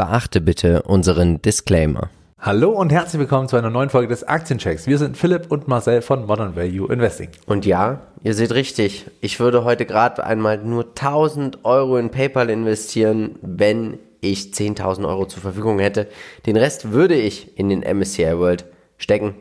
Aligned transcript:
Beachte 0.00 0.40
bitte 0.40 0.80
unseren 0.84 1.42
Disclaimer. 1.42 2.08
Hallo 2.38 2.70
und 2.70 2.90
herzlich 2.90 3.20
willkommen 3.20 3.48
zu 3.48 3.56
einer 3.56 3.68
neuen 3.68 3.90
Folge 3.90 4.08
des 4.08 4.24
Aktienchecks. 4.24 4.86
Wir 4.86 4.96
sind 4.96 5.14
Philipp 5.14 5.52
und 5.52 5.68
Marcel 5.68 6.00
von 6.00 6.24
Modern 6.24 6.56
Value 6.56 6.90
Investing. 6.90 7.28
Und 7.44 7.66
ja, 7.66 8.00
ihr 8.22 8.32
seht 8.32 8.52
richtig, 8.54 9.04
ich 9.20 9.40
würde 9.40 9.62
heute 9.62 9.84
gerade 9.84 10.24
einmal 10.24 10.56
nur 10.56 10.84
1000 10.84 11.66
Euro 11.66 11.98
in 11.98 12.08
PayPal 12.08 12.48
investieren, 12.48 13.34
wenn 13.42 13.98
ich 14.22 14.54
10.000 14.54 15.06
Euro 15.06 15.26
zur 15.26 15.42
Verfügung 15.42 15.78
hätte. 15.80 16.06
Den 16.46 16.56
Rest 16.56 16.92
würde 16.92 17.16
ich 17.16 17.58
in 17.58 17.68
den 17.68 17.80
MSCI 17.80 18.38
World 18.38 18.64
stecken. 18.96 19.34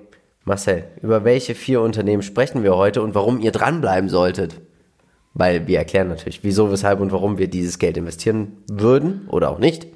Marcel, 0.43 0.83
über 1.01 1.23
welche 1.23 1.55
vier 1.55 1.79
Unternehmen 1.79 2.21
sprechen 2.21 2.63
wir 2.63 2.75
heute 2.75 3.01
und 3.01 3.15
warum 3.15 3.39
ihr 3.39 3.53
dranbleiben 3.53 4.09
solltet? 4.09 4.59
Weil 5.33 5.67
wir 5.67 5.77
erklären 5.77 6.09
natürlich, 6.09 6.43
wieso, 6.43 6.69
weshalb 6.69 6.99
und 6.99 7.13
warum 7.13 7.37
wir 7.37 7.47
dieses 7.47 7.79
Geld 7.79 7.95
investieren 7.95 8.57
würden 8.69 9.25
oder 9.29 9.51
auch 9.51 9.59
nicht. 9.59 9.87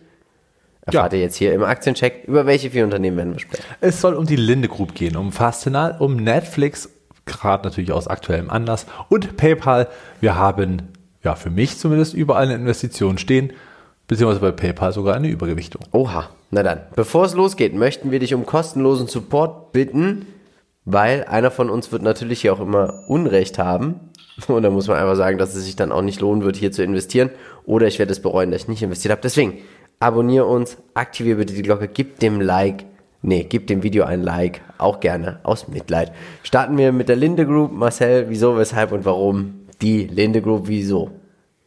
Erfahrt 0.85 1.13
ja. 1.13 1.19
ihr 1.19 1.23
jetzt 1.23 1.35
hier 1.35 1.53
im 1.53 1.63
Aktiencheck, 1.63 2.25
über 2.27 2.45
welche 2.45 2.71
vier 2.71 2.83
Unternehmen 2.83 3.17
werden 3.17 3.33
wir 3.33 3.39
sprechen. 3.39 3.63
Es 3.79 4.01
soll 4.01 4.15
um 4.15 4.25
die 4.25 4.35
Linde 4.35 4.67
Group 4.67 4.93
gehen, 4.93 5.15
um 5.15 5.31
Fastenal, 5.31 5.95
um 5.99 6.17
Netflix, 6.17 6.89
gerade 7.25 7.63
natürlich 7.63 7.93
aus 7.93 8.07
aktuellem 8.07 8.49
Anlass 8.49 8.85
und 9.09 9.37
PayPal. 9.37 9.87
Wir 10.19 10.35
haben, 10.35 10.89
ja, 11.23 11.35
für 11.35 11.49
mich 11.49 11.77
zumindest 11.77 12.13
überall 12.13 12.43
eine 12.43 12.55
Investition 12.55 13.17
stehen, 13.17 13.53
beziehungsweise 14.07 14.41
bei 14.41 14.51
PayPal 14.51 14.91
sogar 14.91 15.15
eine 15.15 15.29
Übergewichtung. 15.29 15.83
Oha, 15.91 16.29
na 16.51 16.63
dann. 16.63 16.81
Bevor 16.95 17.25
es 17.25 17.33
losgeht, 17.33 17.73
möchten 17.73 18.11
wir 18.11 18.19
dich 18.19 18.33
um 18.33 18.45
kostenlosen 18.45 19.07
Support 19.07 19.71
bitten, 19.71 20.25
weil 20.83 21.23
einer 21.23 21.49
von 21.49 21.69
uns 21.69 21.93
wird 21.93 22.01
natürlich 22.01 22.41
hier 22.41 22.51
auch 22.51 22.59
immer 22.59 23.05
Unrecht 23.07 23.57
haben. 23.57 24.11
Und 24.47 24.63
da 24.63 24.69
muss 24.69 24.87
man 24.87 24.97
einfach 24.97 25.15
sagen, 25.15 25.37
dass 25.37 25.55
es 25.55 25.63
sich 25.63 25.75
dann 25.75 25.91
auch 25.91 26.01
nicht 26.01 26.19
lohnen 26.19 26.43
wird, 26.43 26.57
hier 26.57 26.71
zu 26.71 26.83
investieren. 26.83 27.29
Oder 27.65 27.87
ich 27.87 27.99
werde 27.99 28.11
es 28.11 28.21
bereuen, 28.21 28.51
dass 28.51 28.63
ich 28.63 28.67
nicht 28.67 28.83
investiert 28.83 29.11
habe. 29.11 29.21
Deswegen 29.21 29.59
abonniere 30.03 30.45
uns, 30.45 30.77
aktiviere 30.93 31.37
bitte 31.37 31.53
die 31.53 31.61
Glocke, 31.61 31.87
gib 31.87 32.19
dem 32.19 32.41
Like, 32.41 32.85
nee, 33.21 33.45
gib 33.47 33.67
dem 33.67 33.83
Video 33.83 34.03
ein 34.03 34.21
Like, 34.21 34.61
auch 34.77 34.99
gerne 34.99 35.39
aus 35.43 35.69
Mitleid. 35.69 36.11
Starten 36.43 36.77
wir 36.77 36.91
mit 36.91 37.07
der 37.07 37.15
Linde 37.15 37.45
Group. 37.45 37.71
Marcel, 37.71 38.25
wieso, 38.27 38.57
weshalb 38.57 38.91
und 38.91 39.05
warum 39.05 39.61
die 39.81 40.05
Linde 40.07 40.41
Group, 40.41 40.63
wieso? 40.67 41.11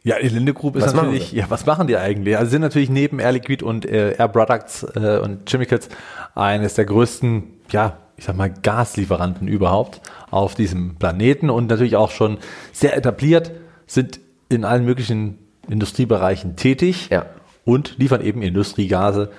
Ja, 0.03 0.17
die 0.21 0.29
Linde 0.29 0.53
Group 0.53 0.75
ist 0.75 0.85
was 0.85 0.93
natürlich, 0.93 1.31
ja, 1.31 1.45
was 1.49 1.65
machen 1.65 1.87
die 1.87 1.97
eigentlich? 1.97 2.37
Also 2.37 2.51
sind 2.51 2.61
natürlich 2.61 2.89
neben 2.89 3.19
Air 3.19 3.31
Liquid 3.31 3.65
und 3.65 3.85
äh, 3.85 4.15
Air 4.17 4.27
Products 4.27 4.83
äh, 4.95 5.17
und 5.17 5.49
Chemicals 5.49 5.89
eines 6.35 6.75
der 6.75 6.85
größten, 6.85 7.43
ja, 7.71 7.97
ich 8.17 8.25
sag 8.25 8.37
mal, 8.37 8.51
Gaslieferanten 8.51 9.47
überhaupt 9.47 10.01
auf 10.29 10.53
diesem 10.53 10.95
Planeten 10.95 11.49
und 11.49 11.67
natürlich 11.69 11.95
auch 11.95 12.11
schon 12.11 12.37
sehr 12.71 12.95
etabliert, 12.95 13.51
sind 13.87 14.19
in 14.47 14.63
allen 14.63 14.85
möglichen 14.85 15.39
Industriebereichen 15.67 16.55
tätig. 16.55 17.09
Ja 17.09 17.25
und 17.67 17.97
liefern 17.97 18.21
eben 18.21 18.41
Industriegase. 18.41 19.29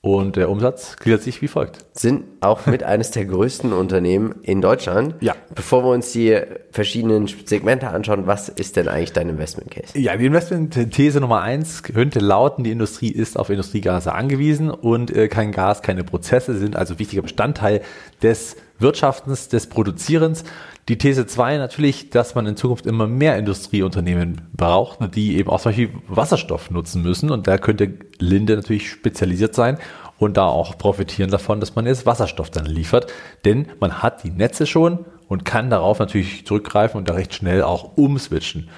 Und 0.00 0.36
der 0.36 0.50
Umsatz 0.50 0.96
gliedert 0.96 1.22
sich 1.22 1.42
wie 1.42 1.48
folgt. 1.48 1.84
Sind 1.92 2.24
auch 2.40 2.66
mit 2.66 2.84
eines 2.84 3.10
der 3.10 3.24
größten 3.24 3.72
Unternehmen 3.72 4.36
in 4.42 4.60
Deutschland. 4.60 5.16
Ja. 5.20 5.34
Bevor 5.52 5.82
wir 5.84 5.90
uns 5.90 6.12
die 6.12 6.40
verschiedenen 6.70 7.26
Segmente 7.26 7.88
anschauen, 7.88 8.26
was 8.26 8.48
ist 8.48 8.76
denn 8.76 8.86
eigentlich 8.86 9.12
dein 9.12 9.28
Investment 9.28 9.72
Case? 9.72 9.98
Ja, 9.98 10.16
die 10.16 10.26
Investment-These 10.26 11.20
Nummer 11.20 11.42
eins 11.42 11.82
könnte 11.82 12.20
lauten, 12.20 12.62
die 12.62 12.70
Industrie 12.70 13.10
ist 13.10 13.36
auf 13.36 13.50
Industriegase 13.50 14.12
angewiesen 14.14 14.70
und 14.70 15.10
äh, 15.10 15.26
kein 15.26 15.50
Gas, 15.50 15.82
keine 15.82 16.04
Prozesse 16.04 16.56
sind 16.56 16.76
also 16.76 17.00
wichtiger 17.00 17.22
Bestandteil 17.22 17.82
des 18.22 18.56
Wirtschaftens, 18.78 19.48
des 19.48 19.66
Produzierens. 19.66 20.44
Die 20.88 20.98
These 20.98 21.26
2 21.26 21.56
natürlich, 21.58 22.10
dass 22.10 22.36
man 22.36 22.46
in 22.46 22.56
Zukunft 22.56 22.86
immer 22.86 23.08
mehr 23.08 23.36
Industrieunternehmen 23.36 24.42
braucht, 24.52 25.16
die 25.16 25.36
eben 25.36 25.50
auch 25.50 25.60
zum 25.60 25.70
Beispiel 25.70 25.90
Wasserstoff 26.06 26.70
nutzen 26.70 27.02
müssen. 27.02 27.30
Und 27.30 27.48
da 27.48 27.58
könnte 27.58 27.92
Linde 28.18 28.54
natürlich 28.54 28.88
spezialisiert 28.88 29.54
sein 29.54 29.78
und 30.18 30.36
da 30.36 30.46
auch 30.46 30.78
profitieren 30.78 31.30
davon, 31.30 31.58
dass 31.58 31.74
man 31.74 31.86
jetzt 31.86 32.06
Wasserstoff 32.06 32.50
dann 32.50 32.66
liefert. 32.66 33.12
Denn 33.44 33.66
man 33.80 34.00
hat 34.00 34.22
die 34.22 34.30
Netze 34.30 34.64
schon 34.64 35.04
und 35.26 35.44
kann 35.44 35.70
darauf 35.70 35.98
natürlich 35.98 36.46
zurückgreifen 36.46 36.98
und 36.98 37.08
da 37.08 37.14
recht 37.14 37.34
schnell 37.34 37.62
auch 37.62 37.96
umswitchen. 37.96 38.68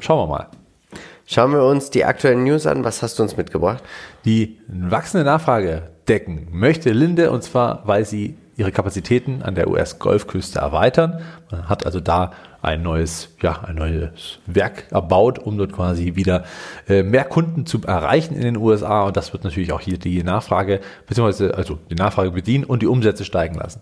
Schauen 0.00 0.28
wir 0.28 0.36
mal. 0.36 0.48
Schauen 1.24 1.52
wir 1.52 1.62
uns 1.62 1.88
die 1.88 2.04
aktuellen 2.04 2.44
News 2.44 2.66
an. 2.66 2.84
Was 2.84 3.02
hast 3.02 3.18
du 3.18 3.22
uns 3.22 3.38
mitgebracht? 3.38 3.82
Die 4.26 4.58
wachsende 4.68 5.24
Nachfrage 5.24 5.90
decken 6.08 6.48
möchte 6.52 6.90
Linde 6.90 7.30
und 7.30 7.42
zwar, 7.42 7.86
weil 7.86 8.04
sie 8.04 8.36
ihre 8.58 8.72
Kapazitäten 8.72 9.42
an 9.42 9.54
der 9.54 9.68
US-Golfküste 9.68 10.58
erweitern. 10.58 11.22
Man 11.50 11.68
hat 11.68 11.86
also 11.86 12.00
da 12.00 12.32
ein 12.60 12.82
neues, 12.82 13.28
ja, 13.40 13.60
ein 13.64 13.76
neues 13.76 14.40
Werk 14.46 14.86
erbaut, 14.90 15.38
um 15.38 15.56
dort 15.56 15.72
quasi 15.72 16.16
wieder 16.16 16.44
äh, 16.88 17.04
mehr 17.04 17.24
Kunden 17.24 17.66
zu 17.66 17.80
erreichen 17.82 18.34
in 18.34 18.42
den 18.42 18.56
USA. 18.56 19.04
Und 19.04 19.16
das 19.16 19.32
wird 19.32 19.44
natürlich 19.44 19.72
auch 19.72 19.80
hier 19.80 19.96
die 19.96 20.24
Nachfrage, 20.24 20.80
beziehungsweise 21.06 21.54
also 21.54 21.78
die 21.88 21.94
Nachfrage 21.94 22.32
bedienen 22.32 22.64
und 22.64 22.82
die 22.82 22.88
Umsätze 22.88 23.24
steigen 23.24 23.54
lassen. 23.54 23.80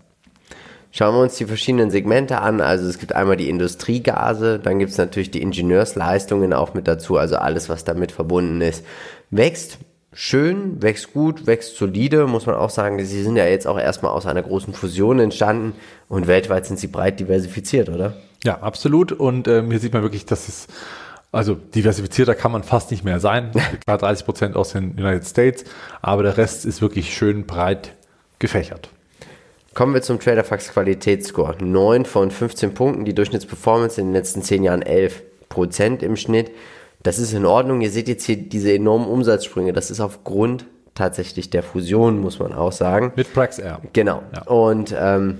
Schauen 0.91 1.15
wir 1.15 1.21
uns 1.21 1.35
die 1.35 1.45
verschiedenen 1.45 1.89
Segmente 1.89 2.39
an. 2.39 2.61
Also 2.61 2.87
es 2.87 2.99
gibt 2.99 3.13
einmal 3.13 3.35
die 3.35 3.49
Industriegase, 3.49 4.59
dann 4.59 4.77
gibt 4.77 4.91
es 4.91 4.97
natürlich 4.99 5.31
die 5.31 5.41
Ingenieursleistungen 5.41 6.53
auch 6.53 6.75
mit 6.75 6.87
dazu, 6.87 7.17
also 7.17 7.37
alles, 7.37 7.67
was 7.67 7.83
damit 7.83 8.11
verbunden 8.11 8.61
ist, 8.61 8.85
wächst 9.31 9.79
schön, 10.17 10.81
wächst 10.81 11.13
gut, 11.13 11.45
wächst 11.45 11.77
solide, 11.77 12.25
muss 12.25 12.47
man 12.47 12.55
auch 12.55 12.71
sagen. 12.71 13.03
Sie 13.05 13.21
sind 13.21 13.35
ja 13.35 13.45
jetzt 13.45 13.67
auch 13.67 13.77
erstmal 13.77 14.11
aus 14.11 14.25
einer 14.25 14.41
großen 14.41 14.73
Fusion 14.73 15.19
entstanden 15.19 15.73
und 16.09 16.25
weltweit 16.25 16.65
sind 16.65 16.79
sie 16.79 16.87
breit 16.87 17.19
diversifiziert, 17.19 17.87
oder? 17.87 18.13
Ja, 18.43 18.57
absolut. 18.61 19.11
Und 19.11 19.47
ähm, 19.47 19.69
hier 19.69 19.79
sieht 19.79 19.93
man 19.93 20.01
wirklich, 20.01 20.25
dass 20.25 20.47
es, 20.47 20.67
also 21.31 21.53
diversifizierter 21.53 22.33
kann 22.33 22.51
man 22.51 22.63
fast 22.63 22.89
nicht 22.89 23.03
mehr 23.03 23.19
sein. 23.19 23.51
Klar 23.85 23.99
30 23.99 24.25
Prozent 24.25 24.55
aus 24.55 24.71
den 24.71 24.93
United 24.93 25.27
States, 25.27 25.65
aber 26.01 26.23
der 26.23 26.35
Rest 26.35 26.65
ist 26.65 26.81
wirklich 26.81 27.15
schön 27.15 27.45
breit 27.45 27.93
gefächert. 28.39 28.89
Kommen 29.75 29.93
wir 29.93 30.01
zum 30.01 30.19
TraderFax 30.19 30.69
Qualitätsscore. 30.69 31.57
9 31.63 32.05
von 32.05 32.31
15 32.31 32.73
Punkten, 32.73 33.05
die 33.05 33.13
Durchschnittsperformance 33.13 34.01
in 34.01 34.07
den 34.07 34.13
letzten 34.13 34.41
10 34.41 34.63
Jahren 34.63 34.81
11 34.81 35.21
Prozent 35.47 36.01
im 36.01 36.15
Schnitt. 36.15 36.49
Das 37.07 37.19
ist 37.19 37.31
in 37.31 37.45
Ordnung. 37.45 37.79
Ihr 37.79 37.89
seht 37.89 38.09
jetzt 38.09 38.25
hier 38.25 38.35
diese 38.35 38.73
enormen 38.73 39.07
Umsatzsprünge. 39.07 39.71
Das 39.71 39.91
ist 39.91 40.01
aufgrund 40.01 40.65
tatsächlich 40.93 41.49
der 41.49 41.63
Fusion, 41.63 42.19
muss 42.19 42.37
man 42.37 42.51
auch 42.51 42.73
sagen. 42.73 43.13
Mit 43.15 43.33
Praxair. 43.33 43.79
Genau. 43.93 44.23
Ja. 44.35 44.41
Und 44.41 44.93
ähm, 44.99 45.37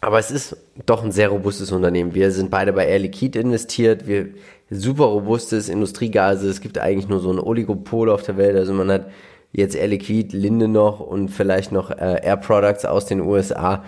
aber 0.00 0.18
es 0.18 0.30
ist 0.30 0.56
doch 0.86 1.04
ein 1.04 1.12
sehr 1.12 1.28
robustes 1.28 1.72
Unternehmen. 1.72 2.14
Wir 2.14 2.30
sind 2.30 2.50
beide 2.50 2.72
bei 2.72 2.86
Air 2.86 3.00
Liquid 3.00 3.38
investiert. 3.38 4.06
Wir 4.06 4.28
super 4.70 5.04
robustes 5.04 5.68
Industriegase. 5.68 6.48
Es 6.48 6.62
gibt 6.62 6.78
eigentlich 6.78 7.06
nur 7.06 7.20
so 7.20 7.30
ein 7.30 7.38
Oligopol 7.38 8.08
auf 8.08 8.22
der 8.22 8.38
Welt. 8.38 8.56
Also 8.56 8.72
man 8.72 8.90
hat 8.90 9.10
jetzt 9.52 9.76
Air 9.76 9.88
Liquid, 9.88 10.34
Linde 10.34 10.68
noch 10.68 11.00
und 11.00 11.28
vielleicht 11.28 11.70
noch 11.70 11.90
äh, 11.90 12.24
Air 12.24 12.38
Products 12.38 12.86
aus 12.86 13.04
den 13.04 13.20
USA. 13.20 13.84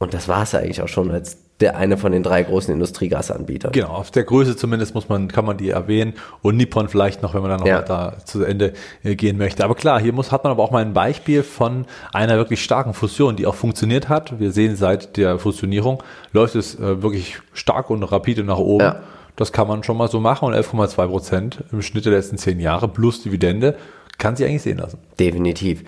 Und 0.00 0.12
das 0.12 0.26
war 0.26 0.42
es 0.42 0.56
eigentlich 0.56 0.82
auch 0.82 0.88
schon 0.88 1.12
als 1.12 1.38
der 1.60 1.76
eine 1.76 1.96
von 1.96 2.12
den 2.12 2.22
drei 2.22 2.42
großen 2.42 2.72
Industriegasanbietern. 2.72 3.72
Genau, 3.72 3.88
auf 3.88 4.10
der 4.10 4.24
Größe 4.24 4.56
zumindest 4.56 4.94
muss 4.94 5.08
man, 5.08 5.28
kann 5.28 5.44
man 5.44 5.56
die 5.56 5.70
erwähnen 5.70 6.14
und 6.42 6.56
Nippon 6.56 6.88
vielleicht 6.88 7.22
noch, 7.22 7.34
wenn 7.34 7.42
man 7.42 7.50
dann 7.50 7.60
noch 7.60 7.66
ja. 7.66 7.82
da 7.82 8.16
zu 8.24 8.42
Ende 8.44 8.72
äh, 9.04 9.14
gehen 9.14 9.36
möchte. 9.36 9.64
Aber 9.64 9.74
klar, 9.74 10.00
hier 10.00 10.12
muss, 10.12 10.32
hat 10.32 10.44
man 10.44 10.50
aber 10.50 10.62
auch 10.62 10.70
mal 10.70 10.82
ein 10.82 10.94
Beispiel 10.94 11.42
von 11.42 11.84
einer 12.12 12.36
wirklich 12.36 12.62
starken 12.62 12.94
Fusion, 12.94 13.36
die 13.36 13.46
auch 13.46 13.54
funktioniert 13.54 14.08
hat. 14.08 14.40
Wir 14.40 14.52
sehen 14.52 14.76
seit 14.76 15.16
der 15.16 15.38
Fusionierung 15.38 16.02
läuft 16.32 16.54
es 16.54 16.78
äh, 16.78 17.02
wirklich 17.02 17.38
stark 17.52 17.90
und 17.90 18.02
rapide 18.02 18.44
nach 18.44 18.58
oben. 18.58 18.84
Ja. 18.84 19.00
Das 19.36 19.52
kann 19.52 19.68
man 19.68 19.82
schon 19.82 19.96
mal 19.96 20.08
so 20.08 20.20
machen 20.20 20.46
und 20.46 20.54
11,2 20.54 21.06
Prozent 21.06 21.64
im 21.72 21.82
Schnitt 21.82 22.04
der 22.04 22.12
letzten 22.12 22.38
zehn 22.38 22.60
Jahre 22.60 22.88
plus 22.88 23.22
Dividende 23.22 23.76
kann 24.20 24.36
sich 24.36 24.46
eigentlich 24.46 24.62
sehen 24.62 24.78
lassen. 24.78 24.98
Definitiv. 25.18 25.82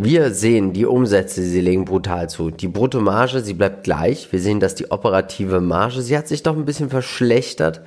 Wir 0.00 0.32
sehen 0.32 0.72
die 0.72 0.86
Umsätze, 0.86 1.42
sie 1.42 1.60
legen 1.60 1.84
brutal 1.84 2.30
zu. 2.30 2.52
Die 2.52 2.68
Bruttomarge, 2.68 3.40
sie 3.40 3.54
bleibt 3.54 3.82
gleich. 3.82 4.30
Wir 4.30 4.38
sehen, 4.38 4.60
dass 4.60 4.76
die 4.76 4.92
operative 4.92 5.60
Marge, 5.60 6.02
sie 6.02 6.16
hat 6.16 6.28
sich 6.28 6.44
doch 6.44 6.54
ein 6.54 6.64
bisschen 6.64 6.88
verschlechtert, 6.88 7.80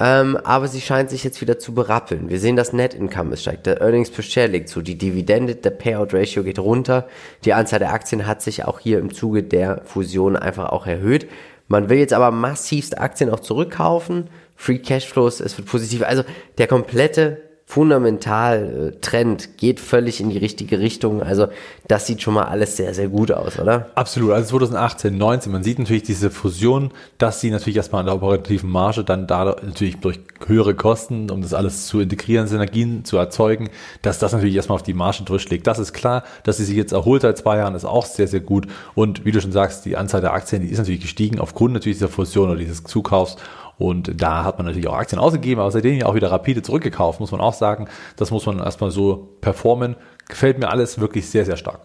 ähm, 0.00 0.36
aber 0.42 0.66
sie 0.66 0.80
scheint 0.80 1.10
sich 1.10 1.22
jetzt 1.22 1.40
wieder 1.40 1.60
zu 1.60 1.72
berappeln. 1.72 2.28
Wir 2.28 2.40
sehen, 2.40 2.56
dass 2.56 2.72
Net 2.72 2.92
Income 2.92 3.36
steigt, 3.36 3.66
der 3.66 3.80
Earnings 3.80 4.10
per 4.10 4.24
Share 4.24 4.48
legt 4.48 4.68
zu, 4.68 4.82
die 4.82 4.98
Dividende, 4.98 5.54
der 5.54 5.70
Payout 5.70 6.12
Ratio 6.12 6.42
geht 6.42 6.58
runter, 6.58 7.06
die 7.44 7.52
Anzahl 7.52 7.78
der 7.78 7.92
Aktien 7.92 8.26
hat 8.26 8.42
sich 8.42 8.64
auch 8.64 8.80
hier 8.80 8.98
im 8.98 9.14
Zuge 9.14 9.44
der 9.44 9.82
Fusion 9.84 10.34
einfach 10.34 10.70
auch 10.70 10.88
erhöht. 10.88 11.28
Man 11.68 11.88
will 11.88 11.98
jetzt 11.98 12.14
aber 12.14 12.32
massivst 12.32 12.98
Aktien 12.98 13.30
auch 13.30 13.38
zurückkaufen. 13.38 14.28
Free 14.56 14.78
Cashflows, 14.78 15.38
es 15.38 15.56
wird 15.56 15.68
positiv. 15.68 16.02
Also 16.02 16.24
der 16.58 16.66
komplette 16.66 17.40
fundamental 17.66 18.92
äh, 18.92 19.00
Trend 19.00 19.56
geht 19.56 19.80
völlig 19.80 20.20
in 20.20 20.28
die 20.28 20.38
richtige 20.38 20.78
Richtung. 20.80 21.22
Also 21.22 21.48
das 21.88 22.06
sieht 22.06 22.22
schon 22.22 22.34
mal 22.34 22.44
alles 22.44 22.76
sehr, 22.76 22.92
sehr 22.94 23.08
gut 23.08 23.32
aus, 23.32 23.58
oder? 23.58 23.90
Absolut. 23.94 24.32
Also 24.32 24.50
2018, 24.50 25.16
19, 25.16 25.50
man 25.50 25.64
sieht 25.64 25.78
natürlich 25.78 26.02
diese 26.02 26.30
Fusion, 26.30 26.92
dass 27.18 27.40
sie 27.40 27.50
natürlich 27.50 27.76
erstmal 27.76 28.00
an 28.00 28.06
der 28.06 28.16
operativen 28.16 28.70
Marge 28.70 29.02
dann 29.02 29.26
da 29.26 29.56
natürlich 29.62 29.96
durch 29.96 30.20
höhere 30.46 30.74
Kosten, 30.74 31.30
um 31.30 31.40
das 31.40 31.54
alles 31.54 31.86
zu 31.86 32.00
integrieren, 32.00 32.46
Synergien 32.46 33.04
zu 33.04 33.16
erzeugen, 33.16 33.70
dass 34.02 34.18
das 34.18 34.32
natürlich 34.32 34.54
erstmal 34.54 34.76
auf 34.76 34.82
die 34.82 34.94
Marge 34.94 35.24
durchschlägt. 35.24 35.66
Das 35.66 35.78
ist 35.78 35.94
klar, 35.94 36.22
dass 36.44 36.58
sie 36.58 36.64
sich 36.64 36.76
jetzt 36.76 36.92
erholt 36.92 37.22
seit 37.22 37.38
zwei 37.38 37.56
Jahren, 37.56 37.74
ist 37.74 37.86
auch 37.86 38.06
sehr, 38.06 38.28
sehr 38.28 38.40
gut. 38.40 38.66
Und 38.94 39.24
wie 39.24 39.32
du 39.32 39.40
schon 39.40 39.52
sagst, 39.52 39.84
die 39.86 39.96
Anzahl 39.96 40.20
der 40.20 40.34
Aktien, 40.34 40.62
die 40.62 40.68
ist 40.68 40.78
natürlich 40.78 41.00
gestiegen 41.00 41.40
aufgrund 41.40 41.72
natürlich 41.72 41.98
dieser 41.98 42.08
Fusion 42.08 42.50
oder 42.50 42.58
dieses 42.58 42.84
Zukaufs. 42.84 43.36
Und 43.78 44.20
da 44.20 44.44
hat 44.44 44.58
man 44.58 44.66
natürlich 44.66 44.88
auch 44.88 44.94
Aktien 44.94 45.18
ausgegeben, 45.18 45.60
aber 45.60 45.70
seitdem 45.70 45.98
ja 45.98 46.06
auch 46.06 46.14
wieder 46.14 46.30
rapide 46.30 46.62
zurückgekauft, 46.62 47.20
muss 47.20 47.32
man 47.32 47.40
auch 47.40 47.54
sagen. 47.54 47.88
Das 48.16 48.30
muss 48.30 48.46
man 48.46 48.60
erstmal 48.60 48.90
so 48.90 49.28
performen. 49.40 49.96
Gefällt 50.28 50.58
mir 50.58 50.68
alles 50.68 51.00
wirklich 51.00 51.28
sehr, 51.28 51.44
sehr 51.44 51.56
stark. 51.56 51.80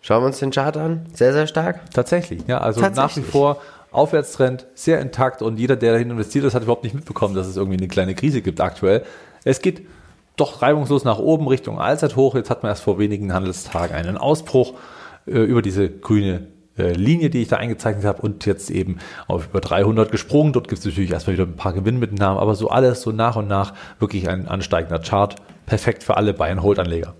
Schauen 0.00 0.22
wir 0.22 0.26
uns 0.26 0.38
den 0.38 0.50
Chart 0.50 0.76
an. 0.76 1.06
Sehr, 1.14 1.32
sehr 1.32 1.46
stark. 1.46 1.80
Tatsächlich, 1.92 2.42
ja. 2.46 2.58
Also 2.58 2.80
nach 2.80 3.16
wie 3.16 3.22
vor 3.22 3.58
Aufwärtstrend, 3.92 4.66
sehr 4.74 5.00
intakt 5.00 5.42
und 5.42 5.58
jeder, 5.58 5.76
der 5.76 5.92
dahin 5.92 6.10
investiert 6.10 6.44
ist, 6.44 6.54
hat 6.54 6.62
überhaupt 6.62 6.82
nicht 6.82 6.94
mitbekommen, 6.94 7.34
dass 7.34 7.46
es 7.46 7.56
irgendwie 7.56 7.76
eine 7.76 7.88
kleine 7.88 8.14
Krise 8.14 8.40
gibt 8.42 8.60
aktuell. 8.60 9.04
Es 9.44 9.60
geht 9.60 9.86
doch 10.36 10.62
reibungslos 10.62 11.04
nach 11.04 11.18
oben 11.18 11.46
Richtung 11.46 11.78
Allzeithoch. 11.78 12.34
Jetzt 12.34 12.48
hat 12.48 12.62
man 12.62 12.70
erst 12.70 12.82
vor 12.82 12.98
wenigen 12.98 13.32
Handelstagen 13.34 13.94
einen 13.94 14.16
Ausbruch 14.16 14.74
äh, 15.26 15.38
über 15.38 15.62
diese 15.62 15.90
grüne 15.90 16.48
Linie, 16.76 17.30
die 17.30 17.42
ich 17.42 17.48
da 17.48 17.56
eingezeichnet 17.56 18.04
habe 18.04 18.22
und 18.22 18.46
jetzt 18.46 18.70
eben 18.70 18.98
auf 19.26 19.46
über 19.46 19.60
300 19.60 20.10
gesprungen. 20.10 20.52
Dort 20.52 20.68
gibt 20.68 20.78
es 20.78 20.84
natürlich 20.86 21.10
erstmal 21.10 21.34
wieder 21.34 21.44
ein 21.44 21.56
paar 21.56 21.72
Gewinnmitnahmen, 21.72 22.38
aber 22.38 22.54
so 22.54 22.68
alles 22.68 23.02
so 23.02 23.12
nach 23.12 23.36
und 23.36 23.48
nach 23.48 23.74
wirklich 23.98 24.28
ein 24.28 24.48
ansteigender 24.48 24.98
Chart. 24.98 25.36
Perfekt 25.66 26.02
für 26.02 26.16
alle 26.16 26.32
Buy-and-Hold-Anleger. 26.32 27.14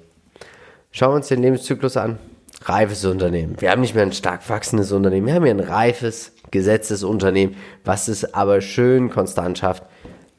Schauen 0.91 1.13
wir 1.13 1.17
uns 1.17 1.29
den 1.29 1.43
Lebenszyklus 1.43 1.97
an. 1.97 2.19
Reifes 2.65 3.05
Unternehmen. 3.05 3.57
Wir 3.59 3.71
haben 3.71 3.81
nicht 3.81 3.95
mehr 3.95 4.05
ein 4.05 4.13
stark 4.13 4.49
wachsendes 4.49 4.93
Unternehmen, 4.93 5.27
wir 5.27 5.35
haben 5.35 5.45
hier 5.45 5.55
ein 5.55 5.61
reifes, 5.61 6.33
gesetztes 6.51 7.03
Unternehmen, 7.03 7.57
was 7.85 8.09
es 8.09 8.35
aber 8.35 8.61
schön 8.61 9.11
konstant 9.11 9.59
schafft, 9.59 9.83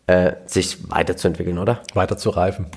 äh, 0.07 0.33
sich 0.45 0.89
weiterzuentwickeln, 0.89 1.57
oder? 1.57 1.81
Weiter 1.93 2.17
zu 2.17 2.29
reifen. 2.29 2.67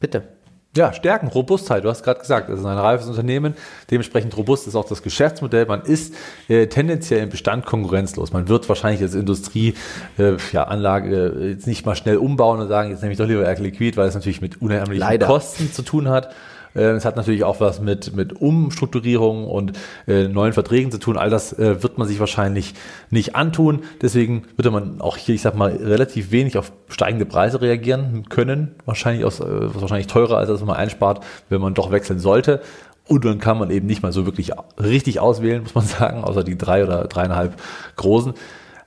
Bitte. 0.00 0.37
Ja, 0.78 0.92
Stärken, 0.92 1.26
Robustheit. 1.26 1.82
Du 1.82 1.88
hast 1.88 2.04
gerade 2.04 2.20
gesagt, 2.20 2.48
es 2.48 2.60
ist 2.60 2.64
ein 2.64 2.78
reifes 2.78 3.08
Unternehmen. 3.08 3.54
Dementsprechend 3.90 4.36
robust 4.36 4.68
ist 4.68 4.76
auch 4.76 4.84
das 4.84 5.02
Geschäftsmodell. 5.02 5.66
Man 5.66 5.82
ist 5.82 6.14
äh, 6.46 6.68
tendenziell 6.68 7.24
im 7.24 7.30
Bestand 7.30 7.66
konkurrenzlos. 7.66 8.32
Man 8.32 8.46
wird 8.46 8.68
wahrscheinlich 8.68 9.02
als 9.02 9.16
Industrieanlage 9.16 9.74
äh, 10.18 10.36
ja, 10.52 10.62
Anlage, 10.68 11.34
äh, 11.36 11.50
jetzt 11.50 11.66
nicht 11.66 11.84
mal 11.84 11.96
schnell 11.96 12.18
umbauen 12.18 12.60
und 12.60 12.68
sagen, 12.68 12.90
jetzt 12.90 13.02
nehme 13.02 13.10
ich 13.10 13.18
doch 13.18 13.26
lieber 13.26 13.44
Air 13.44 13.58
Liquid, 13.58 13.96
weil 13.96 14.06
es 14.06 14.14
natürlich 14.14 14.40
mit 14.40 14.62
unheimlichen 14.62 15.00
Leider. 15.00 15.26
Kosten 15.26 15.72
zu 15.72 15.82
tun 15.82 16.08
hat. 16.08 16.32
Äh, 16.74 16.80
Es 16.80 17.04
hat 17.04 17.16
natürlich 17.16 17.44
auch 17.44 17.60
was 17.60 17.80
mit, 17.80 18.14
mit 18.14 18.40
Umstrukturierung 18.40 19.46
und 19.46 19.72
äh, 20.06 20.28
neuen 20.28 20.52
Verträgen 20.52 20.90
zu 20.90 20.98
tun. 20.98 21.16
All 21.16 21.30
das 21.30 21.52
äh, 21.52 21.82
wird 21.82 21.98
man 21.98 22.08
sich 22.08 22.20
wahrscheinlich 22.20 22.74
nicht 23.10 23.36
antun. 23.36 23.80
Deswegen 24.02 24.44
würde 24.56 24.70
man 24.70 25.00
auch 25.00 25.16
hier, 25.16 25.34
ich 25.34 25.42
sag 25.42 25.54
mal, 25.54 25.70
relativ 25.70 26.30
wenig 26.30 26.58
auf 26.58 26.72
steigende 26.88 27.26
Preise 27.26 27.60
reagieren 27.60 28.28
können. 28.28 28.74
Wahrscheinlich 28.84 29.24
aus, 29.24 29.40
äh, 29.40 29.44
wahrscheinlich 29.74 30.06
teurer, 30.06 30.38
als 30.38 30.48
das 30.48 30.64
man 30.64 30.76
einspart, 30.76 31.24
wenn 31.48 31.60
man 31.60 31.74
doch 31.74 31.90
wechseln 31.90 32.18
sollte. 32.18 32.60
Und 33.06 33.24
dann 33.24 33.38
kann 33.38 33.58
man 33.58 33.70
eben 33.70 33.86
nicht 33.86 34.02
mal 34.02 34.12
so 34.12 34.26
wirklich 34.26 34.52
richtig 34.78 35.18
auswählen, 35.18 35.62
muss 35.62 35.74
man 35.74 35.86
sagen, 35.86 36.24
außer 36.24 36.44
die 36.44 36.58
drei 36.58 36.84
oder 36.84 37.04
dreieinhalb 37.04 37.54
großen. 37.96 38.34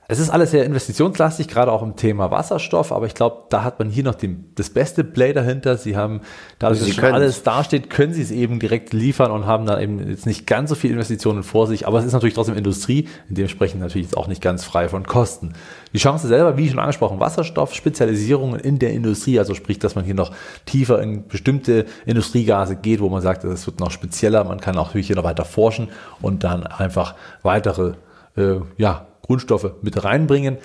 Es 0.08 0.18
ist 0.18 0.30
alles 0.30 0.50
sehr 0.50 0.64
investitionslastig, 0.64 1.46
gerade 1.46 1.70
auch 1.70 1.82
im 1.82 1.94
Thema 1.94 2.30
Wasserstoff, 2.30 2.90
aber 2.90 3.06
ich 3.06 3.14
glaube, 3.14 3.44
da 3.50 3.62
hat 3.62 3.78
man 3.78 3.88
hier 3.88 4.02
noch 4.02 4.16
den, 4.16 4.50
das 4.56 4.68
beste 4.68 5.04
Play 5.04 5.32
dahinter. 5.32 5.76
Sie 5.76 5.96
haben, 5.96 6.22
dadurch, 6.58 6.80
dass 6.80 6.90
schon 6.90 7.04
alles 7.04 7.44
dasteht, 7.44 7.88
können 7.88 8.12
sie 8.12 8.20
es 8.20 8.32
eben 8.32 8.58
direkt 8.58 8.92
liefern 8.92 9.30
und 9.30 9.46
haben 9.46 9.64
da 9.64 9.80
eben 9.80 10.06
jetzt 10.10 10.26
nicht 10.26 10.46
ganz 10.46 10.70
so 10.70 10.74
viel 10.74 10.90
Investitionen 10.90 11.44
vor 11.44 11.68
sich, 11.68 11.86
aber 11.86 12.00
es 12.00 12.04
ist 12.04 12.12
natürlich 12.12 12.34
trotzdem 12.34 12.56
Industrie, 12.56 13.08
dementsprechend 13.28 13.80
natürlich 13.80 14.08
jetzt 14.08 14.16
auch 14.16 14.26
nicht 14.26 14.42
ganz 14.42 14.64
frei 14.64 14.88
von 14.88 15.06
Kosten. 15.06 15.52
Die 15.94 15.98
Chance 15.98 16.26
selber, 16.26 16.56
wie 16.56 16.68
schon 16.68 16.80
angesprochen, 16.80 17.20
Wasserstoff, 17.20 17.72
Spezialisierungen 17.72 18.58
in 18.58 18.80
der 18.80 18.90
Industrie, 18.90 19.38
also 19.38 19.54
sprich, 19.54 19.78
dass 19.78 19.94
man 19.94 20.04
hier 20.04 20.14
noch 20.14 20.32
tiefer 20.66 21.00
in 21.00 21.28
bestimmte 21.28 21.86
Industriegase 22.06 22.74
geht, 22.74 23.00
wo 23.00 23.08
man 23.08 23.22
sagt, 23.22 23.44
es 23.44 23.66
wird 23.66 23.78
noch 23.78 23.92
spezieller, 23.92 24.42
man 24.42 24.60
kann 24.60 24.76
auch 24.76 24.88
natürlich 24.88 25.06
hier 25.06 25.16
noch 25.16 25.24
weiter 25.24 25.44
forschen 25.44 25.88
und 26.20 26.42
dann 26.42 26.66
einfach 26.66 27.14
weitere, 27.42 27.92
äh, 28.36 28.56
ja, 28.76 29.06
Grundstoffe 29.22 29.72
mit 29.82 30.04
reinbringen. 30.04 30.58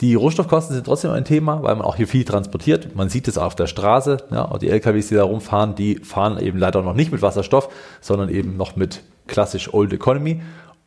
Die 0.00 0.14
Rohstoffkosten 0.14 0.74
sind 0.74 0.84
trotzdem 0.84 1.10
ein 1.10 1.24
Thema, 1.24 1.62
weil 1.62 1.74
man 1.74 1.84
auch 1.84 1.96
hier 1.96 2.06
viel 2.06 2.24
transportiert. 2.24 2.94
Man 2.94 3.08
sieht 3.08 3.26
es 3.26 3.36
auf 3.36 3.56
der 3.56 3.66
Straße. 3.66 4.18
Ja, 4.30 4.42
und 4.42 4.62
die 4.62 4.70
LKWs, 4.70 5.08
die 5.08 5.16
da 5.16 5.24
rumfahren, 5.24 5.74
die 5.74 5.96
fahren 5.96 6.38
eben 6.38 6.58
leider 6.58 6.82
noch 6.82 6.94
nicht 6.94 7.10
mit 7.10 7.20
Wasserstoff, 7.20 7.68
sondern 8.00 8.28
eben 8.28 8.56
noch 8.56 8.76
mit 8.76 9.02
klassisch 9.26 9.74
Old 9.74 9.92
Economy. 9.92 10.40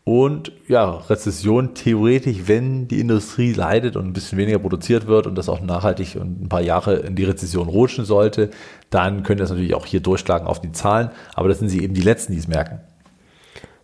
Und 0.04 0.52
ja, 0.68 0.90
Rezession 0.90 1.76
theoretisch, 1.76 2.38
wenn 2.46 2.88
die 2.88 3.02
Industrie 3.02 3.54
leidet 3.54 3.96
und 3.96 4.06
ein 4.06 4.14
bisschen 4.14 4.38
weniger 4.38 4.58
produziert 4.58 5.06
wird 5.08 5.28
und 5.28 5.36
das 5.36 5.48
auch 5.48 5.62
nachhaltig 5.62 6.16
und 6.16 6.44
ein 6.44 6.50
paar 6.50 6.62
Jahre 6.62 6.96
in 6.96 7.16
die 7.16 7.26
Rezession 7.26 7.68
rutschen 7.68 8.06
sollte, 8.06 8.50
dann 8.90 9.24
könnte 9.24 9.44
das 9.44 9.52
natürlich 9.52 9.76
auch 9.76 9.86
hier 9.86 10.00
durchschlagen 10.00 10.48
auf 10.48 10.60
die 10.60 10.72
Zahlen. 10.72 11.12
Aber 11.36 11.50
das 11.50 11.60
sind 11.60 11.70
sie 11.70 11.84
eben 11.84 11.94
die 11.94 12.02
Letzten, 12.02 12.34
die 12.34 12.40
es 12.40 12.48
merken. 12.48 12.80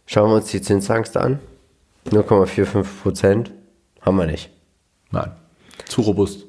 Schauen 0.08 0.32
wir 0.32 0.38
uns 0.38 0.50
die 0.50 0.62
Zinsangst 0.62 1.18
an. 1.18 1.40
0,45 2.12 2.86
Prozent 3.04 3.52
haben 4.02 4.18
wir 4.18 4.26
nicht. 4.26 4.50
Nein, 5.12 5.32
zu 5.86 6.02
robust. 6.02 6.46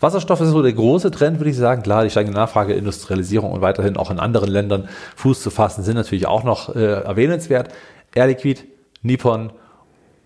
Wasserstoff 0.00 0.40
ist 0.40 0.50
so 0.50 0.62
der 0.62 0.72
große 0.72 1.10
Trend, 1.10 1.38
würde 1.38 1.50
ich 1.50 1.56
sagen. 1.56 1.82
Klar, 1.82 2.04
die 2.04 2.10
steigende 2.10 2.38
Nachfrage, 2.38 2.74
Industrialisierung 2.74 3.52
und 3.52 3.60
weiterhin 3.60 3.96
auch 3.96 4.10
in 4.10 4.18
anderen 4.18 4.50
Ländern 4.50 4.88
Fuß 5.16 5.42
zu 5.42 5.50
fassen, 5.50 5.82
sind 5.82 5.96
natürlich 5.96 6.26
auch 6.26 6.44
noch 6.44 6.74
äh, 6.74 7.02
erwähnenswert. 7.02 7.70
Air 8.14 8.26
Liquid, 8.26 8.62
Nippon, 9.02 9.50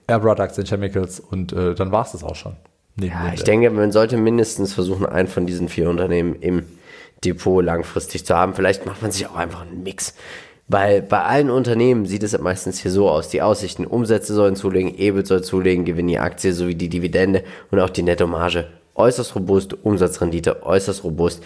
Air 0.07 0.19
Products 0.19 0.59
and 0.59 0.69
Chemicals 0.69 1.21
und 1.21 1.53
äh, 1.53 1.75
dann 1.75 1.93
war 1.93 2.05
es 2.05 2.13
das 2.13 2.25
auch 2.25 2.35
schon. 2.35 2.57
Neben 2.97 3.13
Ja, 3.13 3.33
ich 3.33 3.45
denke, 3.45 3.71
man 3.71 3.93
sollte 3.93 4.17
mindestens 4.17 4.75
versuchen, 4.75 5.07
einen 5.07 5.29
von 5.29 5.47
diesen 5.47 5.69
vier 5.69 5.89
Unternehmen 5.89 6.35
im 6.35 6.65
Depot 7.25 7.65
langfristig 7.65 8.27
zu 8.27 8.37
haben. 8.37 8.55
Vielleicht 8.55 8.87
macht 8.87 9.03
man 9.03 9.11
sich 9.11 9.27
auch 9.27 9.37
einfach 9.37 9.63
einen 9.63 9.83
Mix. 9.83 10.15
Weil 10.71 11.01
bei 11.01 11.23
allen 11.23 11.49
Unternehmen 11.51 12.05
sieht 12.05 12.23
es 12.23 12.39
meistens 12.39 12.79
hier 12.81 12.91
so 12.91 13.09
aus. 13.09 13.31
Die 13.31 13.41
Aussichten, 13.41 13.87
Umsätze 13.87 14.35
sollen 14.35 14.55
zulegen, 14.55 14.97
EBIT 14.99 15.27
soll 15.27 15.43
zulegen, 15.43 15.87
Gewinn 15.87 16.07
die 16.09 16.19
Aktie 16.19 16.53
sowie 16.53 16.75
die 16.75 16.91
Dividende 16.91 17.43
und 17.71 17.81
auch 17.81 17.89
die 17.91 18.03
Nettomarge. 18.03 18.67
Äußerst 18.95 19.35
robust, 19.35 19.73
Umsatzrendite 19.83 20.63
äußerst 20.65 21.05
robust. 21.05 21.43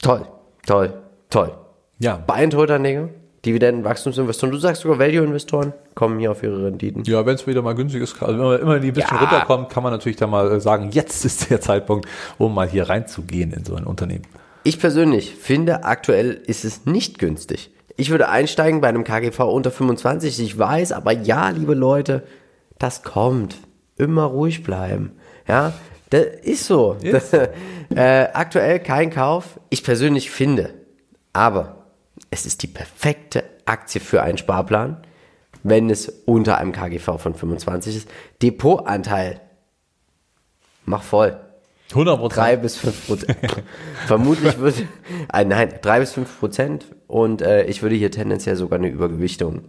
Toll, 0.00 0.22
toll, 0.66 0.94
toll. 1.30 1.52
Ja, 1.98 2.16
Buy-and-Hold-Anleger, 2.16 3.08
Dividendenwachstumsinvestoren, 3.44 4.52
du 4.52 4.58
sagst 4.58 4.82
sogar 4.82 4.98
Value-Investoren, 4.98 5.72
kommen 5.94 6.18
hier 6.18 6.30
auf 6.30 6.42
ihre 6.42 6.64
Renditen. 6.66 7.04
Ja, 7.04 7.24
wenn 7.26 7.34
es 7.34 7.46
wieder 7.46 7.62
mal 7.62 7.74
günstig 7.74 8.02
ist, 8.02 8.22
also 8.22 8.38
wenn 8.38 8.46
man 8.46 8.60
immer 8.60 8.78
die 8.78 8.88
ein 8.88 8.94
bisschen 8.94 9.16
Ja. 9.16 9.22
runterkommt, 9.22 9.70
kann 9.70 9.82
man 9.82 9.92
natürlich 9.92 10.16
da 10.16 10.26
mal 10.26 10.50
äh, 10.50 10.60
sagen, 10.60 10.90
jetzt 10.92 11.24
ist 11.24 11.50
der 11.50 11.60
Zeitpunkt, 11.60 12.06
um 12.38 12.54
mal 12.54 12.68
hier 12.68 12.88
reinzugehen 12.88 13.52
in 13.52 13.64
so 13.64 13.74
ein 13.74 13.84
Unternehmen. 13.84 14.24
Ich 14.66 14.80
persönlich 14.80 15.32
finde, 15.32 15.84
aktuell 15.84 16.32
ist 16.32 16.64
es 16.64 16.86
nicht 16.86 17.20
günstig. 17.20 17.70
Ich 17.96 18.10
würde 18.10 18.28
einsteigen 18.28 18.80
bei 18.80 18.88
einem 18.88 19.04
KGV 19.04 19.38
unter 19.44 19.70
25. 19.70 20.40
Ich 20.40 20.58
weiß, 20.58 20.90
aber 20.90 21.12
ja, 21.12 21.50
liebe 21.50 21.74
Leute, 21.74 22.26
das 22.76 23.04
kommt. 23.04 23.58
Immer 23.96 24.24
ruhig 24.24 24.64
bleiben. 24.64 25.12
Ja, 25.46 25.72
das 26.10 26.26
ist 26.42 26.66
so. 26.66 26.96
Ist 27.00 27.32
äh, 27.94 28.26
aktuell 28.32 28.80
kein 28.80 29.10
Kauf. 29.10 29.60
Ich 29.70 29.84
persönlich 29.84 30.32
finde, 30.32 30.74
aber 31.32 31.86
es 32.32 32.44
ist 32.44 32.64
die 32.64 32.66
perfekte 32.66 33.44
Aktie 33.66 34.00
für 34.00 34.24
einen 34.24 34.36
Sparplan, 34.36 34.96
wenn 35.62 35.90
es 35.90 36.08
unter 36.24 36.58
einem 36.58 36.72
KGV 36.72 37.20
von 37.20 37.34
25 37.36 37.98
ist. 37.98 38.08
Depotanteil. 38.42 39.40
Mach 40.86 41.04
voll. 41.04 41.38
100 41.90 42.18
Prozent. 42.18 42.38
Drei 42.38 42.56
bis 42.56 42.76
fünf 42.76 43.06
Prozent. 43.06 43.38
Vermutlich 44.06 44.58
würde, 44.58 44.82
äh, 45.32 45.44
nein, 45.44 45.74
drei 45.82 46.00
bis 46.00 46.12
fünf 46.12 46.38
Prozent 46.38 46.86
und 47.06 47.42
äh, 47.42 47.64
ich 47.64 47.82
würde 47.82 47.94
hier 47.94 48.10
tendenziell 48.10 48.56
sogar 48.56 48.78
eine 48.78 48.88
Übergewichtung 48.88 49.62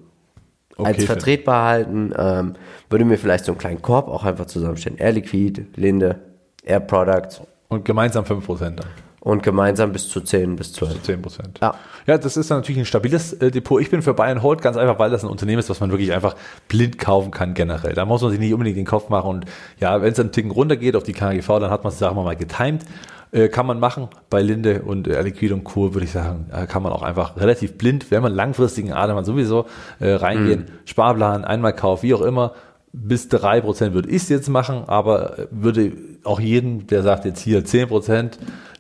als 0.78 0.98
Okay, 0.98 1.06
vertretbar 1.06 1.68
halten. 1.68 2.14
Ähm, 2.18 2.56
würde 2.90 3.06
mir 3.06 3.18
vielleicht 3.18 3.46
so 3.46 3.52
einen 3.52 3.60
kleinen 3.60 3.82
Korb 3.82 4.08
auch 4.08 4.24
einfach 4.24 4.46
zusammenstellen. 4.46 4.98
Air 4.98 5.14
Liquid, 5.14 5.66
Linde, 5.76 6.20
Air 6.64 6.82
Products 6.82 7.42
Und 7.68 7.86
gemeinsam 7.86 8.26
5 8.26 8.46
Prozent 8.46 8.80
dann. 8.80 9.07
Und 9.28 9.44
gemeinsam 9.44 9.92
bis 9.92 10.08
zu 10.08 10.22
10 10.22 10.56
bis 10.56 10.72
12. 10.72 11.02
10 11.02 11.22
Prozent. 11.22 11.60
Ja. 11.62 11.76
ja, 12.06 12.18
das 12.18 12.38
ist 12.38 12.50
dann 12.50 12.60
natürlich 12.60 12.80
ein 12.80 12.86
stabiles 12.86 13.34
äh, 13.34 13.52
Depot. 13.52 13.82
Ich 13.82 13.90
bin 13.90 14.02
für 14.02 14.18
and 14.18 14.42
Hold 14.42 14.62
ganz 14.62 14.78
einfach, 14.78 15.00
weil 15.00 15.10
das 15.10 15.26
ein 15.26 15.30
Unternehmen 15.30 15.60
ist, 15.60 15.70
was 15.70 15.82
man 15.82 15.92
wirklich 15.92 16.14
einfach 16.14 16.38
blind 16.70 16.98
kaufen 16.98 17.32
kann 17.32 17.54
generell. 17.54 17.94
Da 17.94 18.06
muss 18.06 18.22
man 18.22 18.32
sich 18.32 18.40
nicht 18.40 18.54
unbedingt 18.54 18.78
den 18.78 18.86
Kopf 18.86 19.10
machen 19.10 19.30
und 19.30 19.46
ja, 19.82 20.02
wenn 20.02 20.14
es 20.14 20.20
einen 20.20 20.32
Ticken 20.32 20.52
runtergeht 20.52 20.96
auf 20.96 21.04
die 21.04 21.12
KGV, 21.12 21.46
dann 21.60 21.70
hat 21.70 21.84
man 21.84 21.92
es, 21.92 22.00
sagen 22.00 22.16
wir 22.16 22.24
mal, 22.24 22.38
getimed. 22.38 22.86
Äh, 23.34 23.50
kann 23.50 23.66
man 23.66 23.82
machen. 23.82 24.08
Bei 24.30 24.42
Linde 24.42 24.84
und 24.84 25.10
äh, 25.10 25.22
Liquid 25.22 25.54
und 25.54 25.66
Co. 25.66 25.94
würde 25.94 26.06
ich 26.06 26.12
sagen, 26.12 26.46
äh, 26.54 26.66
kann 26.66 26.82
man 26.82 26.94
auch 26.94 27.04
einfach 27.04 27.36
relativ 27.36 27.78
blind, 27.78 28.10
wenn 28.12 28.24
man 28.24 28.34
langfristigen 28.34 28.94
Atem 28.94 29.18
hat, 29.18 29.26
sowieso 29.26 29.66
äh, 30.00 30.12
reingehen, 30.12 30.68
Sparplan, 30.86 31.44
Einmalkauf, 31.44 32.02
wie 32.02 32.14
auch 32.14 32.22
immer. 32.22 32.54
Bis 32.94 33.28
3% 33.30 33.92
würde 33.92 34.08
ich 34.08 34.24
es 34.24 34.30
jetzt 34.30 34.48
machen, 34.48 34.86
aber 34.88 35.38
äh, 35.38 35.48
würde 35.52 35.92
auch 36.24 36.40
jeden, 36.40 36.88
der 36.88 37.04
sagt 37.04 37.26
jetzt 37.26 37.42
hier 37.42 37.66
10% 37.66 38.38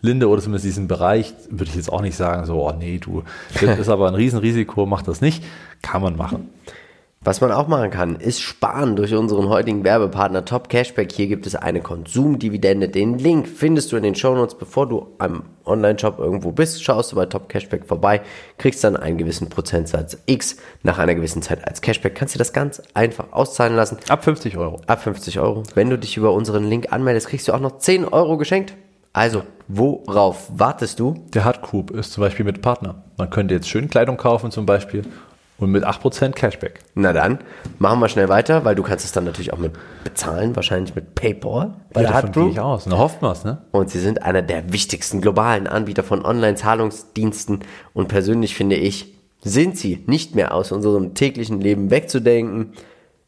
Linde 0.07 0.27
oder 0.29 0.41
zumindest 0.41 0.65
diesen 0.65 0.87
Bereich, 0.87 1.33
würde 1.49 1.69
ich 1.69 1.75
jetzt 1.75 1.91
auch 1.91 2.01
nicht 2.01 2.15
sagen, 2.15 2.45
so, 2.45 2.67
oh 2.67 2.73
nee, 2.77 2.97
du, 2.97 3.23
das 3.61 3.79
ist 3.79 3.89
aber 3.89 4.07
ein 4.07 4.15
Riesenrisiko, 4.15 4.85
mach 4.85 5.01
das 5.01 5.21
nicht. 5.21 5.43
Kann 5.81 6.01
man 6.01 6.15
machen. 6.15 6.49
Was 7.27 7.41
man 7.41 7.51
auch 7.51 7.67
machen 7.67 7.89
kann, 7.89 8.15
ist 8.15 8.39
sparen 8.39 8.95
durch 8.95 9.13
unseren 9.13 9.49
heutigen 9.49 9.83
Werbepartner 9.83 10.45
Top 10.45 10.69
Cashback. 10.69 11.11
Hier 11.11 11.27
gibt 11.27 11.45
es 11.45 11.55
eine 11.55 11.81
Konsumdividende. 11.81 12.87
Den 12.87 13.17
Link 13.17 13.49
findest 13.49 13.91
du 13.91 13.97
in 13.97 14.03
den 14.03 14.15
Shownotes, 14.15 14.55
bevor 14.55 14.87
du 14.87 15.07
am 15.17 15.43
Online-Shop 15.65 16.19
irgendwo 16.19 16.51
bist. 16.53 16.81
Schaust 16.81 17.11
du 17.11 17.17
bei 17.17 17.25
Top 17.25 17.49
Cashback 17.49 17.85
vorbei, 17.85 18.21
kriegst 18.57 18.81
dann 18.83 18.95
einen 18.95 19.17
gewissen 19.17 19.49
Prozentsatz 19.49 20.17
X 20.25 20.55
nach 20.83 20.99
einer 20.99 21.15
gewissen 21.15 21.41
Zeit 21.41 21.67
als 21.67 21.81
Cashback. 21.81 22.15
Kannst 22.15 22.35
du 22.35 22.39
das 22.39 22.53
ganz 22.53 22.81
einfach 22.93 23.25
auszahlen 23.31 23.75
lassen. 23.75 23.97
Ab 24.07 24.23
50 24.23 24.55
Euro. 24.57 24.79
Ab 24.87 25.03
50 25.03 25.39
Euro. 25.39 25.63
Wenn 25.75 25.89
du 25.89 25.97
dich 25.97 26.15
über 26.15 26.31
unseren 26.31 26.63
Link 26.63 26.93
anmeldest, 26.93 27.27
kriegst 27.27 27.49
du 27.49 27.53
auch 27.53 27.59
noch 27.59 27.79
10 27.79 28.05
Euro 28.05 28.37
geschenkt. 28.37 28.73
Also, 29.17 29.41
worauf 29.67 30.47
wartest 30.59 30.99
du? 30.99 31.15
Der 31.33 31.43
Hard 31.43 31.63
Group 31.63 31.89
ist 31.89 32.11
zum 32.11 32.21
Beispiel 32.21 32.45
mit 32.45 32.61
Partner. 32.61 33.01
Man 33.17 33.31
könnte 33.31 33.55
jetzt 33.55 33.67
schön 33.67 33.89
Kleidung 33.89 34.15
kaufen 34.15 34.51
zum 34.51 34.67
Beispiel 34.67 35.01
und 35.57 35.71
mit 35.71 35.83
8% 35.83 36.33
Cashback. 36.33 36.81
Na 36.93 37.13
dann, 37.13 37.39
machen 37.79 37.99
wir 37.99 38.09
schnell 38.09 38.29
weiter, 38.29 38.63
weil 38.63 38.75
du 38.75 38.83
kannst 38.83 39.05
es 39.05 39.13
dann 39.13 39.23
natürlich 39.23 39.51
auch 39.53 39.57
mit 39.57 39.71
bezahlen, 40.03 40.55
wahrscheinlich 40.55 40.93
mit 40.93 41.15
PayPal 41.15 41.73
bei 41.93 42.03
ja, 42.03 42.11
der 42.11 42.21
davon 42.21 42.31
gehe 42.31 42.51
ich 42.51 42.59
aus. 42.59 42.85
Hofft 42.85 43.23
man 43.23 43.31
es, 43.31 43.43
ne? 43.43 43.57
Und 43.71 43.89
sie 43.89 43.99
sind 43.99 44.21
einer 44.21 44.43
der 44.43 44.71
wichtigsten 44.71 45.19
globalen 45.19 45.65
Anbieter 45.65 46.03
von 46.03 46.23
Online-Zahlungsdiensten 46.23 47.61
und 47.95 48.09
persönlich 48.09 48.53
finde 48.53 48.75
ich, 48.75 49.15
sind 49.41 49.79
sie 49.79 50.03
nicht 50.05 50.35
mehr 50.35 50.53
aus 50.53 50.71
unserem 50.71 51.15
täglichen 51.15 51.59
Leben 51.59 51.89
wegzudenken. 51.89 52.73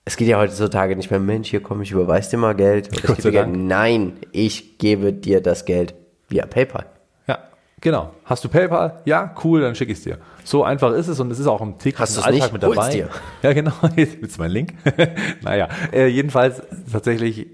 Es 0.10 0.18
geht 0.18 0.28
ja 0.28 0.40
heutzutage 0.40 0.96
nicht 0.96 1.12
mehr, 1.12 1.20
Mensch, 1.20 1.52
hier 1.52 1.62
komme 1.62 1.84
ich, 1.84 1.92
überweis 1.92 2.30
dir 2.30 2.38
mal 2.38 2.56
Geld. 2.56 2.90
Ich 2.92 3.04
gebe 3.04 3.32
Geld. 3.32 3.50
Nein, 3.56 4.14
ich 4.32 4.80
gebe 4.80 5.14
dir 5.14 5.40
das 5.40 5.66
Geld 5.66 5.94
via 6.30 6.48
PayPal. 6.48 6.88
Ja, 7.28 7.38
genau. 7.80 8.10
Hast 8.26 8.44
du 8.44 8.50
PayPal? 8.50 9.02
Ja, 9.06 9.36
cool, 9.44 9.62
dann 9.62 9.76
schicke 9.76 9.92
ich 9.92 10.00
es 10.00 10.04
dir. 10.06 10.18
So 10.44 10.64
einfach 10.64 10.94
ist 10.94 11.10
es 11.10 11.20
und 11.20 11.30
es 11.30 11.38
ist 11.38 11.46
auch 11.46 11.62
im 11.62 11.78
täglichen 11.78 12.24
Alltag 12.24 12.34
nicht? 12.34 12.54
mit 12.54 12.64
dabei. 12.64 12.76
Hol's 12.76 12.90
dir. 12.90 13.10
Ja, 13.44 13.54
genau. 13.54 13.74
Jetzt 13.96 14.20
willst 14.20 14.38
du 14.38 14.42
meinen 14.42 14.52
Link? 14.52 14.74
naja, 15.44 15.68
äh, 15.94 16.08
jedenfalls 16.08 16.64
tatsächlich 16.92 17.46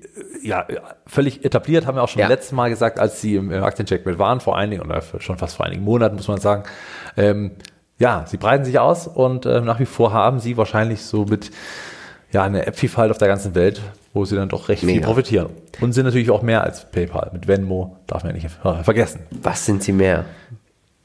ja, 0.42 0.66
völlig 1.08 1.44
etabliert, 1.44 1.86
haben 1.86 1.98
wir 1.98 2.04
auch 2.04 2.08
schon 2.08 2.22
ja. 2.22 2.30
letztes 2.30 2.54
Mal 2.54 2.70
gesagt, 2.70 3.02
als 3.02 3.20
sie 3.20 3.36
im, 3.36 3.52
im 3.52 3.66
Aktiencheck 3.66 4.06
mit 4.06 4.18
waren, 4.18 4.40
vor 4.40 4.58
einigen 4.58 4.82
oder 4.82 5.02
schon 5.20 5.38
fast 5.38 5.58
vor 5.58 5.66
einigen 5.66 5.84
Monaten, 5.84 6.16
muss 6.16 6.30
man 6.30 6.40
sagen. 6.40 6.64
Ähm, 7.18 7.52
ja, 8.00 8.24
sie 8.28 8.38
breiten 8.38 8.64
sich 8.64 8.80
aus 8.80 9.08
und 9.08 9.46
äh, 9.46 9.60
nach 9.60 9.82
wie 9.82 9.86
vor 9.86 10.14
haben 10.14 10.40
sie 10.40 10.56
wahrscheinlich 10.56 11.02
so 11.04 11.26
mit 11.26 11.52
ja, 12.36 12.44
eine 12.44 12.66
App-Vielfalt 12.66 13.12
auf 13.12 13.18
der 13.18 13.30
ganzen 13.30 13.56
Welt, 13.56 13.82
wo 14.14 14.26
sie 14.26 14.36
dann 14.36 14.50
doch 14.50 14.68
recht 14.68 14.84
Mega. 14.84 14.98
viel 14.98 15.06
profitieren. 15.06 15.50
Und 15.80 15.94
sind 15.94 16.04
natürlich 16.04 16.30
auch 16.32 16.42
mehr 16.42 16.64
als 16.64 16.84
PayPal. 16.92 17.30
Mit 17.32 17.48
Venmo 17.48 17.96
darf 18.08 18.26
man 18.26 18.36
ja 18.36 18.44
nicht 18.44 18.52
vergessen. 18.84 19.22
Was 19.42 19.66
sind 19.66 19.84
sie 19.84 19.94
mehr? 19.94 20.26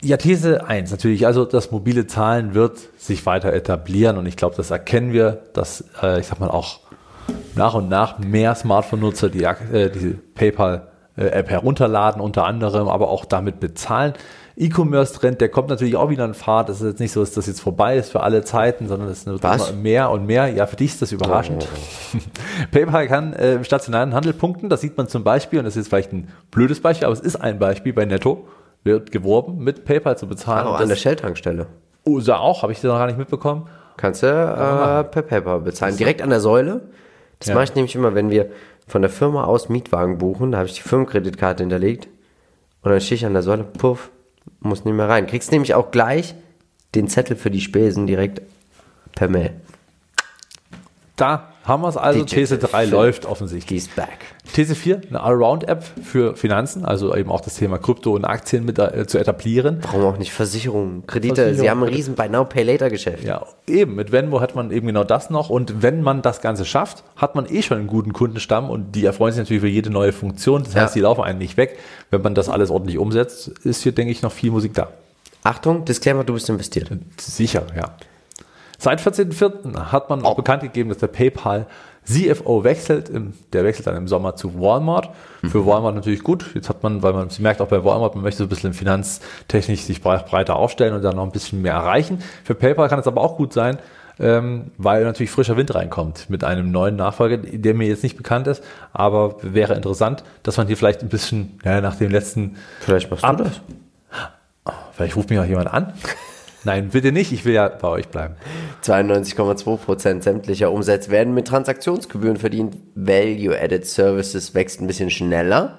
Ja, 0.03 0.17
These 0.17 0.67
1 0.67 0.91
natürlich. 0.91 1.27
Also 1.27 1.45
das 1.45 1.71
mobile 1.71 2.09
Zahlen 2.09 2.55
wird 2.55 2.81
sich 2.99 3.27
weiter 3.27 3.53
etablieren 3.53 4.19
und 4.19 4.27
ich 4.27 4.37
glaube, 4.37 4.57
das 4.57 4.73
erkennen 4.73 5.13
wir, 5.13 5.43
dass 5.53 5.85
äh, 6.03 6.19
ich 6.19 6.27
sag 6.27 6.41
mal 6.41 6.51
auch 6.51 6.81
nach 7.55 7.75
und 7.75 7.89
nach 7.89 8.19
mehr 8.19 8.57
Smartphone-Nutzer 8.57 9.29
die, 9.29 9.45
äh, 9.45 9.89
diese 9.89 10.15
PayPal-App 10.35 11.49
herunterladen, 11.49 12.21
unter 12.21 12.45
anderem, 12.45 12.89
aber 12.89 13.09
auch 13.09 13.25
damit 13.25 13.61
bezahlen. 13.61 14.15
E-Commerce-Trend, 14.61 15.41
der 15.41 15.49
kommt 15.49 15.71
natürlich 15.71 15.97
auch 15.97 16.11
wieder 16.11 16.25
in 16.25 16.35
Fahrt. 16.35 16.69
Das 16.69 16.81
ist 16.81 16.87
jetzt 16.87 17.01
nicht 17.01 17.13
so, 17.13 17.21
dass 17.21 17.33
das 17.33 17.47
jetzt 17.47 17.61
vorbei 17.61 17.97
ist 17.97 18.13
für 18.13 18.23
alle 18.23 18.45
Zeiten, 18.45 18.89
sondern 18.89 19.09
es 19.09 19.25
wird 19.25 19.43
immer 19.43 19.73
mehr 19.73 20.11
und 20.11 20.27
mehr. 20.27 20.49
Ja, 20.49 20.67
für 20.67 20.77
dich 20.77 20.93
ist 20.93 21.03
das 21.03 21.13
überraschend. 21.13 21.67
Oh. 22.15 22.19
PayPal 22.71 23.09
kann 23.09 23.33
äh, 23.33 23.55
im 23.55 23.65
stationären 23.65 24.13
Handel 24.13 24.35
punkten. 24.35 24.69
Das 24.69 24.83
sieht 24.83 24.97
man 24.97 25.09
zum 25.09 25.25
Beispiel, 25.25 25.61
und 25.61 25.65
das 25.65 25.77
ist 25.77 25.89
vielleicht 25.89 26.13
ein 26.13 26.29
blödes 26.51 26.81
Beispiel, 26.81 27.07
aber 27.07 27.15
es 27.15 27.21
ist 27.21 27.37
ein 27.37 27.59
Beispiel 27.59 27.93
bei 27.93 28.05
Netto 28.05 28.47
wird 28.85 29.13
geworben, 29.13 29.59
mit 29.59 29.85
PayPal 29.85 30.17
zu 30.17 30.27
bezahlen. 30.27 30.67
Auch 30.67 30.81
an 30.81 30.89
der 30.89 30.97
Shell-Tankstelle. 30.97 31.67
Oh, 32.05 32.21
so 32.21 32.35
auch, 32.35 32.63
habe 32.63 32.73
ich 32.73 32.79
das 32.81 32.89
noch 32.89 32.99
gar 32.99 33.07
nicht 33.07 33.19
mitbekommen. 33.19 33.67
Kannst 33.97 34.23
du 34.23 34.27
äh, 34.27 35.05
per 35.05 35.23
PayPal 35.23 35.61
bezahlen. 35.61 35.97
Direkt 35.97 36.23
an 36.23 36.31
der 36.31 36.41
Säule. 36.41 36.83
Das 37.39 37.49
ja. 37.49 37.55
mache 37.55 37.65
ich 37.65 37.75
nämlich 37.75 37.95
immer, 37.95 38.15
wenn 38.15 38.31
wir 38.31 38.51
von 38.87 39.03
der 39.03 39.11
Firma 39.11 39.45
aus 39.45 39.69
Mietwagen 39.69 40.19
buchen. 40.19 40.53
Da 40.53 40.59
habe 40.59 40.69
ich 40.69 40.75
die 40.75 40.83
Firmenkreditkarte 40.83 41.63
hinterlegt. 41.63 42.09
Und 42.83 42.91
dann 42.91 43.01
stehe 43.01 43.17
ich 43.17 43.27
an 43.27 43.35
der 43.35 43.43
Säule, 43.43 43.65
puff, 43.65 44.11
muss 44.61 44.85
nicht 44.85 44.95
mehr 44.95 45.09
rein. 45.09 45.27
Kriegst 45.27 45.53
nämlich 45.53 45.75
auch 45.75 45.91
gleich 45.91 46.35
den 46.95 47.09
Zettel 47.09 47.37
für 47.37 47.51
die 47.51 47.61
Spesen 47.61 48.07
direkt 48.07 48.43
per 49.15 49.29
Mail. 49.29 49.53
Da 51.17 51.50
haben 51.65 51.83
wir 51.83 51.89
es 51.89 51.97
also. 51.97 52.25
These 52.25 52.59
3 52.59 52.87
läuft 52.87 53.27
offensichtlich. 53.27 53.85
He's 53.85 53.89
back. 53.95 54.19
These 54.55 54.75
4, 54.75 55.03
eine 55.09 55.23
Allround-App 55.23 55.85
für 56.03 56.35
Finanzen, 56.35 56.85
also 56.85 57.15
eben 57.15 57.31
auch 57.31 57.41
das 57.41 57.57
Thema 57.57 57.79
Krypto 57.79 58.15
und 58.15 58.25
Aktien 58.25 58.65
mit 58.65 58.79
äh, 58.79 59.07
zu 59.07 59.19
etablieren. 59.19 59.79
Warum 59.83 60.05
auch 60.05 60.19
nicht 60.19 60.33
Versicherungen, 60.33 61.07
Kredite? 61.07 61.35
Versicherung. 61.37 61.63
Sie 61.63 61.71
haben 61.71 61.83
ein 61.83 61.89
riesen 61.89 62.15
Buy 62.15 62.29
Now 62.29 62.45
Pay 62.45 62.65
Later 62.65 62.91
Geschäft. 62.91 63.25
Ja, 63.25 63.47
eben. 63.67 63.95
Mit 63.95 64.11
Venmo 64.11 64.41
hat 64.41 64.55
man 64.55 64.71
eben 64.71 64.87
genau 64.87 65.05
das 65.05 65.31
noch. 65.31 65.51
Und 65.51 65.83
wenn 65.83 66.03
man 66.03 66.23
das 66.23 66.41
Ganze 66.41 66.65
schafft, 66.65 67.05
hat 67.17 67.35
man 67.35 67.47
eh 67.47 67.63
schon 67.63 67.79
einen 67.79 67.87
guten 67.87 68.13
Kundenstamm 68.13 68.71
und 68.71 68.93
die 68.95 69.05
erfreuen 69.05 69.33
sich 69.33 69.41
natürlich 69.41 69.63
für 69.63 69.69
jede 69.69 69.91
neue 69.91 70.13
Funktion. 70.13 70.65
Das 70.65 70.75
heißt, 70.75 70.95
ja. 70.95 71.01
die 71.01 71.01
laufen 71.01 71.23
einen 71.23 71.39
nicht 71.39 71.57
weg. 71.57 71.79
Wenn 72.11 72.23
man 72.23 72.35
das 72.35 72.49
alles 72.49 72.71
ordentlich 72.71 72.99
umsetzt, 72.99 73.49
ist 73.65 73.83
hier, 73.83 73.93
denke 73.93 74.13
ich, 74.13 74.23
noch 74.23 74.33
viel 74.33 74.51
Musik 74.51 74.75
da. 74.75 74.89
Achtung, 75.43 75.85
Disclaimer, 75.85 76.25
du 76.25 76.35
bist 76.35 76.49
investiert. 76.49 76.91
Sicher, 77.19 77.67
ja. 77.77 77.95
Seit 78.83 78.99
14.04. 78.99 79.93
hat 79.93 80.09
man 80.09 80.25
auch 80.25 80.33
oh. 80.33 80.37
bekannt 80.37 80.63
gegeben, 80.63 80.89
dass 80.89 80.97
der 80.97 81.09
PayPal 81.09 81.67
CFO 82.05 82.65
wechselt. 82.65 83.11
Der 83.53 83.63
wechselt 83.63 83.87
dann 83.87 83.95
im 83.95 84.09
Sommer 84.09 84.37
zu 84.37 84.59
Walmart. 84.59 85.11
Für 85.45 85.59
mhm. 85.59 85.67
Walmart 85.67 85.95
natürlich 85.97 86.23
gut. 86.23 86.47
Jetzt 86.55 86.71
hat 86.71 86.83
man, 86.83 87.03
weil 87.03 87.13
man 87.13 87.29
sie 87.29 87.43
merkt 87.43 87.61
auch 87.61 87.69
bei 87.69 87.85
Walmart, 87.85 88.15
man 88.15 88.25
möchte 88.25 88.39
so 88.39 88.45
ein 88.45 88.49
bisschen 88.49 88.73
finanztechnisch 88.73 89.83
sich 89.83 90.01
breiter 90.01 90.57
aufstellen 90.57 90.95
und 90.95 91.03
dann 91.03 91.15
noch 91.15 91.25
ein 91.25 91.31
bisschen 91.31 91.61
mehr 91.61 91.75
erreichen. 91.75 92.23
Für 92.43 92.55
PayPal 92.55 92.89
kann 92.89 92.99
es 92.99 93.07
aber 93.07 93.21
auch 93.21 93.37
gut 93.37 93.53
sein, 93.53 93.79
ähm, 94.19 94.71
weil 94.79 95.05
natürlich 95.05 95.31
frischer 95.31 95.59
Wind 95.59 95.75
reinkommt 95.75 96.31
mit 96.31 96.43
einem 96.43 96.71
neuen 96.71 96.97
Nachfolger, 96.97 97.37
der 97.37 97.75
mir 97.75 97.87
jetzt 97.87 98.03
nicht 98.03 98.17
bekannt 98.17 98.47
ist, 98.47 98.65
aber 98.95 99.37
wäre 99.43 99.75
interessant, 99.75 100.25
dass 100.43 100.57
man 100.57 100.69
hier 100.69 100.79
vielleicht 100.79 101.03
ein 101.03 101.11
bisschen 101.11 101.61
ja, 101.67 101.83
nach 101.83 101.97
dem 101.97 102.11
letzten. 102.11 102.57
Vielleicht 102.81 103.11
machst 103.11 103.25
ab, 103.25 103.37
du 103.37 103.45
das. 103.45 103.61
Vielleicht 104.93 105.17
ruft 105.17 105.29
mich 105.29 105.39
auch 105.39 105.45
jemand 105.45 105.71
an. 105.71 105.93
Nein, 106.65 106.91
bitte 106.91 107.13
nicht. 107.13 107.33
Ich 107.33 107.45
will 107.45 107.55
ja 107.55 107.69
bei 107.69 107.89
euch 107.89 108.09
bleiben. 108.09 108.37
92,2% 108.83 110.23
sämtlicher 110.23 110.71
Umsätze 110.71 111.11
werden 111.11 111.35
mit 111.35 111.49
Transaktionsgebühren 111.49 112.37
verdient. 112.37 112.77
Value-Added 112.95 113.87
Services 113.87 114.55
wächst 114.55 114.81
ein 114.81 114.87
bisschen 114.87 115.11
schneller. 115.11 115.79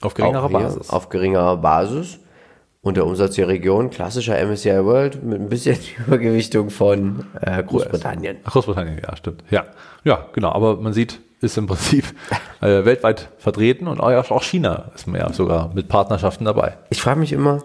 Auf 0.00 0.14
geringerer 0.14 0.48
Basis. 0.48 0.90
Auf 0.90 1.08
geringerer 1.08 1.56
Basis. 1.58 2.18
Und 2.82 2.96
der 2.96 3.04
Umsatz 3.06 3.34
der 3.34 3.48
Region, 3.48 3.90
klassischer 3.90 4.42
MSCI 4.42 4.84
World, 4.84 5.22
mit 5.22 5.38
ein 5.38 5.50
bisschen 5.50 5.76
Übergewichtung 6.06 6.70
von 6.70 7.26
äh, 7.42 7.62
Großbritannien. 7.62 8.38
Ach, 8.44 8.52
Großbritannien, 8.52 9.02
ja, 9.06 9.16
stimmt. 9.16 9.44
Ja, 9.50 9.66
ja, 10.04 10.26
genau. 10.32 10.52
Aber 10.52 10.76
man 10.76 10.94
sieht, 10.94 11.20
ist 11.42 11.58
im 11.58 11.66
Prinzip 11.66 12.06
äh, 12.62 12.84
weltweit 12.86 13.28
vertreten 13.36 13.86
und 13.86 14.00
auch 14.00 14.42
China 14.42 14.90
ist 14.94 15.06
ja 15.06 15.30
sogar 15.32 15.70
mit 15.74 15.88
Partnerschaften 15.88 16.46
dabei. 16.46 16.78
Ich 16.88 17.02
frage 17.02 17.20
mich 17.20 17.32
immer, 17.32 17.62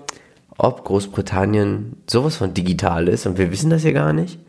ob 0.57 0.83
Großbritannien 0.85 1.97
sowas 2.09 2.37
von 2.37 2.53
digital 2.53 3.07
ist 3.07 3.25
und 3.25 3.37
wir 3.37 3.51
wissen 3.51 3.69
das 3.69 3.83
ja 3.83 3.91
gar 3.91 4.13
nicht. 4.13 4.39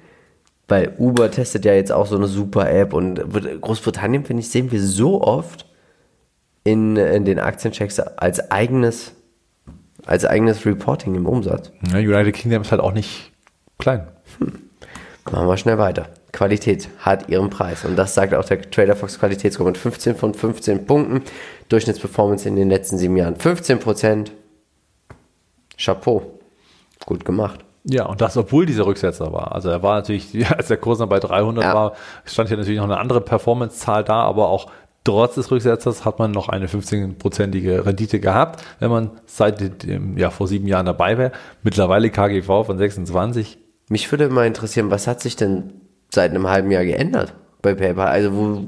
Weil 0.69 0.95
Uber 0.99 1.31
testet 1.31 1.65
ja 1.65 1.75
jetzt 1.75 1.93
auch 1.93 2.07
so 2.07 2.17
eine 2.17 2.27
super 2.27 2.69
App 2.71 2.93
und 2.93 3.21
Großbritannien, 3.61 4.25
finde 4.25 4.41
ich, 4.41 4.51
sehen 4.51 4.73
wir 4.73 4.83
so 4.83 5.23
oft 5.23 5.67
in, 6.65 6.97
in 6.97 7.25
den 7.25 7.39
Aktienchecks 7.39 8.01
als 8.01 8.51
eigenes, 8.51 9.13
als 10.05 10.25
eigenes 10.25 10.67
Reporting 10.67 11.15
im 11.15 11.27
Umsatz. 11.27 11.71
Ja, 11.93 11.99
United 11.99 12.35
Kingdom 12.35 12.63
ist 12.63 12.73
halt 12.73 12.81
auch 12.81 12.93
nicht 12.93 13.33
klein. 13.79 14.09
Hm. 14.39 14.53
Machen 15.31 15.49
wir 15.49 15.57
schnell 15.57 15.79
weiter. 15.79 16.09
Qualität 16.33 16.89
hat 16.99 17.29
ihren 17.29 17.51
Preis. 17.51 17.85
Und 17.85 17.97
das 17.97 18.15
sagt 18.15 18.35
auch 18.35 18.45
der 18.45 18.61
TraderFox 18.61 19.19
Qualitätsgruppe 19.19 19.71
mit 19.71 19.79
15 19.79 20.17
von 20.17 20.35
15 20.35 20.87
Punkten. 20.87 21.23
Durchschnittsperformance 21.69 22.47
in 22.49 22.57
den 22.57 22.69
letzten 22.69 22.99
sieben 22.99 23.17
Jahren 23.17 23.37
15 23.37 23.79
Prozent. 23.79 24.33
Chapeau. 25.76 26.38
Gut 27.04 27.25
gemacht. 27.25 27.61
Ja, 27.88 28.06
und 28.06 28.21
das, 28.21 28.37
obwohl 28.37 28.66
dieser 28.66 28.85
Rücksetzer 28.85 29.33
war. 29.33 29.52
Also 29.52 29.71
er 29.71 29.83
war 29.83 29.97
natürlich, 29.97 30.50
als 30.56 30.68
der 30.68 30.76
Kurs 30.76 30.99
dann 30.99 31.09
bei 31.09 31.21
300 31.21 31.64
ja. 31.64 31.75
war, 31.75 31.92
stand 32.25 32.49
hier 32.49 32.56
natürlich 32.56 32.78
noch 32.78 32.87
eine 32.87 32.99
andere 32.99 33.21
Performance-Zahl 33.21 34.04
da, 34.04 34.23
aber 34.23 34.49
auch 34.49 34.71
trotz 35.04 35.37
des 35.37 35.50
Rücksetzers 35.50 36.04
hat 36.04 36.18
man 36.18 36.33
noch 36.33 36.49
eine 36.49 36.66
15-prozentige 36.66 37.87
Rendite 37.87 38.18
gehabt, 38.18 38.64
wenn 38.80 38.90
man 38.90 39.12
seit 39.25 39.85
dem, 39.85 40.18
ja, 40.18 40.30
vor 40.30 40.49
sieben 40.49 40.66
Jahren 40.66 40.87
dabei 40.87 41.16
wäre. 41.16 41.33
Mittlerweile 41.62 42.11
KGV 42.11 42.66
von 42.66 42.76
26. 42.76 43.59
Mich 43.88 44.11
würde 44.11 44.28
mal 44.28 44.47
interessieren, 44.47 44.90
was 44.90 45.06
hat 45.06 45.21
sich 45.21 45.37
denn 45.37 45.75
seit 46.12 46.30
einem 46.30 46.49
halben 46.49 46.73
Jahr 46.73 46.85
geändert 46.85 47.35
bei 47.62 47.75
PayPal? 47.75 48.09
Also 48.09 48.33
wo, 48.33 48.64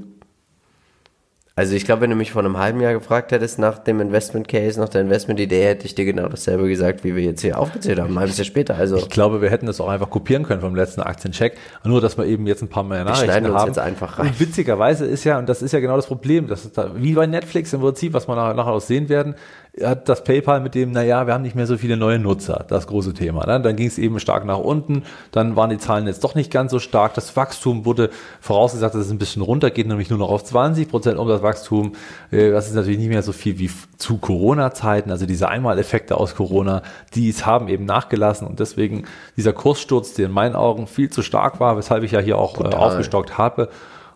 also 1.58 1.74
ich 1.74 1.84
glaube, 1.84 2.02
wenn 2.02 2.10
du 2.10 2.14
mich 2.14 2.30
vor 2.30 2.44
einem 2.44 2.56
halben 2.56 2.80
Jahr 2.80 2.92
gefragt 2.92 3.32
hättest 3.32 3.58
nach 3.58 3.80
dem 3.80 4.00
Investment 4.00 4.46
Case, 4.46 4.78
nach 4.78 4.88
der 4.88 5.00
Investment-Idee, 5.00 5.64
hätte 5.64 5.86
ich 5.86 5.94
dir 5.96 6.04
genau 6.04 6.28
dasselbe 6.28 6.68
gesagt, 6.68 7.02
wie 7.02 7.16
wir 7.16 7.22
jetzt 7.24 7.40
hier 7.40 7.58
aufgezählt 7.58 7.98
haben, 7.98 8.14
ein 8.14 8.18
halbes 8.20 8.38
Jahr 8.38 8.44
später. 8.44 8.76
Also 8.76 8.96
ich 8.96 9.08
glaube, 9.08 9.42
wir 9.42 9.50
hätten 9.50 9.66
das 9.66 9.80
auch 9.80 9.88
einfach 9.88 10.08
kopieren 10.08 10.44
können 10.44 10.60
vom 10.60 10.76
letzten 10.76 11.00
Aktiencheck, 11.00 11.58
nur 11.82 12.00
dass 12.00 12.16
wir 12.16 12.26
eben 12.26 12.46
jetzt 12.46 12.62
ein 12.62 12.68
paar 12.68 12.84
mehr 12.84 13.02
Nachrichten 13.02 13.42
wir 13.42 13.50
uns 13.50 13.60
haben. 13.60 13.66
Jetzt 13.66 13.78
einfach 13.80 14.20
rein. 14.20 14.28
Und 14.28 14.38
witzigerweise 14.38 15.04
ist 15.04 15.24
ja, 15.24 15.36
und 15.40 15.48
das 15.48 15.60
ist 15.60 15.72
ja 15.72 15.80
genau 15.80 15.96
das 15.96 16.06
Problem, 16.06 16.46
das 16.46 16.64
ist 16.64 16.78
da, 16.78 16.92
wie 16.94 17.14
bei 17.14 17.26
Netflix 17.26 17.72
im 17.72 17.80
Prinzip, 17.80 18.12
was 18.12 18.28
wir 18.28 18.36
nachher, 18.36 18.54
nachher 18.54 18.72
auch 18.74 18.80
sehen 18.80 19.08
werden, 19.08 19.34
hat 19.82 20.08
das 20.08 20.24
PayPal 20.24 20.60
mit 20.60 20.74
dem, 20.74 20.92
naja, 20.92 21.26
wir 21.26 21.34
haben 21.34 21.42
nicht 21.42 21.54
mehr 21.54 21.66
so 21.66 21.76
viele 21.76 21.96
neue 21.96 22.18
Nutzer, 22.18 22.64
das 22.68 22.86
große 22.86 23.14
Thema. 23.14 23.46
Ne? 23.46 23.60
Dann 23.60 23.76
ging 23.76 23.86
es 23.86 23.98
eben 23.98 24.18
stark 24.20 24.44
nach 24.44 24.58
unten, 24.58 25.04
dann 25.32 25.56
waren 25.56 25.70
die 25.70 25.78
Zahlen 25.78 26.06
jetzt 26.06 26.24
doch 26.24 26.34
nicht 26.34 26.50
ganz 26.50 26.70
so 26.70 26.78
stark. 26.78 27.14
Das 27.14 27.36
Wachstum 27.36 27.84
wurde 27.84 28.10
vorausgesagt, 28.40 28.94
dass 28.94 29.06
es 29.06 29.10
ein 29.10 29.18
bisschen 29.18 29.42
runtergeht, 29.42 29.86
nämlich 29.86 30.10
nur 30.10 30.18
noch 30.18 30.30
auf 30.30 30.44
20 30.44 30.88
Prozent 30.88 31.18
Umsatzwachstum. 31.18 31.92
Äh, 32.30 32.50
das 32.50 32.68
ist 32.68 32.74
natürlich 32.74 32.98
nicht 32.98 33.08
mehr 33.08 33.22
so 33.22 33.32
viel 33.32 33.58
wie 33.58 33.70
zu 33.96 34.18
Corona-Zeiten, 34.18 35.10
also 35.10 35.26
diese 35.26 35.48
Einmaleffekte 35.48 36.16
aus 36.16 36.34
Corona, 36.34 36.82
die 37.14 37.32
haben 37.32 37.68
eben 37.68 37.84
nachgelassen 37.84 38.46
und 38.46 38.60
deswegen 38.60 39.04
dieser 39.36 39.52
Kurssturz, 39.52 40.14
der 40.14 40.26
in 40.26 40.32
meinen 40.32 40.56
Augen 40.56 40.86
viel 40.86 41.10
zu 41.10 41.22
stark 41.22 41.60
war, 41.60 41.76
weshalb 41.76 42.02
ich 42.02 42.12
ja 42.12 42.20
hier 42.20 42.38
auch 42.38 42.60
äh, 42.60 42.74
aufgestockt 42.74 43.38
habe, 43.38 43.68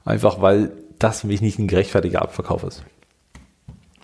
einfach 0.04 0.40
weil 0.40 0.72
das 0.98 1.20
für 1.20 1.26
mich 1.26 1.40
nicht 1.40 1.58
ein 1.58 1.68
gerechtfertiger 1.68 2.22
Abverkauf 2.22 2.64
ist. 2.64 2.82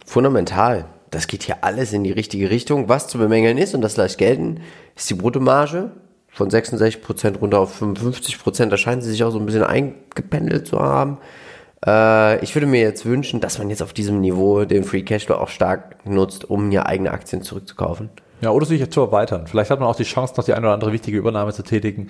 Fundamental 0.05 0.87
das 1.11 1.27
geht 1.27 1.43
hier 1.43 1.59
alles 1.63 1.93
in 1.93 2.05
die 2.05 2.13
richtige 2.13 2.51
Richtung. 2.51 2.89
Was 2.89 3.09
zu 3.09 3.19
bemängeln 3.19 3.59
ist, 3.59 3.75
und 3.75 3.81
das 3.81 3.97
leicht 3.97 4.19
gelten, 4.19 4.61
ist 4.97 5.09
die 5.11 5.15
Bruttomarge 5.15 5.93
von 6.29 6.51
66% 6.51 7.39
runter 7.39 7.61
auf 7.61 7.81
55%. 7.81 8.67
Da 8.67 8.77
scheinen 8.77 9.03
sie 9.03 9.11
sich 9.11 9.25
auch 9.25 9.31
so 9.31 9.39
ein 9.39 9.47
bisschen 9.47 9.65
eingependelt 9.65 10.67
zu 10.67 10.79
haben. 10.79 11.19
Äh, 11.85 12.43
ich 12.45 12.55
würde 12.55 12.67
mir 12.67 12.81
jetzt 12.81 13.07
wünschen, 13.07 13.41
dass 13.41 13.59
man 13.59 13.71
jetzt 13.71 13.83
auf 13.83 13.93
diesem 13.93 14.21
Niveau 14.21 14.65
den 14.65 14.85
Free 14.85 15.03
Cashflow 15.03 15.37
auch 15.37 15.49
stark 15.49 16.05
nutzt, 16.07 16.49
um 16.49 16.71
hier 16.71 16.87
eigene 16.87 17.11
Aktien 17.11 17.43
zurückzukaufen. 17.43 18.11
Ja, 18.41 18.51
oder 18.51 18.67
sich 18.67 18.89
zu 18.91 19.01
erweitern. 19.01 19.47
Vielleicht 19.47 19.71
hat 19.71 19.81
man 19.81 19.89
auch 19.89 19.97
die 19.97 20.05
Chance, 20.05 20.35
noch 20.37 20.45
die 20.45 20.53
eine 20.53 20.67
oder 20.67 20.75
andere 20.75 20.93
wichtige 20.93 21.19
Übernahme 21.19 21.53
zu 21.53 21.63
tätigen. 21.63 22.09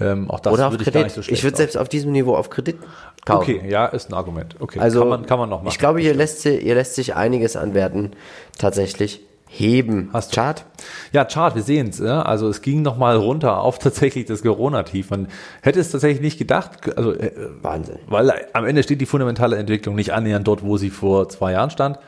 Ähm, 0.00 0.28
auch 0.28 0.40
das 0.40 0.52
Oder 0.52 0.68
auf 0.68 0.76
Kredit. 0.76 1.06
Ich, 1.06 1.12
so 1.12 1.20
ich 1.20 1.44
würde 1.44 1.56
selbst 1.56 1.76
auf 1.76 1.88
diesem 1.88 2.10
Niveau 2.10 2.34
auf 2.34 2.50
Kredit 2.50 2.78
kaufen. 3.24 3.56
Okay, 3.56 3.70
ja, 3.70 3.86
ist 3.86 4.10
ein 4.10 4.14
Argument. 4.14 4.56
Okay, 4.58 4.80
also 4.80 5.00
kann 5.00 5.08
man, 5.08 5.26
kann 5.26 5.38
man 5.38 5.48
noch 5.48 5.58
machen. 5.58 5.72
Ich 5.72 5.78
glaube, 5.78 6.00
hier 6.00 6.14
lässt, 6.14 6.42
sie, 6.42 6.58
hier 6.58 6.74
lässt 6.74 6.96
sich 6.96 7.14
einiges 7.14 7.54
an 7.54 7.74
Werten 7.74 8.12
tatsächlich 8.58 9.20
heben. 9.46 10.10
Hast 10.12 10.32
du. 10.32 10.40
Chart? 10.40 10.64
Ja, 11.12 11.24
Chart, 11.24 11.54
wir 11.54 11.62
sehen 11.62 11.88
es. 11.90 12.00
Ja? 12.00 12.22
Also 12.22 12.48
es 12.48 12.60
ging 12.60 12.82
nochmal 12.82 13.16
runter 13.16 13.60
auf 13.60 13.78
tatsächlich 13.80 14.24
das 14.26 14.42
Corona-Tief. 14.42 15.10
Man 15.10 15.28
hätte 15.62 15.78
es 15.78 15.90
tatsächlich 15.90 16.20
nicht 16.20 16.38
gedacht. 16.38 16.96
Also, 16.96 17.12
äh, 17.12 17.30
Wahnsinn. 17.62 17.98
Weil 18.08 18.32
am 18.52 18.64
Ende 18.64 18.82
steht 18.82 19.00
die 19.00 19.06
fundamentale 19.06 19.56
Entwicklung 19.56 19.94
nicht 19.94 20.12
annähernd 20.12 20.46
dort, 20.48 20.64
wo 20.64 20.76
sie 20.76 20.90
vor 20.90 21.28
zwei 21.28 21.52
Jahren 21.52 21.70
stand. 21.70 21.98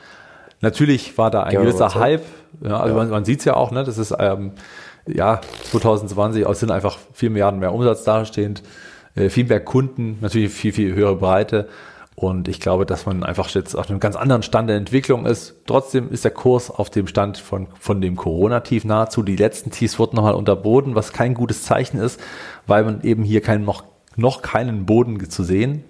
Natürlich 0.61 1.17
war 1.19 1.31
da 1.31 1.45
ein 1.45 1.55
gewisser 1.55 1.95
Hype. 1.95 2.25
Ja, 2.63 2.81
also 2.81 2.95
ja. 2.95 3.03
man, 3.03 3.11
man 3.11 3.25
sieht 3.25 3.41
es 3.41 3.45
ja 3.45 3.55
auch, 3.55 3.71
ne? 3.71 3.85
Das 3.85 3.99
ist 3.99 4.15
ähm, 4.19 4.53
ja, 5.07 5.41
2020 5.71 6.47
sind 6.53 6.71
einfach 6.71 6.99
4 7.13 7.31
Milliarden 7.31 7.61
mehr 7.61 7.73
Umsatz 7.73 8.05
dastehend, 8.05 8.63
äh, 9.15 9.29
viel 9.29 9.45
mehr 9.45 9.61
Kunden, 9.61 10.19
natürlich 10.21 10.53
viel, 10.53 10.73
viel 10.73 10.95
höhere 10.95 11.17
Breite. 11.17 11.69
Und 12.17 12.49
ich 12.49 12.61
glaube, 12.61 12.87
dass 12.87 13.05
man 13.05 13.23
einfach 13.23 13.51
jetzt 13.51 13.75
auf 13.75 13.91
einem 13.91 14.01
ganz 14.01 14.17
anderen 14.17 14.43
Stand 14.43 14.71
der 14.71 14.77
Entwicklung 14.79 15.27
ist. 15.27 15.55
Trotzdem 15.67 16.11
ist 16.11 16.25
der 16.25 16.31
Kurs 16.31 16.71
auf 16.71 16.89
dem 16.89 17.07
Stand 17.07 17.37
von, 17.37 17.67
von 17.79 18.01
dem 18.01 18.17
Corona-Tief 18.17 18.87
nahezu. 18.87 19.23
Die 19.23 19.37
letzten 19.37 19.71
Tiefs 19.71 19.99
wurden 19.99 20.17
nochmal 20.17 20.35
unterboten, 20.35 20.95
was 20.95 21.13
kein 21.13 21.35
gutes 21.35 21.63
Zeichen 21.63 21.99
ist, 21.99 22.19
weil 22.67 22.85
man 22.85 23.03
eben 23.03 23.23
hier 23.23 23.43
keinen, 23.43 23.67
noch, 23.67 23.85
noch 24.17 24.41
keinen 24.41 24.87
Boden 24.87 25.29
zu 25.29 25.45
sehen 25.45 25.85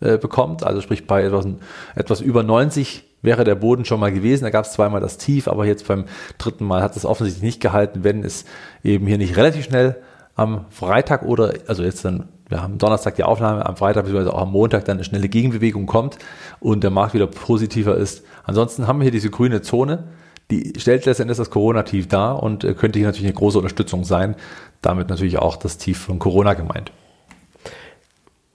äh, 0.00 0.16
bekommt. 0.16 0.64
Also 0.64 0.80
sprich 0.80 1.06
bei 1.06 1.24
etwas, 1.24 1.46
etwas 1.94 2.22
über 2.22 2.42
90 2.42 3.04
wäre 3.22 3.44
der 3.44 3.54
Boden 3.54 3.84
schon 3.84 4.00
mal 4.00 4.12
gewesen. 4.12 4.44
Da 4.44 4.50
gab 4.50 4.64
es 4.64 4.72
zweimal 4.72 5.00
das 5.00 5.18
Tief, 5.18 5.48
aber 5.48 5.66
jetzt 5.66 5.86
beim 5.88 6.04
dritten 6.38 6.64
Mal 6.64 6.82
hat 6.82 6.96
es 6.96 7.04
offensichtlich 7.04 7.42
nicht 7.42 7.60
gehalten, 7.60 8.04
wenn 8.04 8.24
es 8.24 8.44
eben 8.82 9.06
hier 9.06 9.18
nicht 9.18 9.36
relativ 9.36 9.64
schnell 9.64 9.96
am 10.34 10.66
Freitag 10.70 11.22
oder, 11.22 11.54
also 11.66 11.82
jetzt 11.82 12.04
dann, 12.04 12.28
wir 12.48 12.62
haben 12.62 12.78
Donnerstag 12.78 13.16
die 13.16 13.24
Aufnahme, 13.24 13.66
am 13.66 13.76
Freitag 13.76 14.04
bzw. 14.04 14.28
auch 14.30 14.42
am 14.42 14.52
Montag 14.52 14.84
dann 14.84 14.98
eine 14.98 15.04
schnelle 15.04 15.28
Gegenbewegung 15.28 15.86
kommt 15.86 16.18
und 16.60 16.84
der 16.84 16.90
Markt 16.90 17.14
wieder 17.14 17.26
positiver 17.26 17.96
ist. 17.96 18.22
Ansonsten 18.44 18.86
haben 18.86 19.00
wir 19.00 19.04
hier 19.04 19.12
diese 19.12 19.30
grüne 19.30 19.62
Zone, 19.62 20.04
die 20.50 20.74
stellt 20.76 21.06
letztendlich 21.06 21.38
das 21.38 21.50
Corona-Tief 21.50 22.06
dar 22.06 22.42
und 22.42 22.62
äh, 22.62 22.74
könnte 22.74 22.98
hier 22.98 23.08
natürlich 23.08 23.26
eine 23.26 23.34
große 23.34 23.58
Unterstützung 23.58 24.04
sein. 24.04 24.36
Damit 24.80 25.08
natürlich 25.08 25.38
auch 25.38 25.56
das 25.56 25.78
Tief 25.78 25.98
von 25.98 26.18
Corona 26.20 26.54
gemeint. 26.54 26.92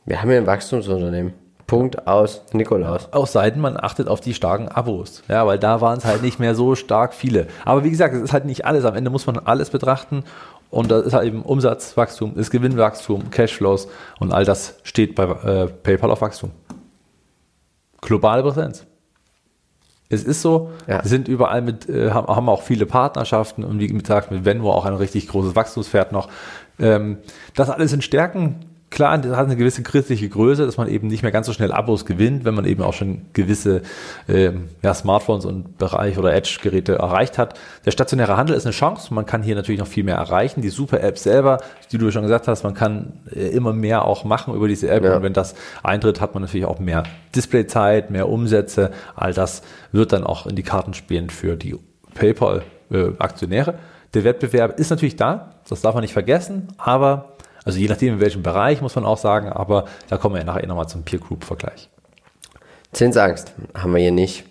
Wir 0.06 0.22
haben 0.22 0.30
hier 0.30 0.38
ein 0.38 0.48
Wachstumsunternehmen. 0.48 1.34
Punkt 1.72 2.06
aus 2.06 2.42
Nikolaus. 2.52 3.08
Aus 3.14 3.32
Seiten, 3.32 3.62
man 3.62 3.78
achtet 3.78 4.10
auf 4.10 4.20
die 4.20 4.34
starken 4.34 4.68
Abos. 4.68 5.24
Ja, 5.30 5.48
weil 5.48 5.58
da 5.58 5.80
waren 5.80 6.00
es 6.00 6.04
halt 6.04 6.22
nicht 6.22 6.38
mehr 6.38 6.54
so 6.54 6.76
stark 6.76 7.14
viele. 7.14 7.48
Aber 7.64 7.86
wie 7.86 7.90
gesagt, 7.90 8.14
es 8.14 8.22
ist 8.22 8.34
halt 8.34 8.44
nicht 8.44 8.66
alles. 8.66 8.84
Am 8.84 8.94
Ende 8.94 9.10
muss 9.10 9.26
man 9.26 9.40
alles 9.40 9.70
betrachten. 9.70 10.26
Und 10.70 10.92
da 10.92 11.00
ist 11.00 11.14
halt 11.14 11.28
eben 11.28 11.44
Umsatzwachstum, 11.44 12.36
ist 12.36 12.52
Gewinnwachstum, 12.52 13.30
Cashflows 13.32 13.88
und 14.20 14.34
all 14.34 14.44
das 14.44 14.80
steht 14.84 15.16
bei 15.16 15.24
äh, 15.24 15.68
PayPal 15.68 16.12
auf 16.12 16.20
Wachstum. 16.20 16.52
Globale 18.02 18.44
Präsenz. 18.44 18.86
Es 20.10 20.26
ist 20.26 20.42
so, 20.42 20.72
ja. 20.88 21.02
sind 21.06 21.30
überall 21.30 21.62
mit, 21.62 21.88
äh, 21.88 22.12
haben 22.12 22.50
auch 22.50 22.64
viele 22.64 22.86
Partnerschaften 22.86 23.64
und 23.64 23.80
wie 23.80 23.88
gesagt, 23.88 24.30
mit 24.30 24.44
Venmo 24.44 24.74
auch 24.74 24.84
ein 24.84 24.96
richtig 24.96 25.30
großes 25.30 25.56
Wachstumspferd 25.56 26.12
noch. 26.12 26.28
Ähm, 26.80 27.20
das 27.56 27.70
alles 27.70 27.92
sind 27.92 28.04
Stärken, 28.04 28.71
Klar, 28.92 29.18
das 29.20 29.38
hat 29.38 29.46
eine 29.46 29.56
gewisse 29.56 29.84
kritische 29.84 30.28
Größe, 30.28 30.66
dass 30.66 30.76
man 30.76 30.90
eben 30.90 31.08
nicht 31.08 31.24
mehr 31.24 31.32
ganz 31.32 31.48
so 31.48 31.54
schnell 31.54 31.72
Abos 31.72 32.06
gewinnt, 32.06 32.44
wenn 32.44 32.54
man 32.54 32.66
eben 32.66 32.84
auch 32.84 32.92
schon 32.92 33.22
gewisse 33.32 33.84
ähm, 34.28 34.68
ja, 34.84 34.94
Smartphones 34.94 35.46
und 35.46 35.78
Bereich 35.78 36.18
oder 36.18 36.34
Edge-Geräte 36.34 36.96
erreicht 36.96 37.38
hat. 37.38 37.58
Der 37.86 37.92
stationäre 37.92 38.36
Handel 38.36 38.54
ist 38.54 38.66
eine 38.66 38.74
Chance. 38.74 39.14
Man 39.14 39.26
kann 39.26 39.44
hier 39.44 39.56
natürlich 39.56 39.80
noch 39.80 39.88
viel 39.88 40.04
mehr 40.04 40.18
erreichen. 40.18 40.62
Die 40.62 40.70
Super-App 40.70 41.18
selber, 41.18 41.60
die 41.94 42.00
du 42.00 42.12
schon 42.12 42.24
gesagt 42.24 42.50
hast, 42.50 42.64
man 42.64 42.74
kann 42.74 43.14
äh, 43.34 43.48
immer 43.48 43.72
mehr 43.72 44.04
auch 44.04 44.26
machen 44.26 44.54
über 44.54 44.68
diese 44.68 44.90
App. 44.90 45.06
Ja. 45.06 45.16
Und 45.16 45.24
wenn 45.24 45.32
das 45.32 45.56
eintritt, 45.84 46.20
hat 46.20 46.34
man 46.34 46.44
natürlich 46.44 46.66
auch 46.66 46.80
mehr 46.80 47.04
Displayzeit, 47.34 48.12
mehr 48.12 48.28
Umsätze. 48.28 48.92
All 49.16 49.34
das 49.34 49.62
wird 49.94 50.12
dann 50.12 50.26
auch 50.26 50.48
in 50.48 50.58
die 50.58 50.64
Karten 50.64 50.94
spielen 50.94 51.30
für 51.30 51.56
die 51.56 51.78
PayPal-Aktionäre. 52.14 53.72
Äh, 53.72 53.76
Der 54.16 54.26
Wettbewerb 54.26 54.78
ist 54.78 54.90
natürlich 54.90 55.16
da, 55.16 55.54
das 55.70 55.80
darf 55.80 55.94
man 55.94 56.02
nicht 56.02 56.12
vergessen, 56.12 56.68
aber 56.78 57.38
also 57.64 57.80
je 57.80 57.88
nachdem, 57.88 58.16
in 58.16 58.20
welchem 58.20 58.44
Bereich, 58.44 58.82
muss 58.82 58.96
man 58.96 59.06
auch 59.06 59.18
sagen, 59.18 59.50
aber 59.50 59.86
da 60.10 60.18
kommen 60.18 60.36
wir 60.36 60.40
ja 60.40 60.46
nachher 60.46 60.66
nochmal 60.68 60.88
zum 60.88 61.04
Peer 61.04 61.20
Group-Vergleich. 61.20 61.90
Zinsangst 62.92 63.54
haben 63.74 63.94
wir 63.94 64.02
hier 64.02 64.12
nicht. 64.12 64.46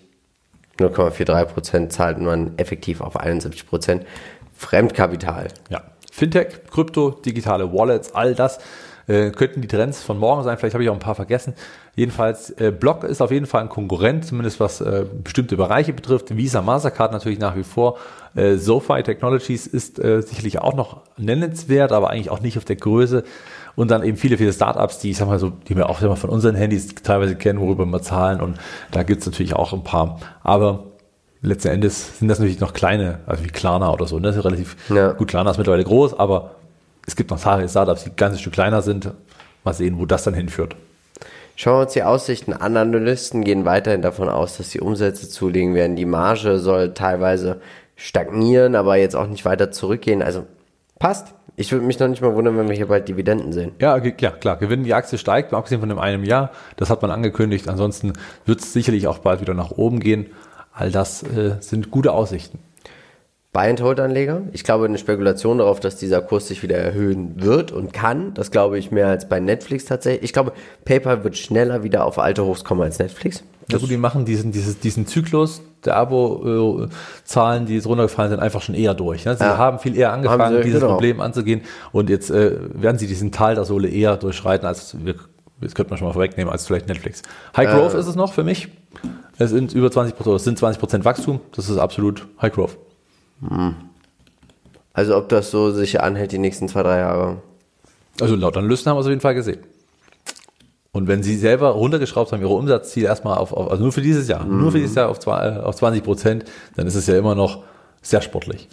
0,43% 0.79 1.89
zahlt 1.89 2.19
man 2.19 2.57
effektiv 2.57 3.01
auf 3.01 3.19
71%. 3.19 4.01
Fremdkapital. 4.53 5.47
Ja. 5.69 5.81
Fintech, 6.11 6.65
Krypto, 6.69 7.11
digitale 7.11 7.71
Wallets, 7.71 8.13
all 8.13 8.35
das 8.35 8.59
äh, 9.07 9.31
könnten 9.31 9.61
die 9.61 9.67
Trends 9.67 10.01
von 10.01 10.17
morgen 10.17 10.43
sein. 10.43 10.57
Vielleicht 10.57 10.73
habe 10.73 10.83
ich 10.83 10.89
auch 10.89 10.93
ein 10.95 10.99
paar 10.99 11.15
vergessen. 11.15 11.53
Jedenfalls, 11.95 12.51
äh, 12.51 12.71
Block 12.71 13.03
ist 13.03 13.21
auf 13.21 13.31
jeden 13.31 13.45
Fall 13.45 13.61
ein 13.61 13.69
Konkurrent, 13.69 14.25
zumindest 14.25 14.59
was 14.61 14.79
äh, 14.79 15.05
bestimmte 15.23 15.57
Bereiche 15.57 15.91
betrifft. 15.91 16.35
Visa, 16.35 16.61
Mastercard 16.61 17.11
natürlich 17.11 17.39
nach 17.39 17.55
wie 17.57 17.63
vor. 17.63 17.97
Äh, 18.33 18.55
SoFi 18.55 19.03
Technologies 19.03 19.67
ist 19.67 19.99
äh, 19.99 20.21
sicherlich 20.21 20.59
auch 20.59 20.73
noch 20.73 21.01
nennenswert, 21.17 21.91
aber 21.91 22.09
eigentlich 22.09 22.29
auch 22.29 22.39
nicht 22.39 22.57
auf 22.57 22.63
der 22.63 22.77
Größe. 22.77 23.23
Und 23.75 23.91
dann 23.91 24.03
eben 24.03 24.17
viele, 24.17 24.37
viele 24.37 24.53
Startups, 24.53 24.99
die 24.99 25.11
ich 25.11 25.17
sag 25.17 25.27
mal 25.27 25.39
so, 25.39 25.49
die 25.49 25.75
wir 25.75 25.89
auch 25.89 26.01
immer 26.01 26.15
von 26.15 26.29
unseren 26.29 26.55
Handys 26.55 26.95
teilweise 26.95 27.35
kennen, 27.35 27.59
worüber 27.59 27.85
wir 27.85 28.01
zahlen. 28.01 28.39
Und 28.39 28.57
da 28.91 29.03
gibt 29.03 29.21
es 29.21 29.25
natürlich 29.27 29.53
auch 29.53 29.73
ein 29.73 29.83
paar. 29.83 30.19
Aber 30.43 30.85
letzten 31.41 31.69
Endes 31.69 32.19
sind 32.19 32.29
das 32.29 32.39
natürlich 32.39 32.61
noch 32.61 32.73
kleine, 32.73 33.19
also 33.25 33.43
wie 33.43 33.49
Klarna 33.49 33.91
oder 33.91 34.07
so. 34.07 34.17
Ne? 34.17 34.27
Das 34.27 34.37
ist 34.37 34.45
relativ 34.45 34.77
ja. 34.89 35.11
gut. 35.11 35.27
Klarna 35.27 35.51
ist 35.51 35.57
mittlerweile 35.57 35.83
groß, 35.83 36.17
aber 36.17 36.55
es 37.05 37.17
gibt 37.17 37.31
noch 37.31 37.39
zahlreiche 37.39 37.69
Startups, 37.69 38.03
die 38.03 38.11
ein 38.11 38.15
ganzes 38.15 38.39
Stück 38.39 38.53
kleiner 38.53 38.81
sind. 38.81 39.11
Mal 39.63 39.73
sehen, 39.73 39.99
wo 39.99 40.05
das 40.05 40.23
dann 40.23 40.33
hinführt. 40.33 40.75
Schauen 41.61 41.75
wir 41.75 41.81
uns 41.81 41.93
die 41.93 42.01
Aussichten 42.01 42.53
an. 42.53 42.75
Analysten 42.75 43.43
gehen 43.43 43.65
weiterhin 43.65 44.01
davon 44.01 44.29
aus, 44.29 44.57
dass 44.57 44.69
die 44.69 44.81
Umsätze 44.81 45.29
zulegen 45.29 45.75
werden. 45.75 45.95
Die 45.95 46.07
Marge 46.07 46.57
soll 46.57 46.95
teilweise 46.95 47.61
stagnieren, 47.95 48.73
aber 48.73 48.95
jetzt 48.95 49.15
auch 49.15 49.27
nicht 49.27 49.45
weiter 49.45 49.69
zurückgehen. 49.69 50.23
Also 50.23 50.47
passt. 50.97 51.35
Ich 51.57 51.71
würde 51.71 51.85
mich 51.85 51.99
noch 51.99 52.07
nicht 52.07 52.23
mal 52.23 52.33
wundern, 52.33 52.57
wenn 52.57 52.67
wir 52.67 52.75
hier 52.75 52.87
bald 52.87 53.07
Dividenden 53.07 53.53
sehen. 53.53 53.73
Ja, 53.79 53.99
klar, 53.99 54.31
klar. 54.31 54.57
Gewinn, 54.57 54.83
die 54.83 54.95
Aktie 54.95 55.19
steigt, 55.19 55.53
abgesehen 55.53 55.81
von 55.81 55.89
dem 55.89 55.99
einem 55.99 56.23
Jahr. 56.23 56.49
Das 56.77 56.89
hat 56.89 57.03
man 57.03 57.11
angekündigt. 57.11 57.67
Ansonsten 57.67 58.13
wird 58.47 58.61
es 58.61 58.73
sicherlich 58.73 59.05
auch 59.05 59.19
bald 59.19 59.39
wieder 59.39 59.53
nach 59.53 59.69
oben 59.69 59.99
gehen. 59.99 60.31
All 60.73 60.89
das 60.89 61.21
äh, 61.21 61.57
sind 61.59 61.91
gute 61.91 62.11
Aussichten. 62.11 62.57
Buy-and-Hold-Anleger. 63.53 64.43
Ich 64.53 64.63
glaube, 64.63 64.85
eine 64.85 64.97
Spekulation 64.97 65.57
darauf, 65.57 65.81
dass 65.81 65.97
dieser 65.97 66.21
Kurs 66.21 66.47
sich 66.47 66.63
wieder 66.63 66.77
erhöhen 66.77 67.43
wird 67.43 67.73
und 67.73 67.91
kann, 67.91 68.33
das 68.33 68.49
glaube 68.49 68.79
ich 68.79 68.91
mehr 68.91 69.07
als 69.07 69.27
bei 69.27 69.41
Netflix 69.41 69.85
tatsächlich. 69.85 70.23
Ich 70.23 70.33
glaube, 70.33 70.53
PayPal 70.85 71.25
wird 71.25 71.37
schneller 71.37 71.83
wieder 71.83 72.05
auf 72.05 72.17
alte 72.17 72.45
Hochs 72.45 72.63
kommen 72.63 72.81
als 72.81 72.99
Netflix. 72.99 73.43
Ja 73.69 73.77
gut, 73.77 73.89
die 73.89 73.97
machen 73.97 74.23
diesen, 74.23 74.53
dieses, 74.53 74.79
diesen 74.79 75.05
Zyklus 75.05 75.61
der 75.83 75.97
Abo-Zahlen, 75.97 77.65
die 77.65 77.75
jetzt 77.75 77.87
runtergefallen 77.87 78.31
sind, 78.31 78.39
einfach 78.39 78.61
schon 78.61 78.75
eher 78.75 78.93
durch. 78.93 79.25
Ne? 79.25 79.35
Sie 79.35 79.43
ja. 79.43 79.57
haben 79.57 79.79
viel 79.79 79.97
eher 79.97 80.13
angefangen, 80.13 80.57
sie, 80.57 80.63
dieses 80.63 80.81
genau. 80.81 80.93
Problem 80.93 81.19
anzugehen 81.19 81.61
und 81.91 82.09
jetzt 82.09 82.29
äh, 82.29 82.57
werden 82.73 82.97
sie 82.99 83.07
diesen 83.07 83.31
Tal 83.31 83.55
der 83.55 83.65
Sohle 83.65 83.89
eher 83.89 84.15
durchschreiten, 84.15 84.65
als 84.65 84.95
wir, 85.03 85.15
das 85.59 85.75
könnte 85.75 85.89
man 85.89 85.97
schon 85.97 86.07
mal 86.07 86.13
vorwegnehmen, 86.13 86.51
als 86.51 86.67
vielleicht 86.67 86.87
Netflix. 86.87 87.21
High 87.57 87.67
äh. 87.67 87.73
Growth 87.73 87.95
ist 87.95 88.07
es 88.07 88.15
noch 88.15 88.31
für 88.31 88.43
mich. 88.43 88.69
Es 89.37 89.49
sind 89.49 89.73
über 89.73 89.91
20 89.91 90.15
Prozent, 90.15 90.35
es 90.35 90.43
sind 90.43 90.57
20 90.57 90.79
Prozent 90.79 91.05
Wachstum. 91.05 91.41
Das 91.55 91.69
ist 91.69 91.77
absolut 91.77 92.27
High 92.41 92.53
Growth. 92.53 92.77
Hm. 93.47 93.75
Also 94.93 95.17
ob 95.17 95.29
das 95.29 95.51
so 95.51 95.71
sich 95.71 96.01
anhält 96.01 96.31
die 96.31 96.37
nächsten 96.37 96.67
zwei, 96.67 96.83
drei 96.83 96.99
Jahre. 96.99 97.41
Also 98.19 98.35
laut 98.35 98.57
Analysten 98.57 98.89
haben 98.89 98.97
wir 98.97 99.01
es 99.01 99.05
auf 99.05 99.11
jeden 99.11 99.21
Fall 99.21 99.35
gesehen. 99.35 99.59
Und 100.93 101.07
wenn 101.07 101.23
sie 101.23 101.37
selber 101.37 101.69
runtergeschraubt 101.69 102.33
haben, 102.33 102.41
ihre 102.41 102.53
Umsatzziele 102.53 103.07
erstmal 103.07 103.37
auf, 103.37 103.53
auf 103.53 103.71
also 103.71 103.81
nur 103.81 103.93
für 103.93 104.01
dieses 104.01 104.27
Jahr, 104.27 104.43
nur 104.43 104.71
für 104.71 104.79
dieses 104.79 104.95
Jahr 104.95 105.07
auf, 105.07 105.19
zwei, 105.19 105.57
auf 105.61 105.75
20 105.75 106.03
Prozent, 106.03 106.45
dann 106.75 106.85
ist 106.85 106.95
es 106.95 107.07
ja 107.07 107.17
immer 107.17 107.33
noch 107.33 107.63
sehr 108.01 108.21
sportlich. 108.21 108.67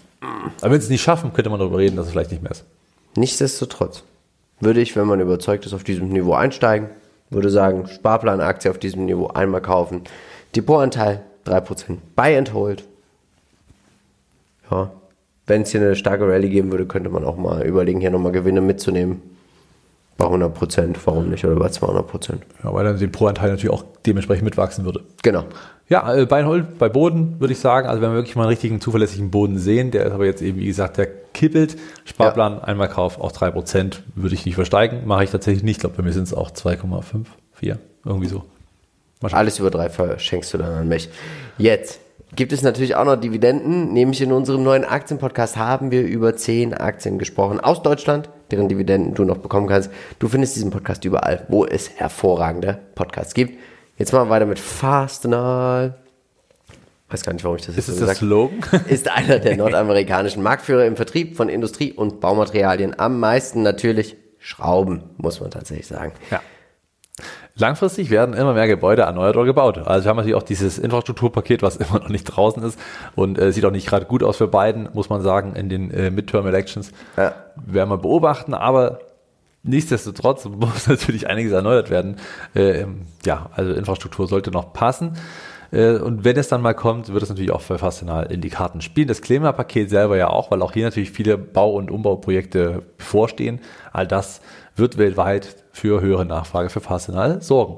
Aber 0.61 0.73
wenn 0.73 0.81
sie 0.81 0.87
es 0.87 0.91
nicht 0.91 1.03
schaffen, 1.03 1.33
könnte 1.33 1.51
man 1.51 1.61
darüber 1.61 1.79
reden, 1.79 1.97
dass 1.97 2.07
es 2.07 2.13
vielleicht 2.13 2.33
nicht 2.33 2.43
mehr 2.43 2.51
ist. 2.51 2.65
Nichtsdestotrotz 3.15 4.03
würde 4.61 4.81
ich, 4.81 4.97
wenn 4.97 5.07
man 5.07 5.21
überzeugt 5.21 5.65
ist, 5.67 5.75
auf 5.75 5.85
diesem 5.85 6.09
Niveau 6.09 6.35
einsteigen, 6.35 6.89
würde 7.31 7.51
sagen, 7.51 7.87
Sparplanaktie 7.87 8.71
auf 8.71 8.79
diesem 8.79 9.05
Niveau 9.05 9.29
einmal 9.29 9.63
kaufen, 9.63 10.03
Depotanteil 10.57 11.23
3%, 11.47 11.99
Buy 12.17 12.37
and 12.37 12.53
Hold. 12.53 12.85
Ja, 14.71 14.91
wenn 15.49 15.63
es 15.63 15.71
hier 15.71 15.81
eine 15.81 15.97
starke 15.97 16.29
Rallye 16.29 16.51
geben 16.51 16.71
würde, 16.71 16.87
könnte 16.87 17.09
man 17.11 17.25
auch 17.25 17.37
mal 17.37 17.65
überlegen, 17.65 18.01
hier 18.01 18.11
nochmal 18.11 18.33
Gewinne 18.33 18.61
mitzunehmen. 18.61 19.23
Bei 20.19 20.27
100 20.27 20.53
Prozent, 20.53 20.99
warum 21.07 21.31
nicht? 21.31 21.45
Oder 21.45 21.57
bei 21.57 21.69
200 21.69 22.07
Prozent. 22.07 22.43
Ja, 22.63 22.75
weil 22.75 22.85
dann 22.85 22.99
der 22.99 23.07
Pro-Anteil 23.07 23.51
natürlich 23.51 23.73
auch 23.73 23.85
dementsprechend 24.05 24.45
mitwachsen 24.45 24.85
würde. 24.85 25.05
Genau. 25.23 25.45
Ja, 25.89 26.13
äh, 26.15 26.27
Beinhold 26.27 26.77
bei 26.77 26.89
Boden 26.89 27.37
würde 27.39 27.53
ich 27.53 27.61
sagen. 27.61 27.89
Also 27.89 28.03
wenn 28.03 28.11
wir 28.11 28.17
wirklich 28.17 28.35
mal 28.37 28.43
einen 28.43 28.51
richtigen 28.51 28.81
zuverlässigen 28.81 29.31
Boden 29.31 29.59
sehen, 29.59 29.91
der 29.91 30.07
ist 30.07 30.13
aber 30.13 30.27
jetzt 30.27 30.43
eben, 30.43 30.59
wie 30.59 30.67
gesagt, 30.67 30.99
der 30.99 31.07
kippelt. 31.07 31.77
Sparplan, 32.05 32.55
ja. 32.55 32.65
einmal 32.65 32.89
Kauf, 32.89 33.21
auch 33.21 33.33
3%, 33.33 34.01
würde 34.17 34.35
ich 34.35 34.45
nicht 34.45 34.57
versteigen. 34.57 35.03
Mache 35.07 35.25
ich 35.25 35.31
tatsächlich 35.31 35.63
nicht. 35.63 35.77
Ich 35.77 35.81
glaube, 35.81 35.97
bei 35.97 36.03
mir 36.03 36.13
sind 36.13 36.25
es 36.25 36.35
auch 36.35 36.51
2,5, 36.51 37.27
4, 37.55 37.79
irgendwie 38.05 38.27
so. 38.27 38.45
Alles 39.23 39.59
über 39.59 39.71
drei 39.71 39.89
verschenkst 39.89 40.53
du 40.53 40.59
dann 40.59 40.73
an 40.73 40.89
mich. 40.89 41.09
Jetzt 41.59 42.01
gibt 42.35 42.53
es 42.53 42.63
natürlich 42.63 42.95
auch 42.97 43.05
noch 43.05 43.17
Dividenden. 43.17 43.93
Nämlich 43.93 44.21
in 44.21 44.33
unserem 44.33 44.63
neuen 44.63 44.85
Aktienpodcast 44.85 45.57
haben 45.57 45.91
wir 45.91 46.03
über 46.03 46.37
zehn 46.37 46.75
Aktien 46.75 47.19
gesprochen 47.19 47.61
aus 47.61 47.83
Deutschland, 47.83 48.29
deren 48.51 48.69
Dividenden 48.69 49.15
du 49.15 49.25
noch 49.25 49.39
bekommen 49.39 49.67
kannst. 49.67 49.91
Du 50.19 50.29
findest 50.29 50.57
diesen 50.57 50.71
Podcast 50.71 51.05
überall, 51.05 51.47
wo 51.49 51.65
es 51.65 51.91
hervorragende 51.97 52.79
Podcasts 52.95 53.35
gibt. 53.35 53.59
Jetzt 53.97 54.13
machen 54.13 54.29
wir 54.29 54.31
weiter 54.31 54.47
mit 54.47 54.59
Fastenal. 54.59 55.99
Weiß 57.11 57.25
gar 57.25 57.33
nicht, 57.33 57.43
warum 57.43 57.57
ich 57.57 57.65
das 57.65 57.75
jetzt 57.75 57.89
Ist 57.89 57.99
so 57.99 58.07
das 58.07 58.19
Slogan? 58.19 58.61
Ist 58.89 59.11
einer 59.11 59.39
der 59.39 59.57
nordamerikanischen 59.57 60.43
Marktführer 60.43 60.85
im 60.85 60.95
Vertrieb 60.95 61.37
von 61.37 61.49
Industrie- 61.49 61.93
und 61.93 62.21
Baumaterialien. 62.21 62.99
Am 62.99 63.19
meisten 63.19 63.63
natürlich 63.63 64.17
Schrauben, 64.39 65.03
muss 65.17 65.41
man 65.41 65.51
tatsächlich 65.51 65.87
sagen. 65.87 66.13
Ja. 66.31 66.41
Langfristig 67.57 68.11
werden 68.11 68.35
immer 68.35 68.55
mehr 68.55 68.69
Gebäude 68.69 69.03
erneuert 69.03 69.37
oder 69.37 69.47
gebaut. 69.47 69.79
Also 69.79 70.05
wir 70.05 70.11
haben 70.11 70.17
natürlich 70.17 70.37
auch 70.37 70.43
dieses 70.43 70.79
Infrastrukturpaket, 70.79 71.63
was 71.63 71.77
immer 71.77 71.99
noch 72.01 72.09
nicht 72.09 72.25
draußen 72.25 72.63
ist 72.63 72.79
und 73.17 73.39
äh, 73.39 73.53
sieht 73.53 73.65
auch 73.65 73.71
nicht 73.71 73.89
gerade 73.89 74.07
gut 74.07 74.23
aus 74.23 74.37
für 74.37 74.49
beiden, 74.49 74.89
muss 74.93 75.09
man 75.09 75.23
sagen, 75.23 75.55
in 75.57 75.69
den 75.69 75.91
äh, 75.91 76.11
Midterm-Elections. 76.11 76.93
Ja. 77.17 77.35
Werden 77.57 77.91
wir 77.91 77.99
beobachten, 77.99 78.55
aber 78.55 79.01
nichtsdestotrotz 79.63 80.45
muss 80.45 80.87
natürlich 80.89 81.29
einiges 81.29 81.53
erneuert 81.53 81.91
werden. 81.91 82.17
Äh, 82.55 82.87
ja, 83.25 83.51
also 83.55 83.73
Infrastruktur 83.73 84.27
sollte 84.29 84.51
noch 84.51 84.73
passen. 84.73 85.13
Äh, 85.71 85.97
und 85.97 86.25
wenn 86.25 86.37
es 86.37 86.49
dann 86.49 86.63
mal 86.63 86.75
kommt, 86.75 87.13
wird 87.13 87.23
es 87.23 87.29
natürlich 87.29 87.51
auch 87.51 87.61
für 87.61 87.79
Fastenal 87.79 88.31
in 88.33 88.41
die 88.41 88.51
Karten 88.51 88.81
spielen. 88.81 89.09
Das 89.09 89.21
Klimapaket 89.21 89.91
selber 89.91 90.17
ja 90.17 90.29
auch, 90.29 90.51
weil 90.51 90.63
auch 90.63 90.73
hier 90.73 90.85
natürlich 90.85 91.11
viele 91.11 91.37
Bau- 91.37 91.73
und 91.73 91.91
Umbauprojekte 91.91 92.83
bevorstehen. 92.97 93.61
All 93.93 94.07
das 94.07 94.41
wird 94.79 94.99
weltweit 94.99 95.57
für 95.73 96.01
höhere 96.01 96.25
Nachfrage 96.25 96.71
für 96.71 96.81
Fastenal 96.81 97.43
sorgen. 97.43 97.77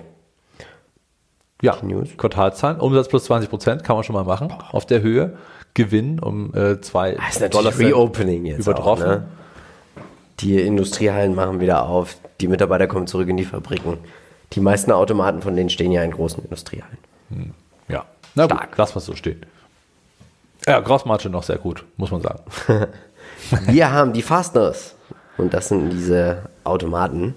Ja, 1.62 1.76
News. 1.82 2.08
Quartalzahlen, 2.16 2.80
Umsatz 2.80 3.08
plus 3.08 3.24
20 3.24 3.50
Prozent 3.50 3.84
kann 3.84 3.96
man 3.96 4.04
schon 4.04 4.14
mal 4.14 4.24
machen 4.24 4.52
auf 4.72 4.86
der 4.86 5.02
Höhe. 5.02 5.36
Gewinn 5.74 6.18
um 6.18 6.54
äh, 6.54 6.80
zwei 6.80 7.12
das 7.14 7.40
ist 7.40 7.54
Dollar 7.54 7.78
Reopening 7.78 8.44
jetzt 8.44 8.60
übertroffen. 8.60 9.04
Auch, 9.04 9.08
ne? 9.08 9.24
Die 10.40 10.58
Industriehallen 10.60 11.34
machen 11.34 11.60
wieder 11.60 11.86
auf, 11.86 12.16
die 12.40 12.48
Mitarbeiter 12.48 12.86
kommen 12.86 13.06
zurück 13.06 13.28
in 13.28 13.36
die 13.36 13.44
Fabriken. 13.44 13.98
Die 14.54 14.60
meisten 14.60 14.90
Automaten 14.90 15.42
von 15.42 15.54
denen 15.54 15.70
stehen 15.70 15.92
ja 15.92 16.02
in 16.02 16.10
großen 16.10 16.42
Industriehallen. 16.42 16.98
Hm. 17.28 17.54
Ja, 17.88 18.04
na 18.34 18.46
Stark. 18.46 18.70
gut, 18.70 18.78
lass 18.78 18.96
was 18.96 19.04
so 19.04 19.14
stehen. 19.14 19.46
Ja, 20.66 20.80
Grossmargin 20.80 21.30
noch 21.30 21.42
sehr 21.42 21.58
gut, 21.58 21.84
muss 21.96 22.10
man 22.10 22.22
sagen. 22.22 22.40
Wir 23.66 23.92
haben 23.92 24.12
die 24.12 24.22
Fastners. 24.22 24.94
Und 25.36 25.54
das 25.54 25.68
sind 25.68 25.90
diese 25.90 26.42
Automaten, 26.64 27.34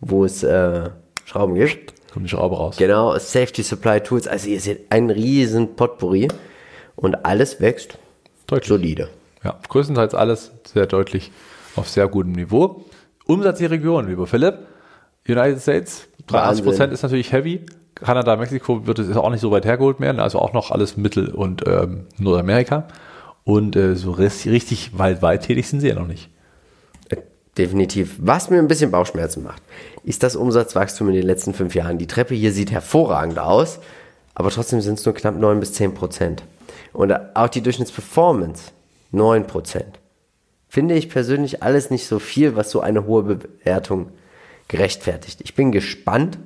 wo 0.00 0.24
es 0.24 0.42
äh, 0.42 0.90
Schrauben 1.24 1.54
gibt. 1.54 1.94
Kommt 2.12 2.26
die 2.26 2.30
Schraube 2.30 2.56
raus. 2.56 2.76
Genau, 2.76 3.18
Safety 3.18 3.62
Supply 3.62 4.00
Tools. 4.00 4.28
Also 4.28 4.48
ihr 4.48 4.60
seht 4.60 4.90
ein 4.90 5.10
riesen 5.10 5.74
Potpourri 5.74 6.28
und 6.96 7.24
alles 7.24 7.60
wächst 7.60 7.98
deutlich. 8.46 8.68
solide. 8.68 9.08
Ja, 9.42 9.58
größtenteils 9.68 10.14
alles 10.14 10.52
sehr 10.64 10.86
deutlich 10.86 11.32
auf 11.76 11.88
sehr 11.88 12.08
gutem 12.08 12.32
Niveau. 12.32 12.84
Umsatz 13.26 13.58
die 13.58 13.66
Region, 13.66 14.08
lieber 14.08 14.26
Philipp. 14.26 14.58
United 15.26 15.60
States, 15.60 16.06
30 16.26 16.64
Prozent 16.64 16.92
ist 16.92 17.02
natürlich 17.02 17.32
heavy. 17.32 17.64
Kanada, 17.94 18.36
Mexiko 18.36 18.86
wird 18.86 18.98
es 18.98 19.16
auch 19.16 19.30
nicht 19.30 19.40
so 19.40 19.50
weit 19.50 19.64
hergeholt 19.64 20.00
werden, 20.00 20.20
also 20.20 20.38
auch 20.38 20.52
noch 20.52 20.70
alles 20.70 20.96
Mittel- 20.96 21.30
und 21.30 21.66
ähm, 21.66 22.06
Nordamerika. 22.18 22.88
Und 23.44 23.76
äh, 23.76 23.94
so 23.94 24.12
richtig 24.12 24.98
weltweit 24.98 25.42
tätig 25.44 25.68
sind 25.68 25.80
sie 25.80 25.88
ja 25.88 25.94
noch 25.94 26.06
nicht. 26.06 26.28
Definitiv. 27.56 28.16
Was 28.18 28.50
mir 28.50 28.58
ein 28.58 28.68
bisschen 28.68 28.90
Bauchschmerzen 28.90 29.44
macht, 29.44 29.62
ist 30.02 30.22
das 30.22 30.34
Umsatzwachstum 30.34 31.08
in 31.08 31.14
den 31.14 31.26
letzten 31.26 31.54
fünf 31.54 31.74
Jahren. 31.74 31.98
Die 31.98 32.08
Treppe 32.08 32.34
hier 32.34 32.52
sieht 32.52 32.72
hervorragend 32.72 33.38
aus, 33.38 33.78
aber 34.34 34.50
trotzdem 34.50 34.80
sind 34.80 34.98
es 34.98 35.04
nur 35.04 35.14
knapp 35.14 35.36
9 35.38 35.60
bis 35.60 35.72
10 35.74 35.94
Prozent. 35.94 36.42
Und 36.92 37.12
auch 37.34 37.48
die 37.48 37.60
Durchschnittsperformance 37.60 38.72
9 39.12 39.46
Prozent. 39.46 40.00
Finde 40.68 40.96
ich 40.96 41.08
persönlich 41.08 41.62
alles 41.62 41.90
nicht 41.90 42.08
so 42.08 42.18
viel, 42.18 42.56
was 42.56 42.70
so 42.70 42.80
eine 42.80 43.06
hohe 43.06 43.22
Bewertung 43.22 44.10
gerechtfertigt. 44.66 45.40
Ich 45.44 45.54
bin 45.54 45.70
gespannt. 45.70 46.38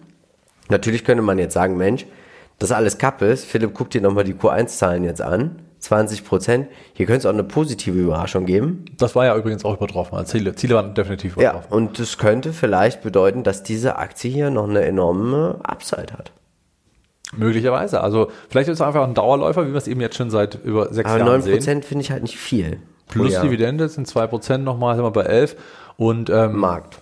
Natürlich 0.68 1.05
könnte 1.05 1.23
man 1.23 1.38
jetzt 1.38 1.55
sagen, 1.55 1.79
Mensch, 1.79 2.05
das 2.59 2.73
alles 2.73 2.99
Kappe 2.99 3.25
ist. 3.25 3.47
Philipp, 3.47 3.73
guck 3.73 3.88
dir 3.88 4.03
nochmal 4.03 4.25
die 4.25 4.35
Q1-Zahlen 4.35 5.05
jetzt 5.05 5.23
an. 5.23 5.62
20 5.79 6.25
Prozent. 6.25 6.69
Hier 6.95 7.07
könnte 7.07 7.21
es 7.21 7.27
auch 7.27 7.33
eine 7.33 7.45
positive 7.45 7.99
Überraschung 7.99 8.47
geben. 8.47 8.85
Das 8.97 9.14
war 9.14 9.27
ja 9.27 9.37
übrigens 9.37 9.64
auch 9.64 9.77
übertroffen. 9.77 10.17
Also 10.17 10.33
Ziele, 10.33 10.55
Ziele 10.55 10.75
waren 10.75 10.95
definitiv 10.95 11.37
übertroffen. 11.37 11.69
Ja, 11.71 11.77
und 11.77 11.99
das 11.99 12.19
könnte 12.19 12.53
vielleicht 12.53 13.03
bedeuten, 13.03 13.43
dass 13.43 13.62
diese 13.62 13.97
Aktie 13.97 14.31
hier 14.31 14.51
noch 14.51 14.69
eine 14.69 14.83
enorme 14.83 15.61
Upside 15.62 16.12
hat. 16.12 16.33
Möglicherweise. 17.37 18.01
Also 18.01 18.31
vielleicht 18.49 18.69
ist 18.69 18.81
es 18.81 18.87
einfach 18.87 19.07
ein 19.07 19.14
Dauerläufer, 19.14 19.67
wie 19.67 19.73
wir 19.73 19.79
es 19.79 19.87
eben 19.87 20.01
jetzt 20.01 20.17
schon 20.17 20.31
seit 20.31 20.55
über 20.64 20.93
sechs 20.93 21.11
Aber 21.11 21.19
Jahren 21.19 21.43
9 21.43 21.53
Prozent 21.53 21.85
finde 21.85 22.03
ich 22.03 22.11
halt 22.11 22.23
nicht 22.23 22.38
viel. 22.38 22.81
Plus 23.09 23.41
Dividende 23.41 23.88
sind 23.88 24.07
2 24.07 24.27
Prozent 24.27 24.64
nochmal, 24.64 24.97
sind 24.97 25.05
wir 25.05 25.11
bei 25.11 25.23
11. 25.23 25.57
Und, 25.97 26.31
ähm, 26.31 26.57
Markt. 26.57 26.99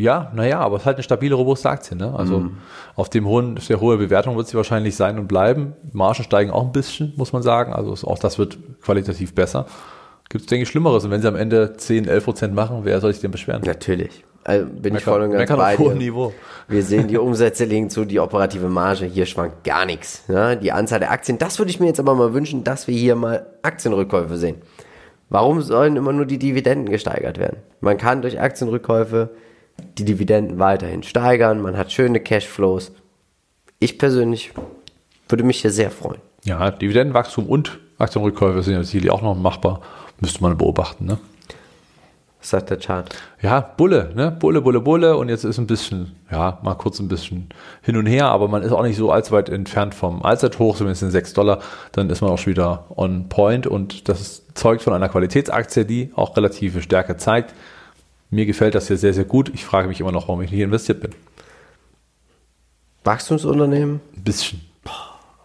Ja, 0.00 0.32
naja, 0.34 0.60
aber 0.60 0.76
es 0.76 0.82
ist 0.82 0.86
halt 0.86 0.96
eine 0.96 1.02
stabile, 1.02 1.34
robuste 1.34 1.68
Aktie. 1.68 1.96
Ne? 1.96 2.14
Also 2.16 2.40
mhm. 2.40 2.58
auf 2.96 3.10
dem 3.10 3.26
hohen, 3.26 3.56
sehr 3.58 3.80
hohe 3.80 3.98
Bewertung 3.98 4.36
wird 4.36 4.48
sie 4.48 4.56
wahrscheinlich 4.56 4.96
sein 4.96 5.18
und 5.18 5.28
bleiben. 5.28 5.74
Margen 5.92 6.24
steigen 6.24 6.50
auch 6.50 6.64
ein 6.64 6.72
bisschen, 6.72 7.12
muss 7.16 7.32
man 7.32 7.42
sagen. 7.42 7.72
Also 7.72 8.06
auch 8.06 8.18
das 8.18 8.38
wird 8.38 8.58
qualitativ 8.82 9.34
besser. 9.34 9.66
Gibt 10.28 10.42
es, 10.42 10.46
denke 10.46 10.62
ich, 10.62 10.68
Schlimmeres. 10.68 11.04
Und 11.04 11.10
wenn 11.10 11.20
sie 11.20 11.28
am 11.28 11.36
Ende 11.36 11.76
10, 11.76 12.06
11 12.06 12.24
Prozent 12.24 12.54
machen, 12.54 12.80
wer 12.84 13.00
soll 13.00 13.12
sich 13.12 13.20
denn 13.20 13.32
beschweren? 13.32 13.62
Natürlich. 13.64 14.24
Also 14.44 14.66
bin 14.66 14.94
Mecker, 14.94 14.96
ich 14.96 15.04
voll 15.04 15.22
und 15.22 15.32
ganz 15.32 15.50
bei 15.50 15.76
dir. 15.76 15.94
Niveau. 15.94 16.32
Wir 16.66 16.82
sehen, 16.82 17.08
die 17.08 17.18
Umsätze 17.18 17.64
liegen 17.64 17.90
zu, 17.90 18.04
die 18.04 18.20
operative 18.20 18.68
Marge, 18.68 19.04
hier 19.04 19.26
schwankt 19.26 19.64
gar 19.64 19.84
nichts. 19.84 20.24
Ja, 20.28 20.54
die 20.54 20.72
Anzahl 20.72 21.00
der 21.00 21.10
Aktien, 21.10 21.36
das 21.36 21.58
würde 21.58 21.70
ich 21.70 21.78
mir 21.78 21.86
jetzt 21.86 22.00
aber 22.00 22.14
mal 22.14 22.32
wünschen, 22.32 22.64
dass 22.64 22.86
wir 22.86 22.96
hier 22.96 23.16
mal 23.16 23.46
Aktienrückkäufe 23.62 24.36
sehen. 24.38 24.56
Warum 25.28 25.60
sollen 25.62 25.96
immer 25.96 26.12
nur 26.12 26.26
die 26.26 26.38
Dividenden 26.38 26.90
gesteigert 26.90 27.38
werden? 27.38 27.58
Man 27.80 27.98
kann 27.98 28.22
durch 28.22 28.40
Aktienrückkäufe 28.40 29.30
die 29.98 30.04
Dividenden 30.04 30.58
weiterhin 30.58 31.02
steigern, 31.02 31.60
man 31.60 31.76
hat 31.76 31.92
schöne 31.92 32.20
Cashflows. 32.20 32.92
Ich 33.78 33.98
persönlich 33.98 34.52
würde 35.28 35.44
mich 35.44 35.60
hier 35.60 35.70
sehr 35.70 35.90
freuen. 35.90 36.20
Ja, 36.44 36.70
Dividendenwachstum 36.70 37.46
und 37.46 37.78
Aktienrückkäufe 37.98 38.62
sind 38.62 38.74
ja 38.74 38.82
sicherlich 38.82 39.10
auch 39.10 39.22
noch 39.22 39.34
machbar. 39.34 39.80
Müsste 40.20 40.42
man 40.42 40.56
beobachten, 40.56 41.06
ne? 41.06 41.18
Sagt 42.42 42.70
der 42.70 42.78
Chart? 42.78 43.14
Ja, 43.42 43.60
Bulle, 43.60 44.12
ne? 44.14 44.30
Bulle, 44.30 44.62
Bulle, 44.62 44.80
Bulle. 44.80 45.18
Und 45.18 45.28
jetzt 45.28 45.44
ist 45.44 45.58
ein 45.58 45.66
bisschen, 45.66 46.16
ja, 46.30 46.58
mal 46.62 46.74
kurz 46.74 46.98
ein 46.98 47.08
bisschen 47.08 47.50
hin 47.82 47.98
und 47.98 48.06
her, 48.06 48.26
aber 48.26 48.48
man 48.48 48.62
ist 48.62 48.72
auch 48.72 48.82
nicht 48.82 48.96
so 48.96 49.12
allzu 49.12 49.32
weit 49.32 49.50
entfernt 49.50 49.94
vom 49.94 50.22
Allzeithoch, 50.22 50.76
zumindest 50.76 51.02
in 51.02 51.10
6 51.10 51.34
Dollar. 51.34 51.58
Dann 51.92 52.08
ist 52.08 52.22
man 52.22 52.30
auch 52.30 52.38
schon 52.38 52.52
wieder 52.52 52.86
on 52.96 53.28
point 53.28 53.66
und 53.66 54.08
das 54.08 54.46
zeugt 54.54 54.80
von 54.82 54.94
einer 54.94 55.10
Qualitätsaktie, 55.10 55.84
die 55.84 56.12
auch 56.16 56.34
relative 56.34 56.80
Stärke 56.80 57.18
zeigt. 57.18 57.54
Mir 58.30 58.46
gefällt 58.46 58.74
das 58.74 58.86
hier 58.88 58.96
sehr, 58.96 59.12
sehr 59.12 59.24
gut. 59.24 59.50
Ich 59.54 59.64
frage 59.64 59.88
mich 59.88 60.00
immer 60.00 60.12
noch, 60.12 60.28
warum 60.28 60.42
ich 60.42 60.50
nicht 60.50 60.60
investiert 60.60 61.00
bin. 61.00 61.10
Wachstumsunternehmen? 63.04 64.00
Ein 64.16 64.24
bisschen. 64.24 64.60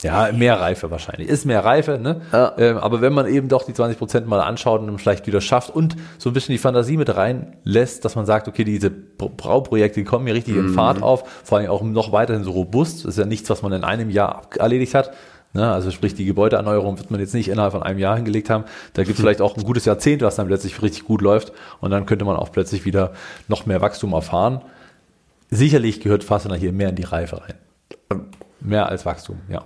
Ja, 0.03 0.31
mehr 0.31 0.59
Reife 0.59 0.91
wahrscheinlich. 0.91 1.29
Ist 1.29 1.45
mehr 1.45 1.65
Reife, 1.65 1.97
ne? 1.97 2.21
Ja. 2.31 2.53
Ähm, 2.57 2.77
aber 2.77 3.01
wenn 3.01 3.13
man 3.13 3.27
eben 3.27 3.47
doch 3.47 3.63
die 3.63 3.73
20 3.73 3.97
Prozent 3.97 4.27
mal 4.27 4.39
anschaut 4.39 4.81
und 4.81 4.99
vielleicht 4.99 5.25
wieder 5.25 5.41
schafft 5.41 5.71
und 5.71 5.95
so 6.19 6.29
ein 6.29 6.33
bisschen 6.33 6.53
die 6.53 6.59
Fantasie 6.59 6.97
mit 6.97 7.15
reinlässt, 7.15 8.05
dass 8.05 8.15
man 8.15 8.27
sagt, 8.27 8.47
okay, 8.47 8.63
diese 8.63 8.91
Brauprojekte, 8.91 10.01
die 10.01 10.05
kommen 10.05 10.27
hier 10.27 10.35
richtig 10.35 10.55
mhm. 10.55 10.67
in 10.67 10.73
Fahrt 10.73 11.01
auf, 11.01 11.23
vor 11.43 11.57
allem 11.57 11.71
auch 11.71 11.81
noch 11.81 12.11
weiterhin 12.11 12.43
so 12.43 12.51
robust. 12.51 12.99
Das 12.99 13.11
ist 13.11 13.17
ja 13.17 13.25
nichts, 13.25 13.49
was 13.49 13.63
man 13.63 13.71
in 13.73 13.83
einem 13.83 14.11
Jahr 14.11 14.43
erledigt 14.57 14.93
hat. 14.93 15.11
Ne? 15.55 15.71
Also 15.71 15.89
sprich, 15.89 16.13
die 16.13 16.25
Gebäudeerneuerung 16.25 16.97
wird 16.97 17.11
man 17.11 17.19
jetzt 17.21 17.33
nicht 17.33 17.47
innerhalb 17.47 17.71
von 17.71 17.81
einem 17.81 17.97
Jahr 17.97 18.17
hingelegt 18.17 18.49
haben. 18.49 18.65
Da 18.93 19.03
gibt 19.03 19.15
es 19.15 19.21
vielleicht 19.21 19.41
auch 19.41 19.55
ein 19.55 19.63
gutes 19.63 19.85
Jahrzehnt, 19.85 20.21
was 20.21 20.35
dann 20.35 20.47
plötzlich 20.47 20.81
richtig 20.81 21.05
gut 21.05 21.21
läuft 21.21 21.53
und 21.79 21.91
dann 21.91 22.05
könnte 22.05 22.25
man 22.25 22.35
auch 22.35 22.51
plötzlich 22.51 22.83
wieder 22.83 23.13
noch 23.47 23.65
mehr 23.65 23.81
Wachstum 23.81 24.13
erfahren. 24.13 24.61
sicherlich 25.49 26.01
gehört 26.01 26.23
Fastener 26.23 26.55
hier 26.55 26.73
mehr 26.73 26.89
in 26.89 26.95
die 26.95 27.03
Reife 27.03 27.41
rein. 27.41 27.53
Mehr 28.59 28.89
als 28.89 29.05
Wachstum, 29.05 29.37
ja. 29.47 29.63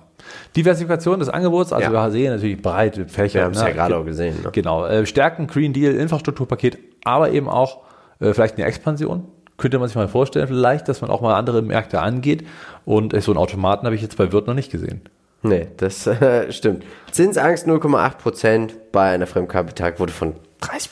Diversifikation 0.55 1.19
des 1.19 1.29
Angebots, 1.29 1.73
also 1.73 1.91
Ja. 1.91 2.05
wir 2.05 2.11
sehen 2.11 2.33
natürlich 2.33 2.61
breite 2.61 3.07
Fächer. 3.07 3.39
Wir 3.39 3.45
haben 3.45 3.53
es 3.53 3.61
ne? 3.61 3.69
ja 3.69 3.73
gerade 3.73 3.97
auch 3.97 4.05
gesehen. 4.05 4.35
Ne? 4.43 4.49
Genau, 4.51 4.85
äh, 4.85 5.05
Stärken, 5.05 5.47
Green 5.47 5.73
Deal, 5.73 5.95
Infrastrukturpaket, 5.95 6.77
aber 7.03 7.31
eben 7.31 7.47
auch 7.49 7.79
äh, 8.19 8.33
vielleicht 8.33 8.57
eine 8.57 8.65
Expansion. 8.65 9.25
Könnte 9.57 9.79
man 9.79 9.87
sich 9.87 9.95
mal 9.95 10.07
vorstellen, 10.07 10.47
vielleicht, 10.47 10.87
dass 10.87 11.01
man 11.01 11.09
auch 11.09 11.21
mal 11.21 11.35
andere 11.35 11.61
Märkte 11.61 12.01
angeht. 12.01 12.45
Und 12.85 13.19
so 13.21 13.31
einen 13.31 13.39
Automaten 13.39 13.85
habe 13.85 13.95
ich 13.95 14.01
jetzt 14.01 14.17
bei 14.17 14.31
Wirt 14.31 14.47
noch 14.47 14.53
nicht 14.53 14.71
gesehen. 14.71 15.01
Nee, 15.41 15.67
das 15.77 16.05
äh, 16.07 16.51
stimmt. 16.51 16.83
Zinsangst 17.11 17.67
0,8% 17.67 18.71
bei 18.91 19.11
einer 19.11 19.27
Fremdkapitalquote 19.27 20.11
von 20.11 20.35
30%. 20.61 20.89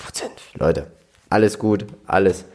Leute, 0.55 0.87
alles 1.29 1.59
gut, 1.59 1.85
alles 2.05 2.45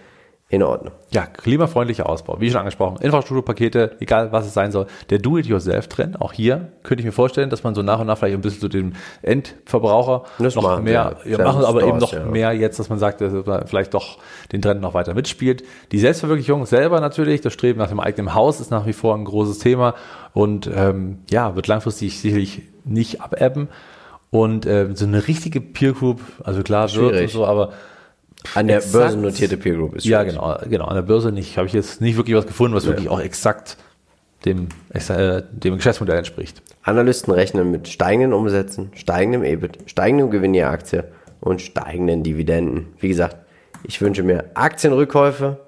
in 0.53 0.63
Ordnung. 0.63 0.93
Ja, 1.11 1.25
klimafreundlicher 1.25 2.07
Ausbau, 2.07 2.37
wie 2.39 2.51
schon 2.51 2.59
angesprochen. 2.59 2.99
Infrastrukturpakete, 3.01 3.97
egal 4.01 4.33
was 4.33 4.45
es 4.45 4.53
sein 4.53 4.71
soll. 4.71 4.87
Der 5.09 5.19
Do-it-yourself-Trend, 5.19 6.21
auch 6.21 6.35
hier 6.35 6.69
könnte 6.83 7.01
ich 7.01 7.07
mir 7.07 7.13
vorstellen, 7.13 7.49
dass 7.49 7.65
man 7.65 7.75
so 7.75 7.83
nach 7.83 8.01
und 8.01 8.07
nach 8.07 8.19
vielleicht 8.19 8.35
ein 8.35 8.43
bisschen 8.43 8.61
zu 8.61 8.69
dem 8.69 8.93
Endverbraucher 9.23 10.25
Das 10.39 10.55
noch 10.55 10.63
machen 10.63 10.85
mehr, 10.85 11.17
sie, 11.25 11.31
ja, 11.31 11.39
ja. 11.39 11.45
machen, 11.45 11.65
aber 11.65 11.85
eben 11.85 11.97
noch 11.97 12.09
Stores, 12.09 12.27
ja. 12.27 12.31
mehr 12.31 12.53
jetzt, 12.53 12.79
dass 12.79 12.91
man 12.91 12.99
sagt, 12.99 13.23
dass 13.23 13.33
man 13.47 13.67
vielleicht 13.67 13.95
doch 13.95 14.19
den 14.53 14.61
Trend 14.61 14.83
noch 14.83 14.93
weiter 14.93 15.15
mitspielt. 15.15 15.65
Die 15.91 15.99
Selbstverwirklichung 15.99 16.67
selber 16.67 17.01
natürlich, 17.01 17.41
das 17.41 17.55
Streben 17.55 17.79
nach 17.79 17.89
dem 17.89 17.99
eigenen 17.99 18.35
Haus 18.35 18.61
ist 18.61 18.71
nach 18.71 18.85
wie 18.85 18.93
vor 18.93 19.15
ein 19.15 19.25
großes 19.25 19.59
Thema 19.59 19.95
und 20.35 20.71
ähm, 20.77 21.21
ja, 21.31 21.57
wird 21.57 21.67
langfristig 21.67 22.21
sicherlich 22.21 22.61
nicht 22.85 23.23
abebben. 23.23 23.69
Und 24.29 24.67
ähm, 24.67 24.97
so 24.97 25.07
eine 25.07 25.29
richtige 25.29 25.63
Peer 25.63 25.93
Group, 25.93 26.21
also 26.45 26.63
klar, 26.63 26.93
wird 26.93 27.23
und 27.23 27.31
so, 27.31 27.47
aber 27.47 27.71
An 28.55 28.67
der 28.67 28.79
Exakt. 28.79 28.93
börsennotierte 28.93 29.57
Peer 29.57 29.75
Group 29.75 29.97
ist 29.97 30.05
ja, 30.05 30.23
genau, 30.25 30.59
genau. 30.69 30.87
An 30.87 30.95
der 30.95 31.03
Börse 31.03 31.33
nicht. 31.33 31.57
Habe 31.57 31.67
ich 31.67 31.73
jetzt 31.73 32.01
nicht 32.01 32.17
wirklich 32.17 32.37
was 32.37 32.47
gefunden, 32.47 32.77
was 32.77 32.87
wirklich 32.87 33.09
auch 33.09 33.21
exakt 33.21 33.77
dem, 34.45 34.69
äh, 34.91 35.43
dem 35.53 35.77
Geschäftsmodell 35.77 36.19
entspricht. 36.19 36.63
Analysten 36.83 37.33
rechnen 37.33 37.71
mit 37.71 37.89
steigenden 37.89 38.33
Umsätzen, 38.33 38.91
steigendem 38.95 39.45
EBIT, 39.45 39.79
steigendem 39.87 40.31
Gewinn 40.31 40.55
je 40.55 40.65
Aktie 40.65 41.05
und 41.41 41.61
steigenden 41.61 42.23
Dividenden. 42.23 42.89
Wie 42.99 43.09
gesagt, 43.09 43.37
ich 43.85 44.01
wünsche 44.01 44.23
mir 44.23 44.45
Aktienrückkäufe. 44.55 45.59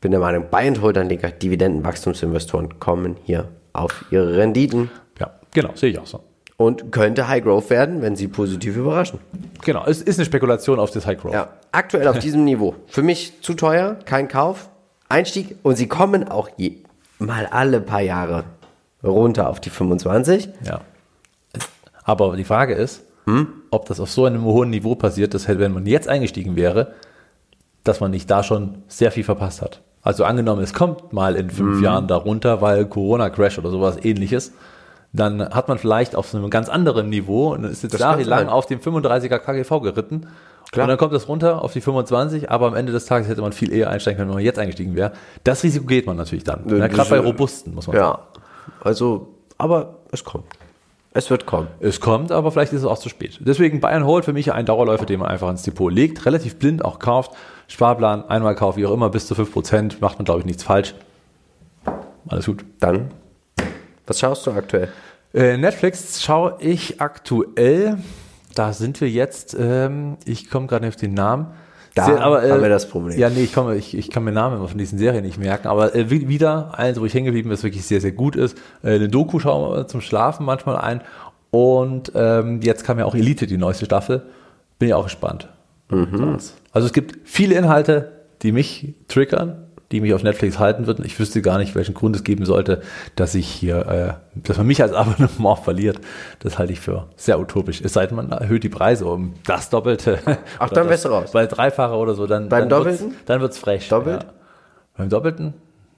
Bin 0.00 0.12
der 0.12 0.20
Meinung, 0.20 0.46
Buy 0.50 0.66
and 0.68 0.80
Hold 0.80 0.96
Anleger, 0.96 1.30
Dividendenwachstumsinvestoren 1.30 2.78
kommen 2.78 3.16
hier 3.24 3.48
auf 3.72 4.04
ihre 4.10 4.36
Renditen 4.36 4.90
Ja, 5.18 5.30
genau, 5.52 5.70
sehe 5.74 5.90
ich 5.90 5.98
auch 5.98 6.06
so. 6.06 6.22
Und 6.60 6.92
könnte 6.92 7.26
High 7.26 7.42
Growth 7.42 7.70
werden, 7.70 8.02
wenn 8.02 8.16
sie 8.16 8.28
positiv 8.28 8.76
überraschen. 8.76 9.18
Genau, 9.64 9.86
es 9.86 10.02
ist 10.02 10.18
eine 10.18 10.26
Spekulation 10.26 10.78
auf 10.78 10.90
das 10.90 11.06
High 11.06 11.18
Growth. 11.18 11.32
Ja, 11.32 11.48
aktuell 11.72 12.06
auf 12.06 12.18
diesem 12.26 12.44
Niveau. 12.44 12.74
Für 12.86 13.02
mich 13.02 13.40
zu 13.40 13.54
teuer, 13.54 13.96
kein 14.04 14.28
Kauf, 14.28 14.68
Einstieg 15.08 15.56
und 15.62 15.76
sie 15.76 15.88
kommen 15.88 16.28
auch 16.28 16.50
je, 16.58 16.76
mal 17.18 17.46
alle 17.46 17.80
paar 17.80 18.02
Jahre 18.02 18.44
runter 19.02 19.48
auf 19.48 19.60
die 19.60 19.70
25. 19.70 20.50
Ja. 20.66 20.82
Aber 22.04 22.36
die 22.36 22.44
Frage 22.44 22.74
ist, 22.74 23.04
ob 23.70 23.86
das 23.86 23.98
auf 23.98 24.10
so 24.10 24.26
einem 24.26 24.44
hohen 24.44 24.68
Niveau 24.68 24.96
passiert, 24.96 25.32
dass 25.32 25.48
wenn 25.48 25.72
man 25.72 25.86
jetzt 25.86 26.08
eingestiegen 26.08 26.56
wäre, 26.56 26.92
dass 27.84 28.00
man 28.00 28.10
nicht 28.10 28.30
da 28.30 28.42
schon 28.42 28.82
sehr 28.86 29.10
viel 29.10 29.24
verpasst 29.24 29.62
hat. 29.62 29.80
Also 30.02 30.24
angenommen, 30.24 30.62
es 30.62 30.74
kommt 30.74 31.14
mal 31.14 31.36
in 31.36 31.48
fünf 31.48 31.80
Jahren 31.80 32.06
darunter, 32.06 32.60
weil 32.60 32.84
Corona-Crash 32.84 33.58
oder 33.58 33.70
sowas 33.70 33.96
ähnliches, 34.02 34.52
dann 35.12 35.40
hat 35.50 35.68
man 35.68 35.78
vielleicht 35.78 36.14
auf 36.14 36.34
einem 36.34 36.50
ganz 36.50 36.68
anderen 36.68 37.08
Niveau 37.08 37.52
und 37.52 37.64
ist 37.64 37.82
jetzt 37.82 37.94
Das 37.94 38.00
jahrelang 38.00 38.48
auf 38.48 38.66
dem 38.66 38.78
35er 38.80 39.38
KGV 39.38 39.80
geritten. 39.82 40.26
Klar. 40.72 40.84
Und 40.84 40.88
dann 40.88 40.98
kommt 40.98 41.12
es 41.14 41.26
runter 41.26 41.62
auf 41.62 41.72
die 41.72 41.80
25, 41.80 42.48
aber 42.50 42.66
am 42.68 42.76
Ende 42.76 42.92
des 42.92 43.06
Tages 43.06 43.28
hätte 43.28 43.40
man 43.40 43.52
viel 43.52 43.72
eher 43.72 43.90
einsteigen 43.90 44.18
können, 44.18 44.28
wenn 44.30 44.36
man 44.36 44.44
jetzt 44.44 44.58
eingestiegen 44.60 44.94
wäre. 44.94 45.12
Das 45.42 45.64
Risiko 45.64 45.84
geht 45.86 46.06
man 46.06 46.16
natürlich 46.16 46.44
dann. 46.44 46.62
Ja, 46.68 46.86
das- 46.86 46.96
Gerade 46.96 47.10
bei 47.10 47.18
Robusten, 47.18 47.74
muss 47.74 47.88
man 47.88 47.96
sagen. 47.96 48.18
Ja, 48.22 48.40
also, 48.84 49.34
aber 49.58 49.96
es 50.12 50.22
kommt. 50.22 50.44
Es 51.12 51.28
wird 51.28 51.44
kommen. 51.44 51.66
Es 51.80 52.00
kommt, 52.00 52.30
aber 52.30 52.52
vielleicht 52.52 52.72
ist 52.72 52.82
es 52.82 52.86
auch 52.86 52.98
zu 52.98 53.08
spät. 53.08 53.40
Deswegen 53.40 53.80
Bayern 53.80 54.06
Hold 54.06 54.24
für 54.26 54.32
mich 54.32 54.52
ein 54.52 54.64
Dauerläufer, 54.64 55.06
den 55.06 55.18
man 55.18 55.28
einfach 55.28 55.50
ins 55.50 55.64
Depot 55.64 55.92
legt, 55.92 56.24
relativ 56.24 56.56
blind 56.60 56.84
auch 56.84 57.00
kauft. 57.00 57.32
Sparplan, 57.66 58.28
einmal 58.28 58.54
Kauf, 58.54 58.76
wie 58.76 58.86
auch 58.86 58.92
immer, 58.92 59.10
bis 59.10 59.26
zu 59.26 59.34
5%, 59.34 59.96
macht 60.00 60.18
man, 60.18 60.24
glaube 60.24 60.38
ich, 60.38 60.46
nichts 60.46 60.62
falsch. 60.62 60.94
Alles 62.28 62.46
gut. 62.46 62.64
Dann, 62.78 63.10
was 64.10 64.18
schaust 64.18 64.46
du 64.46 64.50
aktuell? 64.50 64.88
Äh, 65.32 65.56
Netflix 65.56 66.22
schaue 66.22 66.56
ich 66.58 67.00
aktuell, 67.00 67.98
da 68.56 68.72
sind 68.72 69.00
wir 69.00 69.08
jetzt, 69.08 69.56
ähm, 69.58 70.16
ich 70.24 70.50
komme 70.50 70.66
gerade 70.66 70.84
nicht 70.84 70.96
auf 70.96 71.00
den 71.00 71.14
Namen. 71.14 71.46
Da 71.94 72.06
haben 72.06 72.62
wir 72.62 72.68
das 72.68 72.88
Problem. 72.88 73.18
Ja, 73.18 73.30
nee, 73.30 73.42
ich, 73.44 73.52
komme, 73.52 73.76
ich, 73.76 73.96
ich 73.96 74.10
kann 74.10 74.24
mir 74.24 74.32
Namen 74.32 74.56
immer 74.56 74.68
von 74.68 74.78
diesen 74.78 74.98
Serien 74.98 75.24
nicht 75.24 75.38
merken, 75.38 75.68
aber 75.68 75.94
äh, 75.94 76.10
wie- 76.10 76.28
wieder 76.28 76.76
eins, 76.78 77.00
wo 77.00 77.04
ich 77.04 77.14
hängen 77.14 77.26
geblieben 77.26 77.48
bin, 77.48 77.56
was 77.56 77.62
wirklich 77.62 77.84
sehr, 77.84 78.00
sehr 78.00 78.12
gut 78.12 78.36
ist. 78.36 78.56
Äh, 78.82 78.94
eine 78.96 79.08
Doku 79.08 79.38
schauen 79.38 79.76
wir 79.76 79.86
zum 79.86 80.00
Schlafen 80.00 80.44
manchmal 80.46 80.76
ein 80.76 81.00
und 81.50 82.10
ähm, 82.14 82.60
jetzt 82.62 82.84
kam 82.84 82.98
ja 82.98 83.04
auch 83.04 83.14
Elite, 83.14 83.46
die 83.46 83.56
neueste 83.58 83.84
Staffel. 83.84 84.22
Bin 84.78 84.88
ich 84.88 84.94
auch 84.94 85.04
gespannt. 85.04 85.48
Mhm. 85.90 86.38
Also 86.72 86.86
es 86.86 86.92
gibt 86.92 87.18
viele 87.28 87.54
Inhalte, 87.56 88.12
die 88.42 88.52
mich 88.52 88.94
triggern, 89.08 89.66
die 89.92 90.00
mich 90.00 90.14
auf 90.14 90.22
Netflix 90.22 90.58
halten 90.58 90.86
würden. 90.86 91.04
Ich 91.04 91.18
wüsste 91.18 91.42
gar 91.42 91.58
nicht, 91.58 91.74
welchen 91.74 91.94
Grund 91.94 92.14
es 92.14 92.22
geben 92.24 92.44
sollte, 92.46 92.80
dass 93.16 93.34
ich 93.34 93.48
hier, 93.48 93.86
äh, 93.86 94.40
dass 94.46 94.56
man 94.56 94.66
mich 94.66 94.80
als 94.82 94.92
Abonnement 94.94 95.58
verliert. 95.58 95.98
Das 96.38 96.58
halte 96.58 96.72
ich 96.72 96.80
für 96.80 97.08
sehr 97.16 97.40
utopisch. 97.40 97.80
Es 97.82 97.92
sei 97.94 98.06
denn, 98.06 98.16
man 98.16 98.30
erhöht 98.30 98.62
die 98.62 98.68
Preise 98.68 99.06
um 99.06 99.34
das 99.46 99.68
Doppelte. 99.70 100.18
Ach, 100.58 100.70
dann 100.70 100.88
wärst 100.88 101.04
du 101.06 101.08
raus. 101.08 101.32
Bei 101.32 101.46
Dreifache 101.46 101.94
oder 101.94 102.14
so, 102.14 102.26
dann. 102.26 102.48
Beim 102.48 102.68
dann 102.68 102.84
wird's- 102.84 102.98
Doppelten? 103.00 103.20
Dann 103.26 103.40
wird's 103.40 103.58
frech. 103.58 103.88
Doppelt? 103.88 104.22
Ja. 104.22 104.28
Beim 104.96 105.08
Doppelten? 105.08 105.54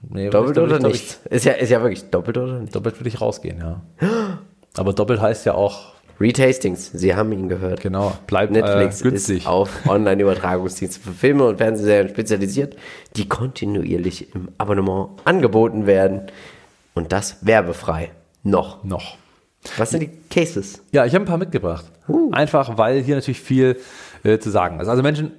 Nee, 0.09 0.29
Doppelt 0.29 0.57
oder 0.57 0.79
glaub 0.79 0.91
nicht? 0.91 1.19
Ist 1.29 1.45
ja, 1.45 1.53
ist 1.53 1.69
ja 1.69 1.79
wirklich 1.81 2.09
doppelt 2.09 2.37
oder 2.37 2.55
Ich, 2.55 2.61
nicht? 2.61 2.75
doppelt 2.75 2.99
würde 2.99 3.07
ich 3.09 3.21
rausgehen, 3.21 3.59
ja. 3.59 3.81
Aber 4.75 4.91
doppelt 4.93 5.21
heißt 5.21 5.45
ja 5.45 5.53
auch, 5.53 5.93
Retastings, 6.23 6.89
Sie 6.93 7.15
haben 7.15 7.31
ihn 7.33 7.49
gehört. 7.49 7.81
genau, 7.81 8.17
bleibt 8.27 8.51
Netflix 8.51 9.01
äh, 9.01 9.09
günstig. 9.09 9.37
ist 9.39 9.47
auf 9.47 9.87
Online-Übertragungsdienste 9.87 11.01
für 11.01 11.11
Filme 11.11 11.45
und 11.45 11.57
Fernsehserien 11.57 12.09
spezialisiert, 12.09 12.77
die 13.17 13.27
kontinuierlich 13.27 14.33
im 14.33 14.47
Abonnement 14.57 15.09
angeboten 15.25 15.85
werden. 15.85 16.21
Und 16.93 17.11
das 17.11 17.45
werbefrei. 17.45 18.11
Noch. 18.43 18.83
Noch. 18.83 19.17
Was 19.77 19.91
sind 19.91 20.01
die 20.01 20.09
Cases? 20.29 20.81
Ja, 20.91 21.05
ich 21.05 21.13
habe 21.13 21.25
ein 21.25 21.27
paar 21.27 21.37
mitgebracht. 21.37 21.85
Einfach, 22.31 22.77
weil 22.77 23.01
hier 23.01 23.15
natürlich 23.15 23.41
viel 23.41 23.77
äh, 24.23 24.37
zu 24.37 24.49
sagen 24.49 24.79
ist. 24.79 24.87
Also 24.87 25.01
Menschen 25.01 25.31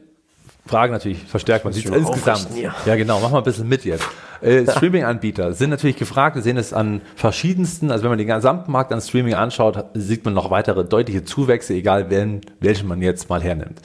fragen 0.67 0.93
natürlich 0.93 1.25
verstärkt, 1.25 1.65
man 1.65 1.75
sieht 1.75 1.87
es 1.87 1.91
insgesamt. 1.91 2.49
Ja, 2.57 2.97
genau, 2.97 3.21
mach 3.21 3.31
mal 3.31 3.39
ein 3.39 3.45
bisschen 3.45 3.69
mit 3.69 3.85
jetzt. 3.85 4.07
Äh, 4.41 4.65
Streaming-Anbieter 4.71 5.53
sind 5.53 5.71
natürlich 5.71 5.97
gefragt, 5.97 6.37
wir 6.37 6.43
sehen 6.43 6.57
es 6.57 6.73
an 6.73 7.03
verschiedensten, 7.17 7.91
also 7.91 8.05
wenn 8.05 8.11
man 8.11 8.19
den 8.19 8.27
gesamten 8.27 8.73
Markt 8.73 8.93
an 8.93 9.01
Streaming 9.01 9.35
anschaut, 9.35 9.85
sieht 9.95 10.25
man 10.25 10.35
noch 10.35 10.51
weitere 10.51 10.85
deutliche 10.85 11.25
Zuwächse, 11.25 11.75
egal 11.75 12.11
wen, 12.11 12.41
welchen 12.61 12.89
man 12.89 13.03
jetzt 13.03 13.29
mal 13.29 13.43
hernimmt. 13.43 13.81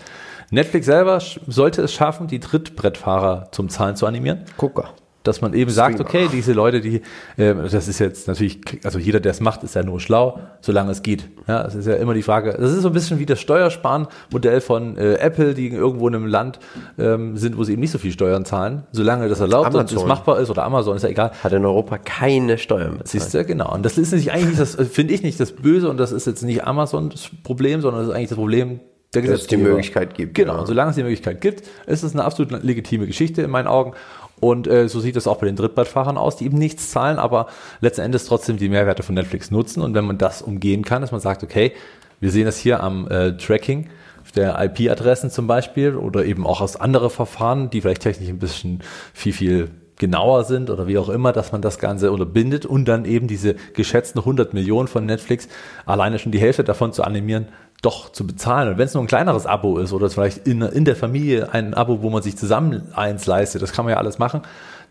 Netflix 0.52 0.88
selber 0.88 1.22
sollte 1.48 1.84
es 1.84 1.94
schaffen, 1.94 2.28
die 2.28 2.40
Trittbrettfahrer 2.40 3.50
zum 3.52 3.70
Zahlen 3.70 3.96
zu 3.96 4.06
animieren 4.08 4.46
Gucker. 4.58 4.94
Dass 5.24 5.42
man 5.42 5.54
eben 5.54 5.70
sagt, 5.70 6.00
okay, 6.00 6.30
diese 6.32 6.54
Leute, 6.54 6.80
die, 6.82 7.02
äh, 7.38 7.54
das 7.70 7.88
ist 7.88 8.00
jetzt 8.00 8.28
natürlich, 8.28 8.60
also 8.84 9.00
jeder, 9.00 9.20
der 9.20 9.32
es 9.32 9.42
macht, 9.42 9.64
ist 9.64 9.76
ja 9.76 9.84
nur 9.84 10.00
schlau, 10.00 10.40
solange 10.62 10.92
es 10.92 11.02
geht. 11.04 11.30
Ja, 11.48 11.66
es 11.66 11.76
ist 11.76 11.88
ja 11.88 11.96
immer 11.96 12.14
die 12.14 12.22
Frage, 12.24 12.56
das 12.58 12.72
ist 12.72 12.82
so 12.82 12.88
ein 12.90 12.94
bisschen 12.94 13.20
wie 13.20 13.26
das 13.26 13.40
Steuersparenmodell 13.42 14.62
von 14.62 14.98
äh, 14.98 15.16
Apple, 15.16 15.54
die 15.54 15.68
irgendwo 15.70 16.08
in 16.08 16.16
einem 16.16 16.26
Land 16.26 16.60
ähm, 16.98 17.38
sind, 17.38 17.58
wo 17.58 17.64
sie 17.64 17.74
eben 17.74 17.82
nicht 17.82 17.92
so 17.92 17.98
viel 17.98 18.12
Steuern 18.12 18.46
zahlen. 18.46 18.84
Solange 18.92 19.28
das 19.28 19.40
erlaubt 19.40 19.74
und 19.76 19.86
es 19.86 19.92
Amazon. 19.92 20.08
machbar 20.08 20.40
ist 20.40 20.50
oder 20.50 20.64
Amazon, 20.64 20.96
ist 20.96 21.04
ja 21.04 21.10
egal. 21.10 21.32
Hat 21.44 21.52
in 21.52 21.66
Europa 21.66 21.98
keine 21.98 22.58
Steuern 22.58 22.92
bezahlt. 23.00 23.08
Siehst 23.10 23.34
du, 23.34 23.44
genau. 23.46 23.74
Und 23.74 23.84
das 23.86 23.98
ist 23.98 24.14
nicht 24.14 24.32
eigentlich 24.32 24.58
das, 24.58 24.76
äh, 24.76 24.86
finde 24.86 25.14
ich 25.14 25.22
nicht 25.24 25.40
das 25.40 25.52
Böse 25.52 25.90
und 25.90 25.98
das 25.98 26.12
ist 26.12 26.28
jetzt 26.28 26.44
nicht 26.44 26.64
Amazons 26.66 27.30
Problem, 27.44 27.82
sondern 27.82 28.02
das 28.02 28.10
ist 28.10 28.16
eigentlich 28.16 28.30
das 28.30 28.38
Problem 28.38 28.80
der 29.14 29.24
Dass 29.24 29.32
es 29.32 29.48
die 29.48 29.56
Gesetzgeber. 29.56 29.70
Möglichkeit 29.70 30.14
gibt, 30.14 30.36
Genau. 30.36 30.54
ja. 30.54 30.60
Und 30.60 30.68
solange 30.68 30.92
es 30.92 30.96
die 30.96 31.02
Möglichkeit 31.02 31.42
gibt, 31.42 31.64
ist 31.88 32.04
es 32.04 32.14
eine 32.14 32.24
absolut 32.24 32.64
legitime 32.64 33.08
Geschichte 33.08 33.42
in 33.42 33.50
meinen 33.50 33.68
Augen. 33.68 33.94
Und 34.40 34.68
äh, 34.68 34.88
so 34.88 35.00
sieht 35.00 35.16
es 35.16 35.28
auch 35.28 35.38
bei 35.38 35.48
den 35.48 35.56
Drittbrettfahrern 35.56 36.18
aus, 36.18 36.38
die 36.38 36.46
eben 36.46 36.58
nichts 36.58 36.92
zahlen, 36.92 37.20
aber 37.20 37.48
letzten 37.82 38.02
Endes 38.02 38.26
trotzdem 38.26 38.58
die 38.58 38.70
Mehrwerte 38.70 39.04
von 39.04 39.16
Netflix 39.16 39.52
nutzen. 39.52 39.82
Und 39.82 39.94
wenn 39.94 40.06
man 40.06 40.18
das 40.18 40.42
umgehen 40.42 40.84
kann, 40.84 41.02
dass 41.02 41.12
man 41.12 41.22
sagt, 41.22 41.44
okay, 41.44 41.74
wir 42.20 42.32
sehen 42.32 42.46
das 42.46 42.58
hier 42.58 42.82
am 42.82 43.10
äh, 43.10 43.38
Tracking 43.38 43.90
der 44.36 44.62
IP-Adressen 44.62 45.32
zum 45.32 45.48
Beispiel 45.48 45.96
oder 45.96 46.26
eben 46.26 46.46
auch 46.46 46.62
aus 46.62 46.76
andere 46.76 47.10
Verfahren, 47.10 47.70
die 47.70 47.82
vielleicht 47.82 48.02
technisch 48.02 48.30
ein 48.30 48.40
bisschen 48.40 48.82
viel, 49.14 49.34
viel 49.34 49.72
genauer 49.98 50.46
sind 50.46 50.70
oder 50.70 50.88
wie 50.88 50.98
auch 50.98 51.10
immer, 51.10 51.34
dass 51.34 51.52
man 51.52 51.62
das 51.62 51.78
Ganze 51.78 52.12
unterbindet 52.12 52.66
und 52.66 52.86
dann 52.86 53.06
eben 53.06 53.28
diese 53.28 53.56
geschätzten 53.74 54.20
100 54.20 54.54
Millionen 54.54 54.88
von 54.88 55.06
Netflix 55.06 55.48
alleine 55.86 56.20
schon 56.20 56.32
die 56.32 56.40
Hälfte 56.40 56.64
davon 56.64 56.94
zu 56.94 57.04
animieren, 57.04 57.48
doch 57.82 58.12
zu 58.12 58.28
bezahlen. 58.28 58.70
Und 58.70 58.78
wenn 58.78 58.86
es 58.86 58.94
nur 58.94 59.04
ein 59.04 59.08
kleineres 59.08 59.46
Abo 59.46 59.78
ist 59.78 59.94
oder 59.94 60.10
vielleicht 60.10 60.48
in, 60.48 60.62
in 60.62 60.86
der 60.86 60.96
Familie 60.96 61.54
ein 61.54 61.74
Abo, 61.74 62.02
wo 62.02 62.10
man 62.10 62.22
sich 62.22 62.38
zusammen 62.38 62.92
eins 62.94 63.26
leistet, 63.26 63.62
das 63.62 63.72
kann 63.72 63.86
man 63.86 63.94
ja 63.94 63.98
alles 63.98 64.20
machen, 64.20 64.42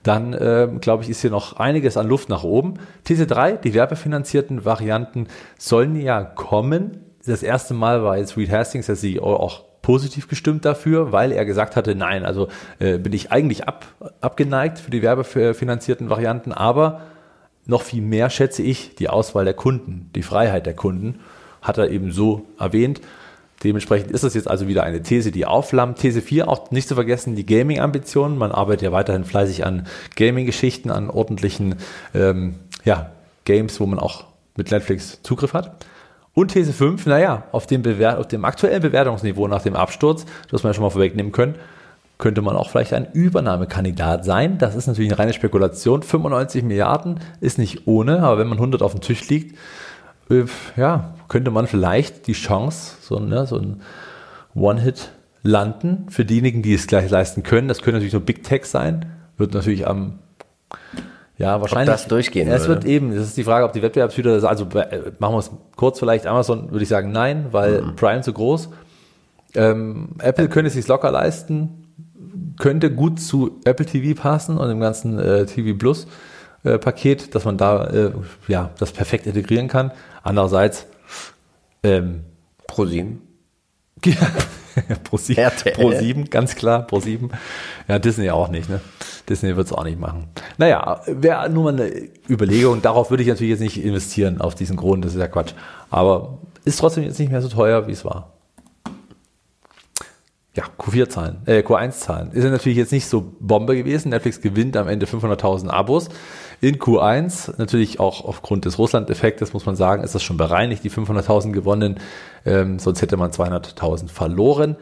dann 0.03 0.37
ähm, 0.39 0.81
glaube 0.81 1.03
ich, 1.03 1.11
ist 1.11 1.21
hier 1.21 1.31
noch 1.31 1.57
einiges 1.59 1.97
an 1.97 2.09
Luft 2.09 2.29
nach 2.29 2.45
oben. 2.45 2.75
TC3, 3.07 3.57
die 3.57 3.75
werbefinanzierten 3.75 4.65
Varianten 4.65 5.27
sollen 5.59 5.97
ja 5.97 6.23
kommen. 6.23 7.05
Das 7.27 7.43
erste 7.43 7.75
Mal 7.75 8.03
war 8.03 8.17
jetzt 8.17 8.37
Reed 8.37 8.51
Hastings, 8.51 8.87
der 8.87 8.95
CEO, 8.95 9.35
auch 9.35 9.65
positiv 9.83 10.29
gestimmt 10.29 10.65
dafür, 10.65 11.13
weil 11.13 11.33
er 11.33 11.45
gesagt 11.45 11.77
hatte, 11.77 11.95
nein, 11.95 12.25
also 12.25 12.49
äh, 12.79 12.99
bin 12.99 13.13
ich 13.13 13.33
eigentlich 13.33 13.67
ab, 13.67 13.87
abgeneigt 14.21 14.79
für 14.79 14.91
die 14.91 15.03
werbefinanzierten 15.03 16.11
Varianten, 16.11 16.53
aber 16.53 17.03
noch 17.67 17.83
viel 17.83 18.03
mehr 18.03 18.31
schätze 18.31 18.63
ich 18.63 18.95
die 18.95 19.09
Auswahl 19.09 19.45
der 19.45 19.55
Kunden, 19.55 20.11
die 20.15 20.23
Freiheit 20.23 20.67
der 20.67 20.75
Kunden, 20.75 21.21
hat 21.63 21.79
er 21.79 21.91
eben 21.91 22.13
so 22.13 22.47
erwähnt. 22.59 23.01
Dementsprechend 23.65 24.13
ist 24.13 24.23
das 24.23 24.35
jetzt 24.35 24.49
also 24.49 24.69
wieder 24.69 24.85
eine 24.85 25.03
These, 25.03 25.33
die 25.33 25.45
aufflammt. 25.45 25.99
These 25.99 26.23
4, 26.23 26.49
auch 26.49 26.71
nicht 26.71 26.87
zu 26.87 26.95
vergessen, 26.95 27.35
die 27.35 27.45
Gaming-Ambitionen. 27.45 28.39
Man 28.39 28.53
arbeitet 28.53 28.83
ja 28.83 28.93
weiterhin 28.93 29.25
fleißig 29.25 29.67
an 29.67 29.87
Gaming-Geschichten, 30.15 30.91
an 30.91 31.11
ordentlichen 31.11 31.75
ähm, 32.15 32.55
ja, 32.85 33.11
Games, 33.45 33.81
wo 33.81 33.87
man 33.87 33.99
auch 33.99 34.27
mit 34.57 34.71
Netflix 34.71 35.23
Zugriff 35.23 35.55
hat. 35.55 35.85
Und 36.35 36.53
These 36.53 36.73
5, 36.73 37.07
naja, 37.07 37.45
auf 37.51 37.67
dem, 37.67 37.83
Bewer 37.83 38.21
auf 38.21 38.29
dem 38.29 38.45
aktuellen 38.45 38.81
Bewertungsniveau 38.81 39.49
nach 39.49 39.63
dem 39.63 39.75
Absturz, 39.75 40.25
das 40.51 40.63
wir 40.63 40.71
ja 40.71 40.75
schon 40.75 40.85
mal 40.85 40.91
vorwegnehmen 40.91 41.33
können, 41.33 41.57
könnte 42.19 42.43
man 42.43 42.57
auch 42.57 42.71
vielleicht 42.71 42.93
ein 42.93 43.09
Übernahmekandidat 43.13 44.25
sein. 44.25 44.59
Das 44.59 44.77
ist 44.77 44.87
natürlich 44.87 45.11
eine 45.11 45.19
reine 45.19 45.33
Spekulation. 45.33 46.03
95 46.03 46.63
Milliarden 46.63 47.21
ist 47.41 47.59
nicht 47.59 47.87
ohne, 47.87 48.21
aber 48.23 48.39
wenn 48.39 48.49
man 48.49 48.59
100 48.59 48.83
auf 48.83 48.93
dem 48.93 49.01
Tisch 49.01 49.29
liegt, 49.29 49.57
ja, 50.77 51.15
könnte 51.29 51.51
man 51.51 51.67
vielleicht 51.67 52.27
die 52.27 52.33
Chance, 52.33 52.97
so, 53.01 53.19
ne, 53.19 53.47
so 53.47 53.57
ein 53.57 53.83
One-Hit 54.55 55.13
landen 55.43 56.07
für 56.11 56.25
diejenigen, 56.25 56.63
die 56.63 56.75
es 56.75 56.87
gleich 56.87 57.11
leisten 57.11 57.43
können. 57.43 57.69
Das 57.69 57.81
können 57.81 57.97
natürlich 57.97 58.13
nur 58.13 58.23
Big 58.23 58.43
Tech 58.43 58.65
sein. 58.65 59.07
Wird 59.37 59.55
natürlich 59.55 59.87
am 59.87 60.19
ja, 61.39 61.61
wahrscheinlich. 61.61 61.89
Ob 61.91 61.95
das 61.95 62.09
durchgehen 62.09 62.49
Es 62.49 62.67
wird 62.67 62.85
eben, 62.85 63.15
das 63.15 63.27
ist 63.27 63.37
die 63.37 63.45
Frage, 63.45 63.65
ob 63.65 63.73
die 63.73 63.81
Wettbewerbshüter 63.81 64.35
das, 64.35 64.45
also 64.45 64.67
äh, 64.75 65.13
machen 65.21 65.35
wir 65.35 65.39
es 65.39 65.51
kurz 65.77 66.01
vielleicht, 66.01 66.27
Amazon 66.27 66.73
würde 66.73 66.83
ich 66.83 66.89
sagen 66.89 67.13
nein, 67.13 67.47
weil 67.53 67.83
mhm. 67.83 67.97
Prime 67.97 68.23
zu 68.23 68.33
groß. 68.33 68.71
Ähm, 69.55 70.11
Apple 70.19 70.49
könnte 70.49 70.67
es 70.67 70.75
sich 70.75 70.89
locker 70.89 71.13
leisten, 71.13 71.87
könnte 72.59 72.93
gut 72.93 73.21
zu 73.21 73.61
Apple 73.65 73.87
TV 73.87 74.21
passen 74.21 74.59
und 74.59 74.69
dem 74.69 74.81
ganzen 74.81 75.19
äh, 75.21 75.47
TV 75.47 75.79
Plus 75.79 76.09
äh, 76.69 76.79
Paket, 76.79 77.35
dass 77.35 77.45
man 77.45 77.57
da 77.57 77.87
äh, 77.87 78.13
ja 78.47 78.71
das 78.79 78.93
perfekt 78.93 79.27
integrieren 79.27 79.69
kann. 79.69 79.93
Andererseits 80.23 80.87
ähm, 81.83 82.25
Pro 82.67 82.87
7. 82.87 83.23
Pro 85.05 85.17
7, 85.17 85.51
Pro 85.75 85.91
7, 85.91 86.31
ganz 86.31 86.55
klar, 86.55 86.87
Pro 86.87 87.01
7. 87.01 87.31
Ja, 87.89 87.99
Disney 87.99 88.31
auch 88.31 88.49
nicht, 88.49 88.69
ne? 88.69 88.81
Disney 89.29 89.57
wird 89.57 89.67
es 89.67 89.73
auch 89.73 89.85
nicht 89.85 89.99
machen. 89.99 90.29
Naja, 90.57 91.03
wäre 91.07 91.51
nur 91.51 91.65
mal 91.65 91.73
eine 91.75 92.09
Überlegung. 92.29 92.81
Darauf 92.81 93.11
würde 93.11 93.23
ich 93.23 93.29
natürlich 93.29 93.51
jetzt 93.51 93.61
nicht 93.61 93.83
investieren, 93.83 94.41
auf 94.41 94.55
diesen 94.55 94.77
Grund, 94.77 95.05
das 95.05 95.15
ist 95.15 95.21
ja 95.21 95.29
Quatsch. 95.29 95.53
Aber 95.91 96.39
ist 96.65 96.79
trotzdem 96.79 97.05
jetzt 97.05 97.19
nicht 97.19 97.31
mehr 97.31 97.43
so 97.43 97.49
teuer, 97.49 97.89
wie 97.89 97.93
es 97.93 98.05
war. 98.05 98.33
Ja, 100.55 100.65
Q4-Zahlen, 100.77 101.39
äh, 101.47 101.61
Q1-Zahlen. 101.61 102.33
Ist 102.33 102.43
ja 102.43 102.51
natürlich 102.51 102.79
jetzt 102.79 102.91
nicht 102.91 103.07
so 103.07 103.33
Bombe 103.39 103.77
gewesen. 103.77 104.09
Netflix 104.09 104.41
gewinnt 104.41 104.77
am 104.77 104.89
Ende 104.89 105.07
500.000 105.07 105.69
Abos. 105.69 106.09
In 106.61 106.79
Q1, 106.79 107.55
natürlich 107.59 108.01
auch 108.01 108.25
aufgrund 108.25 108.65
des 108.65 108.79
Russland-Effektes, 108.79 109.53
muss 109.53 109.65
man 109.65 109.77
sagen, 109.77 110.03
ist 110.03 110.15
das 110.15 110.23
schon 110.23 110.37
bereinigt, 110.37 110.83
die 110.83 110.91
500.000 110.91 111.53
gewonnen. 111.53 112.01
Ähm, 112.45 112.79
sonst 112.81 113.01
hätte 113.01 113.17
man 113.17 113.31
200.000 113.31 114.09
verloren. 114.09 114.77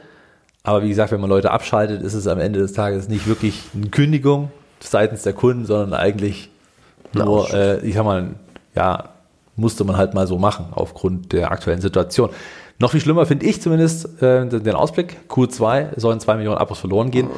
Aber 0.62 0.82
wie 0.82 0.88
gesagt, 0.88 1.12
wenn 1.12 1.20
man 1.20 1.30
Leute 1.30 1.50
abschaltet, 1.50 2.02
ist 2.02 2.14
es 2.14 2.26
am 2.26 2.40
Ende 2.40 2.60
des 2.60 2.72
Tages 2.72 3.08
nicht 3.08 3.26
wirklich 3.26 3.62
eine 3.74 3.88
Kündigung 3.88 4.50
seitens 4.80 5.22
der 5.22 5.34
Kunden, 5.34 5.66
sondern 5.66 5.92
eigentlich 5.92 6.50
nur, 7.12 7.52
äh, 7.52 7.86
ich 7.86 7.94
sag 7.94 8.04
mal, 8.04 8.34
ja, 8.74 9.10
musste 9.54 9.84
man 9.84 9.96
halt 9.96 10.14
mal 10.14 10.26
so 10.26 10.38
machen 10.38 10.66
aufgrund 10.72 11.32
der 11.32 11.50
aktuellen 11.50 11.80
Situation. 11.80 12.30
Noch 12.78 12.90
viel 12.90 13.00
schlimmer 13.00 13.24
finde 13.26 13.46
ich 13.46 13.62
zumindest 13.62 14.22
äh, 14.22 14.46
den 14.46 14.74
Ausblick. 14.74 15.16
Q2 15.28 15.98
sollen 15.98 16.20
zwei 16.20 16.36
Millionen 16.36 16.58
Abos 16.58 16.78
verloren 16.78 17.10
gehen. 17.10 17.28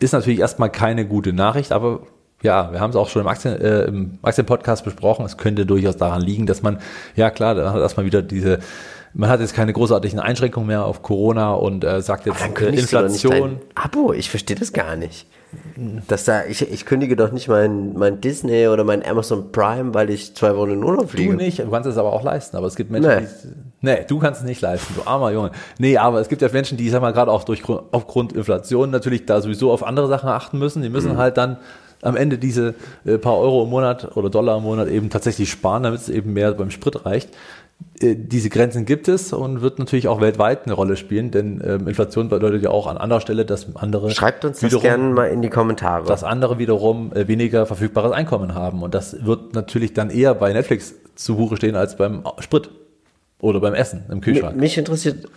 Ist 0.00 0.12
natürlich 0.12 0.40
erstmal 0.40 0.70
keine 0.70 1.06
gute 1.06 1.32
Nachricht, 1.32 1.72
aber 1.72 2.00
ja, 2.42 2.72
wir 2.72 2.80
haben 2.80 2.90
es 2.90 2.96
auch 2.96 3.08
schon 3.08 3.22
im, 3.22 3.28
Aktien, 3.28 3.60
äh, 3.60 3.84
im 3.84 4.18
Aktienpodcast 4.22 4.84
besprochen. 4.84 5.24
Es 5.24 5.36
könnte 5.36 5.66
durchaus 5.66 5.96
daran 5.96 6.20
liegen, 6.20 6.46
dass 6.46 6.62
man, 6.62 6.78
ja 7.14 7.30
klar, 7.30 7.54
dann 7.54 7.72
hat 7.72 7.80
erstmal 7.80 8.06
wieder 8.06 8.22
diese 8.22 8.58
man 9.16 9.30
hat 9.30 9.40
jetzt 9.40 9.54
keine 9.54 9.72
großartigen 9.72 10.20
Einschränkungen 10.20 10.66
mehr 10.66 10.84
auf 10.84 11.00
Corona 11.02 11.54
und 11.54 11.84
äh, 11.84 12.02
sagt 12.02 12.26
jetzt 12.26 12.38
äh, 12.60 12.66
Inflation. 12.66 13.60
Abo, 13.74 14.12
ich 14.12 14.28
verstehe 14.28 14.56
das 14.56 14.74
gar 14.74 14.94
nicht. 14.94 15.26
Dass 16.08 16.24
da, 16.24 16.44
ich, 16.44 16.60
ich 16.70 16.84
kündige 16.84 17.16
doch 17.16 17.32
nicht 17.32 17.48
mein, 17.48 17.94
mein 17.94 18.20
Disney 18.20 18.68
oder 18.68 18.84
mein 18.84 19.04
Amazon 19.06 19.52
Prime, 19.52 19.94
weil 19.94 20.10
ich 20.10 20.34
zwei 20.34 20.54
Wochen 20.56 20.72
in 20.72 20.84
Urlaub 20.84 21.10
fliege. 21.10 21.30
Du 21.30 21.36
nicht, 21.36 21.60
du 21.60 21.70
kannst 21.70 21.88
es 21.88 21.96
aber 21.96 22.12
auch 22.12 22.22
leisten. 22.22 22.58
Aber 22.58 22.66
es 22.66 22.76
gibt 22.76 22.90
Menschen, 22.90 23.10
nee. 23.10 23.20
die. 23.20 23.48
Nee, 23.80 24.04
du 24.06 24.18
kannst 24.18 24.40
es 24.40 24.46
nicht 24.46 24.60
leisten, 24.60 24.94
du 24.96 25.06
armer 25.06 25.30
Junge. 25.30 25.52
Nee, 25.78 25.96
aber 25.96 26.20
es 26.20 26.28
gibt 26.28 26.42
ja 26.42 26.48
Menschen, 26.52 26.76
die, 26.76 26.84
ich 26.84 26.90
sag 26.90 27.00
mal, 27.00 27.12
gerade 27.12 27.30
auch 27.30 27.44
durch, 27.44 27.62
aufgrund 27.92 28.34
Inflation 28.34 28.90
natürlich 28.90 29.24
da 29.24 29.40
sowieso 29.40 29.72
auf 29.72 29.82
andere 29.82 30.08
Sachen 30.08 30.28
achten 30.28 30.58
müssen. 30.58 30.82
Die 30.82 30.90
müssen 30.90 31.12
mhm. 31.12 31.18
halt 31.18 31.38
dann 31.38 31.56
am 32.02 32.16
Ende 32.16 32.38
diese 32.38 32.74
äh, 33.04 33.18
paar 33.18 33.38
Euro 33.38 33.64
im 33.64 33.70
Monat 33.70 34.16
oder 34.16 34.30
Dollar 34.30 34.58
im 34.58 34.64
Monat 34.64 34.88
eben 34.88 35.10
tatsächlich 35.10 35.50
sparen, 35.50 35.82
damit 35.82 36.00
es 36.00 36.08
eben 36.08 36.32
mehr 36.32 36.52
beim 36.52 36.70
Sprit 36.70 37.04
reicht. 37.04 37.30
Äh, 38.00 38.14
diese 38.16 38.50
Grenzen 38.50 38.84
gibt 38.84 39.08
es 39.08 39.32
und 39.32 39.62
wird 39.62 39.78
natürlich 39.78 40.08
auch 40.08 40.20
weltweit 40.20 40.64
eine 40.64 40.74
Rolle 40.74 40.96
spielen, 40.96 41.30
denn 41.30 41.62
ähm, 41.64 41.88
Inflation 41.88 42.28
bedeutet 42.28 42.62
ja 42.62 42.70
auch 42.70 42.86
an 42.86 42.98
anderer 42.98 43.20
Stelle, 43.20 43.44
dass 43.44 43.74
andere 43.76 44.10
schreibt 44.10 44.44
uns 44.44 44.60
das 44.60 44.80
gerne 44.80 45.04
mal 45.04 45.26
in 45.26 45.42
die 45.42 45.50
Kommentare, 45.50 46.06
dass 46.06 46.24
andere 46.24 46.58
wiederum 46.58 47.12
äh, 47.14 47.26
weniger 47.28 47.66
verfügbares 47.66 48.12
Einkommen 48.12 48.54
haben 48.54 48.82
und 48.82 48.94
das 48.94 49.24
wird 49.24 49.54
natürlich 49.54 49.94
dann 49.94 50.10
eher 50.10 50.34
bei 50.34 50.52
Netflix 50.52 50.94
zu 51.14 51.36
Buche 51.36 51.56
stehen 51.56 51.76
als 51.76 51.96
beim 51.96 52.22
Sprit 52.40 52.70
oder 53.40 53.60
beim 53.60 53.74
Essen 53.74 54.04
im 54.10 54.20
Kühlschrank. 54.20 54.56
Mich 54.56 54.76
interessiert 54.76 55.28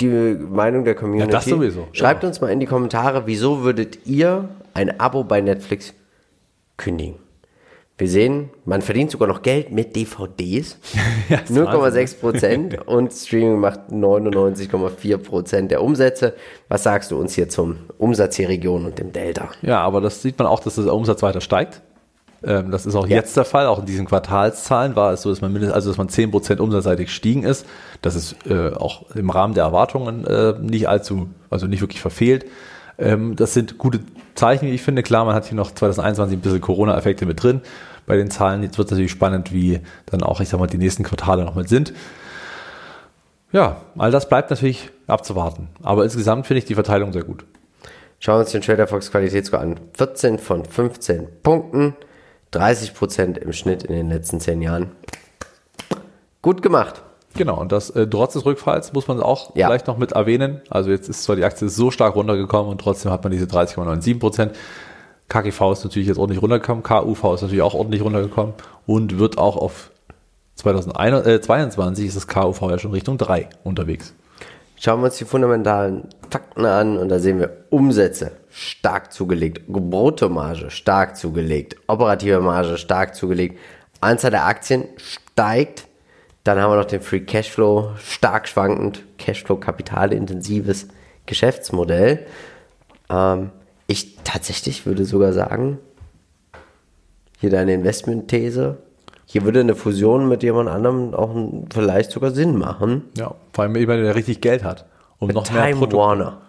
die 0.00 0.08
Meinung 0.08 0.84
der 0.84 0.94
Community. 0.94 1.30
Ja, 1.30 1.38
das 1.38 1.44
sowieso. 1.46 1.88
Schreibt 1.92 2.22
ja. 2.22 2.28
uns 2.28 2.40
mal 2.40 2.50
in 2.50 2.60
die 2.60 2.66
Kommentare, 2.66 3.26
wieso 3.26 3.62
würdet 3.62 4.06
ihr 4.06 4.48
ein 4.74 4.98
Abo 5.00 5.24
bei 5.24 5.40
Netflix 5.40 5.94
kündigen? 6.76 7.16
Wir 7.98 8.08
sehen, 8.08 8.50
man 8.64 8.80
verdient 8.80 9.10
sogar 9.10 9.26
noch 9.26 9.42
Geld 9.42 9.72
mit 9.72 9.96
DVDs. 9.96 10.78
ja, 11.28 11.38
0,6 11.38 12.20
Prozent 12.20 12.78
und 12.86 13.12
Streaming 13.12 13.58
macht 13.58 13.90
99,4 13.90 15.16
Prozent 15.18 15.72
der 15.72 15.82
Umsätze. 15.82 16.34
Was 16.68 16.84
sagst 16.84 17.10
du 17.10 17.18
uns 17.18 17.34
hier 17.34 17.48
zum 17.48 17.78
Umsatz 17.98 18.36
hier 18.36 18.48
Region 18.48 18.86
und 18.86 19.00
dem 19.00 19.12
Delta? 19.12 19.50
Ja, 19.62 19.80
aber 19.80 20.00
das 20.00 20.22
sieht 20.22 20.38
man 20.38 20.46
auch, 20.46 20.60
dass 20.60 20.76
der 20.76 20.94
Umsatz 20.94 21.22
weiter 21.22 21.40
steigt. 21.40 21.82
Ähm, 22.42 22.70
das 22.70 22.86
ist 22.86 22.94
auch 22.94 23.06
ja. 23.06 23.16
jetzt 23.16 23.36
der 23.36 23.44
Fall. 23.44 23.66
Auch 23.66 23.80
in 23.80 23.86
diesen 23.86 24.06
Quartalszahlen 24.06 24.96
war 24.96 25.12
es 25.12 25.22
so, 25.22 25.30
dass 25.30 25.40
man 25.40 25.52
mindestens, 25.52 25.74
also 25.74 25.90
dass 25.90 25.98
man 25.98 26.08
10 26.08 26.30
Prozent 26.30 26.60
umsatzseitig 26.60 27.06
gestiegen 27.06 27.42
ist. 27.42 27.66
Das 28.02 28.14
ist 28.14 28.36
äh, 28.46 28.70
auch 28.70 29.10
im 29.14 29.30
Rahmen 29.30 29.54
der 29.54 29.64
Erwartungen 29.64 30.24
äh, 30.26 30.54
nicht 30.60 30.88
allzu, 30.88 31.28
also 31.50 31.66
nicht 31.66 31.80
wirklich 31.80 32.00
verfehlt. 32.00 32.46
Ähm, 32.98 33.36
das 33.36 33.54
sind 33.54 33.78
gute 33.78 34.00
Zeichen, 34.34 34.66
wie 34.66 34.72
ich 34.72 34.82
finde. 34.82 35.02
Klar, 35.02 35.24
man 35.24 35.34
hat 35.34 35.46
hier 35.46 35.56
noch 35.56 35.72
2021 35.72 36.38
ein 36.38 36.40
bisschen 36.40 36.60
Corona-Effekte 36.60 37.26
mit 37.26 37.42
drin 37.42 37.60
bei 38.06 38.16
den 38.16 38.30
Zahlen. 38.30 38.62
Jetzt 38.62 38.78
wird 38.78 38.86
es 38.86 38.92
natürlich 38.92 39.12
spannend, 39.12 39.52
wie 39.52 39.80
dann 40.06 40.22
auch, 40.22 40.40
ich 40.40 40.48
sag 40.48 40.60
mal, 40.60 40.66
die 40.66 40.78
nächsten 40.78 41.02
Quartale 41.02 41.44
noch 41.44 41.54
mit 41.54 41.68
sind. 41.68 41.92
Ja, 43.50 43.82
all 43.96 44.10
das 44.10 44.28
bleibt 44.28 44.50
natürlich 44.50 44.90
abzuwarten. 45.06 45.68
Aber 45.82 46.04
insgesamt 46.04 46.46
finde 46.46 46.58
ich 46.58 46.64
die 46.66 46.74
Verteilung 46.74 47.12
sehr 47.12 47.24
gut. 47.24 47.44
Schauen 48.20 48.36
wir 48.36 48.40
uns 48.40 48.52
den 48.52 48.62
Trader 48.62 48.86
Fox 48.86 49.10
Qualitätsscore 49.10 49.62
an. 49.62 49.80
14 49.94 50.38
von 50.38 50.64
15 50.64 51.28
Punkten, 51.42 51.94
30 52.52 52.94
Prozent 52.94 53.38
im 53.38 53.52
Schnitt 53.52 53.82
in 53.82 53.94
den 53.94 54.08
letzten 54.08 54.40
10 54.40 54.62
Jahren. 54.62 54.92
Gut 56.42 56.62
gemacht. 56.62 57.02
Genau, 57.34 57.60
und 57.60 57.72
das 57.72 57.90
äh, 57.90 58.06
trotz 58.06 58.32
des 58.32 58.44
Rückfalls 58.44 58.92
muss 58.92 59.06
man 59.06 59.20
auch 59.20 59.54
ja. 59.54 59.66
vielleicht 59.66 59.86
noch 59.86 59.98
mit 59.98 60.12
erwähnen. 60.12 60.62
Also 60.70 60.90
jetzt 60.90 61.08
ist 61.08 61.22
zwar 61.22 61.36
die 61.36 61.44
Aktie 61.44 61.68
so 61.68 61.90
stark 61.90 62.16
runtergekommen 62.16 62.70
und 62.70 62.80
trotzdem 62.80 63.12
hat 63.12 63.22
man 63.22 63.32
diese 63.32 63.44
30,97 63.46 64.18
Prozent. 64.18 64.52
KGV 65.28 65.72
ist 65.72 65.84
natürlich 65.84 66.08
jetzt 66.08 66.18
ordentlich 66.18 66.40
runtergekommen, 66.42 66.82
KUV 66.82 67.34
ist 67.34 67.42
natürlich 67.42 67.60
auch 67.60 67.74
ordentlich 67.74 68.02
runtergekommen 68.02 68.54
und 68.86 69.18
wird 69.18 69.36
auch 69.36 69.56
auf 69.56 69.90
2022 70.56 72.06
ist 72.06 72.16
das 72.16 72.26
KUV 72.26 72.62
ja 72.62 72.78
schon 72.78 72.92
Richtung 72.92 73.18
3 73.18 73.48
unterwegs. 73.62 74.14
Schauen 74.76 75.00
wir 75.00 75.06
uns 75.06 75.18
die 75.18 75.24
fundamentalen 75.24 76.08
Fakten 76.30 76.64
an 76.64 76.98
und 76.98 77.08
da 77.08 77.18
sehen 77.18 77.38
wir 77.40 77.64
Umsätze 77.70 78.32
stark 78.58 79.12
zugelegt, 79.12 79.66
Bruttomarge 79.68 80.70
stark 80.70 81.16
zugelegt, 81.16 81.76
operative 81.86 82.40
Marge 82.40 82.76
stark 82.76 83.14
zugelegt, 83.14 83.58
Anzahl 84.00 84.32
der 84.32 84.46
Aktien 84.46 84.84
steigt, 84.96 85.86
dann 86.44 86.58
haben 86.58 86.72
wir 86.72 86.76
noch 86.76 86.84
den 86.84 87.00
Free 87.00 87.20
Cashflow 87.20 87.92
stark 87.98 88.48
schwankend, 88.48 89.04
Cashflow 89.18 89.56
kapitalintensives 89.56 90.88
Geschäftsmodell. 91.26 92.26
Ähm, 93.10 93.50
ich 93.86 94.16
tatsächlich 94.24 94.86
würde 94.86 95.04
sogar 95.04 95.32
sagen, 95.32 95.78
hier 97.38 97.50
deine 97.50 97.74
Investmentthese, 97.74 98.78
hier 99.24 99.44
würde 99.44 99.60
eine 99.60 99.74
Fusion 99.76 100.28
mit 100.28 100.42
jemand 100.42 100.68
anderem 100.68 101.14
auch 101.14 101.30
vielleicht 101.72 102.10
sogar 102.10 102.32
Sinn 102.32 102.56
machen. 102.56 103.04
Ja, 103.16 103.34
vor 103.52 103.64
allem 103.64 103.76
jemand, 103.76 104.02
der 104.02 104.14
richtig 104.14 104.40
Geld 104.40 104.64
hat. 104.64 104.86
Um 105.18 105.28
mit 105.28 105.36
noch 105.36 105.44
Time 105.44 105.76
mehr 105.76 105.92
Warner. 105.92 106.40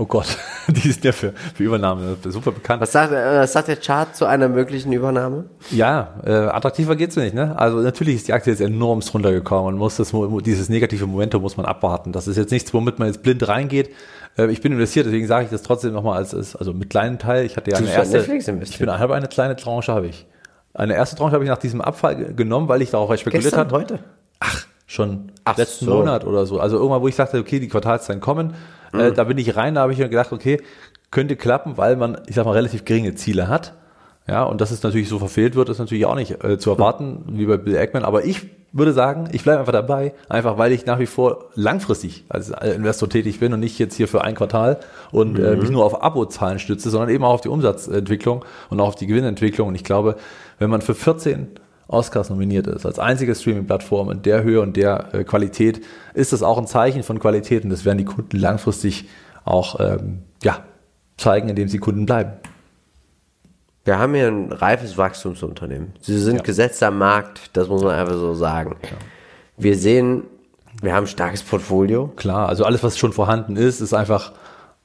Oh 0.00 0.06
Gott, 0.06 0.38
die 0.68 0.92
sind 0.92 1.04
ja 1.04 1.10
für, 1.10 1.32
für 1.32 1.64
Übernahme 1.64 2.16
super 2.24 2.52
bekannt. 2.52 2.80
Was 2.80 2.92
sagt, 2.92 3.12
äh, 3.12 3.40
was 3.40 3.52
sagt 3.52 3.66
der 3.66 3.76
Chart 3.76 4.14
zu 4.14 4.26
einer 4.26 4.48
möglichen 4.48 4.92
Übernahme? 4.92 5.46
Ja, 5.72 6.20
äh, 6.24 6.30
attraktiver 6.30 6.94
geht's 6.94 7.16
nicht, 7.16 7.34
ne? 7.34 7.58
Also 7.58 7.78
natürlich 7.78 8.14
ist 8.14 8.28
die 8.28 8.32
Aktie 8.32 8.52
jetzt 8.52 8.60
enorm 8.60 9.00
runtergekommen 9.12 9.74
und 9.74 9.78
muss 9.78 9.96
das, 9.96 10.12
dieses 10.44 10.68
negative 10.68 11.08
Momentum 11.08 11.42
muss 11.42 11.56
man 11.56 11.66
abwarten. 11.66 12.12
Das 12.12 12.28
ist 12.28 12.36
jetzt 12.36 12.52
nichts, 12.52 12.72
womit 12.72 13.00
man 13.00 13.08
jetzt 13.08 13.24
blind 13.24 13.48
reingeht. 13.48 13.90
Äh, 14.38 14.52
ich 14.52 14.60
bin 14.60 14.70
investiert, 14.70 15.06
deswegen 15.06 15.26
sage 15.26 15.46
ich 15.46 15.50
das 15.50 15.62
trotzdem 15.62 15.92
nochmal 15.94 16.18
als, 16.18 16.32
als, 16.32 16.54
also 16.54 16.72
mit 16.72 16.90
kleinen 16.90 17.18
Teil. 17.18 17.44
Ich 17.44 17.56
hatte 17.56 17.72
ja 17.72 17.78
eine 17.78 17.92
erste, 17.92 18.18
ich 18.18 18.78
bin 18.78 18.96
halb 18.96 19.10
eine 19.10 19.26
kleine 19.26 19.56
Tranche 19.56 19.92
habe 19.92 20.06
ich. 20.06 20.26
Eine 20.74 20.94
erste 20.94 21.16
Tranche 21.16 21.32
habe 21.32 21.42
ich 21.42 21.50
nach 21.50 21.58
diesem 21.58 21.80
Abfall 21.80 22.34
genommen, 22.34 22.68
weil 22.68 22.82
ich 22.82 22.90
darauf 22.92 23.12
spekuliert 23.18 23.56
habe. 23.56 23.74
heute? 23.74 23.98
Schon 24.90 25.32
Ach 25.44 25.58
letzten 25.58 25.84
so. 25.84 25.96
Monat 25.96 26.24
oder 26.24 26.46
so. 26.46 26.58
Also 26.58 26.78
irgendwann, 26.78 27.02
wo 27.02 27.08
ich 27.08 27.14
dachte, 27.14 27.38
okay, 27.38 27.60
die 27.60 27.68
Quartalszahlen 27.68 28.22
kommen, 28.22 28.54
äh, 28.94 28.96
mhm. 28.96 29.02
äh, 29.02 29.12
da 29.12 29.24
bin 29.24 29.36
ich 29.36 29.54
rein, 29.54 29.74
da 29.74 29.82
habe 29.82 29.92
ich 29.92 29.98
mir 29.98 30.08
gedacht, 30.08 30.32
okay, 30.32 30.62
könnte 31.10 31.36
klappen, 31.36 31.76
weil 31.76 31.94
man, 31.96 32.22
ich 32.26 32.34
sag 32.34 32.46
mal, 32.46 32.52
relativ 32.52 32.86
geringe 32.86 33.14
Ziele 33.14 33.48
hat. 33.48 33.74
Ja, 34.26 34.44
und 34.44 34.62
dass 34.62 34.70
es 34.70 34.82
natürlich 34.82 35.10
so 35.10 35.18
verfehlt 35.18 35.56
wird, 35.56 35.68
ist 35.68 35.78
natürlich 35.78 36.06
auch 36.06 36.14
nicht 36.14 36.42
äh, 36.42 36.58
zu 36.58 36.70
erwarten, 36.70 37.22
wie 37.28 37.44
bei 37.44 37.58
Bill 37.58 37.76
Eggman. 37.76 38.02
Aber 38.02 38.24
ich 38.24 38.46
würde 38.72 38.94
sagen, 38.94 39.28
ich 39.32 39.42
bleibe 39.42 39.60
einfach 39.60 39.72
dabei, 39.72 40.14
einfach 40.30 40.56
weil 40.56 40.72
ich 40.72 40.86
nach 40.86 40.98
wie 40.98 41.06
vor 41.06 41.50
langfristig 41.54 42.24
als 42.30 42.48
Investor 42.48 43.10
tätig 43.10 43.40
bin 43.40 43.52
und 43.52 43.60
nicht 43.60 43.78
jetzt 43.78 43.94
hier 43.94 44.08
für 44.08 44.22
ein 44.24 44.34
Quartal 44.34 44.80
und 45.12 45.38
mhm. 45.38 45.44
äh, 45.44 45.56
mich 45.56 45.70
nur 45.70 45.84
auf 45.84 46.02
Abozahlen 46.02 46.58
stütze, 46.58 46.88
sondern 46.88 47.10
eben 47.10 47.24
auch 47.24 47.34
auf 47.34 47.40
die 47.42 47.48
Umsatzentwicklung 47.48 48.42
und 48.70 48.80
auch 48.80 48.88
auf 48.88 48.94
die 48.94 49.06
Gewinnentwicklung. 49.06 49.68
Und 49.68 49.74
ich 49.74 49.84
glaube, 49.84 50.16
wenn 50.58 50.70
man 50.70 50.80
für 50.80 50.94
14 50.94 51.48
Oscars 51.88 52.28
nominiert 52.30 52.66
ist, 52.66 52.84
als 52.86 52.98
einzige 52.98 53.34
Streaming-Plattform 53.34 54.10
in 54.10 54.22
der 54.22 54.42
Höhe 54.42 54.60
und 54.60 54.76
der 54.76 55.14
äh, 55.14 55.24
Qualität, 55.24 55.82
ist 56.14 56.32
das 56.32 56.42
auch 56.42 56.58
ein 56.58 56.66
Zeichen 56.66 57.02
von 57.02 57.18
Qualität 57.18 57.64
und 57.64 57.70
das 57.70 57.84
werden 57.84 57.98
die 57.98 58.04
Kunden 58.04 58.36
langfristig 58.36 59.08
auch 59.44 59.80
ähm, 59.80 60.20
ja, 60.42 60.62
zeigen, 61.16 61.48
indem 61.48 61.68
sie 61.68 61.78
Kunden 61.78 62.04
bleiben. 62.04 62.32
Wir 63.84 63.98
haben 63.98 64.14
hier 64.14 64.28
ein 64.28 64.52
reifes 64.52 64.98
Wachstumsunternehmen. 64.98 65.94
Sie 66.02 66.18
sind 66.18 66.36
ja. 66.36 66.42
gesetzt 66.42 66.82
am 66.82 66.98
Markt, 66.98 67.56
das 67.56 67.68
muss 67.68 67.82
man 67.82 67.94
einfach 67.94 68.16
so 68.16 68.34
sagen. 68.34 68.76
Ja. 68.82 68.90
Wir 69.56 69.76
sehen, 69.78 70.24
wir 70.82 70.94
haben 70.94 71.04
ein 71.04 71.08
starkes 71.08 71.42
Portfolio. 71.42 72.08
Klar, 72.16 72.50
also 72.50 72.64
alles, 72.64 72.82
was 72.82 72.98
schon 72.98 73.14
vorhanden 73.14 73.56
ist, 73.56 73.80
ist 73.80 73.94
einfach 73.94 74.32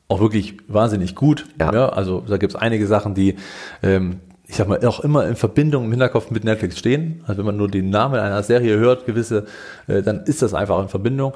auch 0.07 0.21
wirklich 0.21 0.57
wahnsinnig 0.69 1.15
gut. 1.15 1.47
Ja. 1.59 1.73
ja 1.73 1.89
also 1.89 2.23
da 2.25 2.37
gibt 2.37 2.53
es 2.53 2.59
einige 2.59 2.87
Sachen, 2.87 3.13
die 3.13 3.35
ähm, 3.81 4.21
ich 4.53 4.57
sag 4.57 4.67
mal, 4.67 4.85
auch 4.85 4.99
immer 4.99 5.27
in 5.27 5.35
Verbindung 5.35 5.85
im 5.85 5.89
Hinterkopf 5.89 6.29
mit 6.29 6.43
Netflix 6.43 6.77
stehen. 6.77 7.23
Also 7.25 7.39
wenn 7.39 7.47
man 7.47 7.57
nur 7.57 7.67
den 7.67 7.89
Namen 7.89 8.19
einer 8.19 8.43
Serie 8.43 8.77
hört, 8.77 9.07
gewisse, 9.07 9.47
äh, 9.87 10.03
dann 10.03 10.25
ist 10.25 10.43
das 10.43 10.53
einfach 10.53 10.79
in 10.79 10.89
Verbindung. 10.89 11.33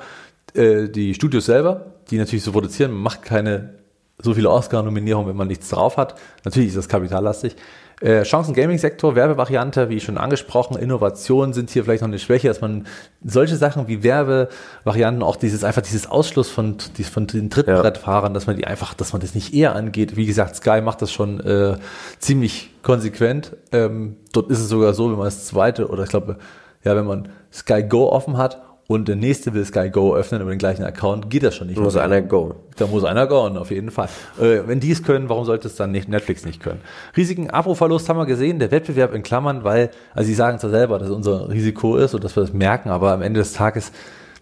Äh, 0.53 0.87
die 0.87 1.15
Studios 1.15 1.47
selber, 1.47 1.87
die 2.11 2.19
natürlich 2.19 2.43
so 2.43 2.51
produzieren, 2.51 2.91
man 2.91 3.01
macht 3.01 3.23
keine 3.23 3.73
so 4.19 4.35
viele 4.35 4.51
Oscar-Nominierungen, 4.51 5.29
wenn 5.29 5.35
man 5.35 5.47
nichts 5.47 5.69
drauf 5.69 5.97
hat. 5.97 6.13
Natürlich 6.43 6.69
ist 6.69 6.77
das 6.77 6.89
kapitallastig. 6.89 7.55
Äh, 7.99 8.23
Chancen 8.23 8.53
Gaming-Sektor, 8.53 9.15
Werbevariante, 9.15 9.89
wie 9.89 9.99
schon 9.99 10.19
angesprochen, 10.19 10.77
Innovationen 10.77 11.53
sind 11.53 11.71
hier 11.71 11.83
vielleicht 11.83 12.03
noch 12.03 12.09
eine 12.09 12.19
Schwäche, 12.19 12.47
dass 12.47 12.61
man 12.61 12.85
solche 13.23 13.55
Sachen 13.55 13.87
wie 13.87 14.03
Werbevarianten, 14.03 15.23
auch 15.23 15.35
dieses 15.35 15.63
einfach 15.63 15.81
dieses 15.81 16.05
Ausschluss 16.05 16.47
von, 16.47 16.77
von 16.79 17.25
den 17.25 17.49
Trittbrettfahrern, 17.49 18.35
dass 18.35 18.45
man 18.45 18.55
die 18.55 18.67
einfach, 18.67 18.93
dass 18.93 19.13
man 19.13 19.21
das 19.21 19.33
nicht 19.33 19.51
eher 19.51 19.75
angeht. 19.75 20.15
Wie 20.15 20.27
gesagt, 20.27 20.57
Sky 20.57 20.81
macht 20.81 21.01
das 21.01 21.11
schon 21.11 21.39
äh, 21.39 21.77
ziemlich 22.19 22.69
konsequent. 22.83 23.55
Ähm, 23.71 24.17
dort 24.31 24.51
ist 24.51 24.59
es 24.59 24.69
sogar 24.69 24.93
so, 24.93 25.09
wenn 25.09 25.17
man 25.17 25.25
das 25.25 25.47
zweite 25.47 25.87
oder 25.87 26.03
ich 26.03 26.09
glaube, 26.09 26.37
ja, 26.83 26.95
wenn 26.95 27.05
man 27.05 27.29
Sky 27.51 27.81
Go 27.81 28.09
offen 28.09 28.37
hat 28.37 28.61
und 28.87 29.09
der 29.09 29.17
nächste 29.17 29.53
will 29.53 29.65
Sky 29.65 29.89
Go 29.89 30.15
öffnen 30.15 30.41
über 30.41 30.49
den 30.49 30.59
gleichen 30.59 30.83
Account, 30.83 31.29
geht 31.29 31.43
das 31.43 31.55
schon 31.55 31.67
nicht. 31.67 31.77
Muss 31.77 31.95
mehr. 31.95 32.03
einer 32.03 32.21
go. 32.21 32.55
Da 32.77 32.87
muss 32.87 33.03
einer 33.03 33.27
go, 33.27 33.47
auf 33.47 33.69
jeden 33.69 33.91
Fall. 33.91 34.07
Äh, 34.39 34.61
wenn 34.65 34.79
die 34.79 34.91
es 34.91 35.03
können, 35.03 35.27
warum 35.27 35.43
sollte 35.43 35.67
es 35.67 35.75
dann 35.75 35.91
nicht 35.91 36.07
Netflix 36.07 36.45
nicht 36.45 36.61
können? 36.61 36.79
Risiken, 37.15 37.49
Abo-Verlust 37.49 38.07
haben 38.07 38.17
wir 38.17 38.25
gesehen, 38.25 38.59
der 38.59 38.71
Wettbewerb 38.71 39.13
in 39.13 39.23
Klammern, 39.23 39.65
weil, 39.65 39.91
also 40.13 40.27
sie 40.27 40.35
sagen 40.35 40.57
zwar 40.59 40.69
selber, 40.69 40.99
dass 40.99 41.09
es 41.09 41.13
unser 41.13 41.49
Risiko 41.49 41.97
ist 41.97 42.13
und 42.13 42.23
dass 42.23 42.35
wir 42.37 42.41
das 42.41 42.53
merken, 42.53 42.89
aber 42.89 43.11
am 43.11 43.21
Ende 43.21 43.41
des 43.41 43.53
Tages, 43.53 43.91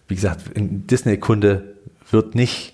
wie 0.08 0.16
gesagt, 0.16 0.42
ein 0.56 0.86
Disney-Kunde 0.86 1.64
wird 2.12 2.36
nicht 2.36 2.74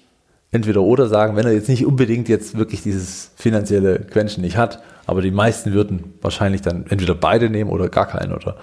entweder 0.52 0.82
oder 0.82 1.08
sagen, 1.08 1.38
wenn 1.38 1.46
er 1.46 1.54
jetzt 1.54 1.70
nicht 1.70 1.86
unbedingt 1.86 2.28
jetzt 2.28 2.58
wirklich 2.58 2.84
dieses 2.84 3.32
finanzielle 3.38 4.00
Quäntchen 4.00 4.44
nicht 4.44 4.58
hat, 4.58 4.84
aber 5.08 5.22
die 5.22 5.32
meisten 5.32 5.72
würden 5.72 6.14
wahrscheinlich 6.22 6.62
dann 6.62 6.86
entweder 6.90 7.16
beide 7.16 7.50
nehmen 7.50 7.70
oder 7.70 7.88
gar 7.88 8.08
keinen 8.08 8.34
oder 8.34 8.58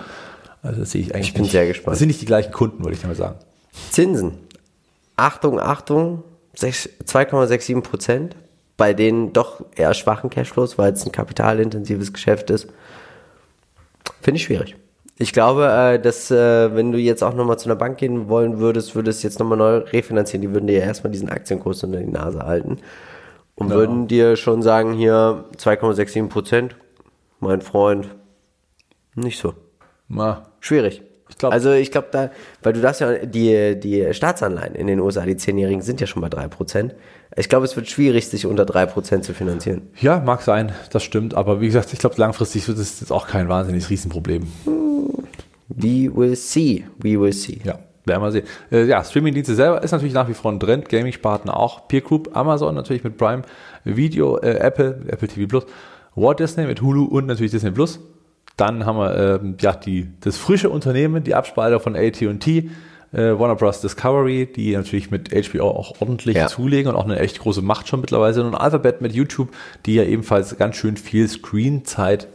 also 0.62 0.80
das 0.80 0.90
sehe 0.90 1.02
ich 1.02 1.14
eigentlich. 1.14 1.28
Ich 1.28 1.34
bin 1.34 1.42
nicht. 1.42 1.52
sehr 1.52 1.66
gespannt. 1.66 1.92
Das 1.92 1.98
sind 1.98 2.08
nicht 2.08 2.20
die 2.20 2.26
gleichen 2.26 2.52
Kunden, 2.52 2.84
würde 2.84 2.94
ich 2.94 3.02
damit 3.02 3.16
sagen. 3.16 3.36
Zinsen. 3.90 4.38
Achtung, 5.16 5.60
Achtung, 5.60 6.24
2,67 6.56 7.80
Prozent. 7.82 8.36
Bei 8.76 8.94
den 8.94 9.32
doch 9.32 9.64
eher 9.74 9.92
schwachen 9.92 10.30
Cashflows, 10.30 10.78
weil 10.78 10.92
es 10.92 11.04
ein 11.04 11.10
kapitalintensives 11.10 12.12
Geschäft 12.12 12.50
ist. 12.50 12.68
Finde 14.20 14.36
ich 14.36 14.44
schwierig. 14.44 14.76
Ich 15.20 15.32
glaube, 15.32 15.66
äh, 15.66 15.98
dass 15.98 16.30
äh, 16.30 16.74
wenn 16.74 16.92
du 16.92 16.98
jetzt 16.98 17.24
auch 17.24 17.34
nochmal 17.34 17.58
zu 17.58 17.66
einer 17.66 17.74
Bank 17.74 17.98
gehen 17.98 18.28
wollen 18.28 18.58
würdest, 18.58 18.94
würdest 18.94 19.22
du 19.22 19.26
jetzt 19.26 19.40
nochmal 19.40 19.58
neu 19.58 19.76
refinanzieren. 19.78 20.42
Die 20.42 20.52
würden 20.52 20.68
dir 20.68 20.78
ja 20.78 20.84
erstmal 20.84 21.10
diesen 21.10 21.28
Aktienkurs 21.28 21.82
unter 21.82 21.98
die 21.98 22.06
Nase 22.06 22.46
halten 22.46 22.78
und 23.56 23.70
ja. 23.70 23.74
würden 23.74 24.06
dir 24.06 24.36
schon 24.36 24.62
sagen, 24.62 24.92
hier 24.94 25.44
2,67 25.56 26.28
Prozent, 26.28 26.76
mein 27.40 27.60
Freund, 27.60 28.08
nicht 29.16 29.40
so. 29.40 29.54
Na, 30.08 30.48
Schwierig. 30.60 31.02
Ich 31.30 31.36
glaub, 31.36 31.52
also 31.52 31.72
ich 31.72 31.90
glaube 31.90 32.08
da, 32.10 32.30
weil 32.62 32.72
du 32.72 32.80
das 32.80 33.00
ja, 33.00 33.18
die, 33.18 33.78
die 33.78 34.14
Staatsanleihen 34.14 34.74
in 34.74 34.86
den 34.86 34.98
USA, 34.98 35.26
die 35.26 35.36
Zehnjährigen 35.36 35.82
sind 35.82 36.00
ja 36.00 36.06
schon 36.06 36.22
bei 36.22 36.30
drei 36.30 36.48
Prozent. 36.48 36.94
Ich 37.36 37.50
glaube, 37.50 37.66
es 37.66 37.76
wird 37.76 37.88
schwierig, 37.88 38.28
sich 38.28 38.46
unter 38.46 38.64
drei 38.64 38.86
Prozent 38.86 39.24
zu 39.24 39.34
finanzieren. 39.34 39.82
Ja, 40.00 40.20
mag 40.20 40.40
sein, 40.40 40.72
das 40.90 41.04
stimmt. 41.04 41.34
Aber 41.34 41.60
wie 41.60 41.66
gesagt, 41.66 41.92
ich 41.92 41.98
glaube, 41.98 42.16
langfristig 42.16 42.66
wird 42.66 42.78
es 42.78 43.00
jetzt 43.00 43.12
auch 43.12 43.28
kein 43.28 43.48
wahnsinniges 43.48 43.90
Riesenproblem. 43.90 44.46
We 45.68 46.10
will 46.14 46.34
see. 46.34 46.86
We 46.98 47.20
will 47.20 47.32
see. 47.32 47.60
Ja. 47.62 47.78
Werden 48.06 48.22
wir 48.22 48.32
sehen. 48.32 48.46
Äh, 48.72 48.86
ja, 48.86 49.04
Streamingdienste 49.04 49.54
selber 49.54 49.82
ist 49.82 49.92
natürlich 49.92 50.14
nach 50.14 50.28
wie 50.30 50.34
vor 50.34 50.50
ein 50.50 50.58
Trend. 50.58 50.88
Gaming-Sparten 50.88 51.50
auch. 51.50 51.88
Peer 51.88 52.00
Group, 52.00 52.34
Amazon 52.34 52.74
natürlich 52.74 53.04
mit 53.04 53.18
Prime 53.18 53.42
Video, 53.84 54.38
äh, 54.38 54.54
Apple, 54.60 55.02
Apple 55.08 55.28
TV 55.28 55.46
Plus, 55.46 55.66
Walt 56.14 56.40
Disney 56.40 56.66
mit 56.66 56.80
Hulu 56.80 57.04
und 57.04 57.26
natürlich 57.26 57.52
Disney 57.52 57.70
Plus. 57.70 58.00
Dann 58.58 58.84
haben 58.84 58.98
wir 58.98 59.40
ähm, 59.42 59.56
ja 59.60 59.72
die, 59.72 60.08
das 60.20 60.36
frische 60.36 60.68
Unternehmen, 60.68 61.24
die 61.24 61.34
Abspalter 61.34 61.80
von 61.80 61.96
AT&T, 61.96 62.70
äh, 63.12 63.16
Warner 63.16 63.54
Bros. 63.54 63.80
Discovery, 63.80 64.46
die 64.54 64.76
natürlich 64.76 65.10
mit 65.10 65.30
HBO 65.30 65.70
auch 65.70 66.00
ordentlich 66.00 66.36
ja. 66.36 66.48
zulegen 66.48 66.90
und 66.90 66.96
auch 66.96 67.06
eine 67.06 67.18
echt 67.18 67.38
große 67.38 67.62
Macht 67.62 67.88
schon 67.88 68.00
mittlerweile. 68.00 68.44
Und 68.44 68.54
Alphabet 68.54 69.00
mit 69.00 69.12
YouTube, 69.12 69.48
die 69.86 69.94
ja 69.94 70.02
ebenfalls 70.02 70.58
ganz 70.58 70.76
schön 70.76 70.98
viel 70.98 71.26
Screenzeit 71.28 72.28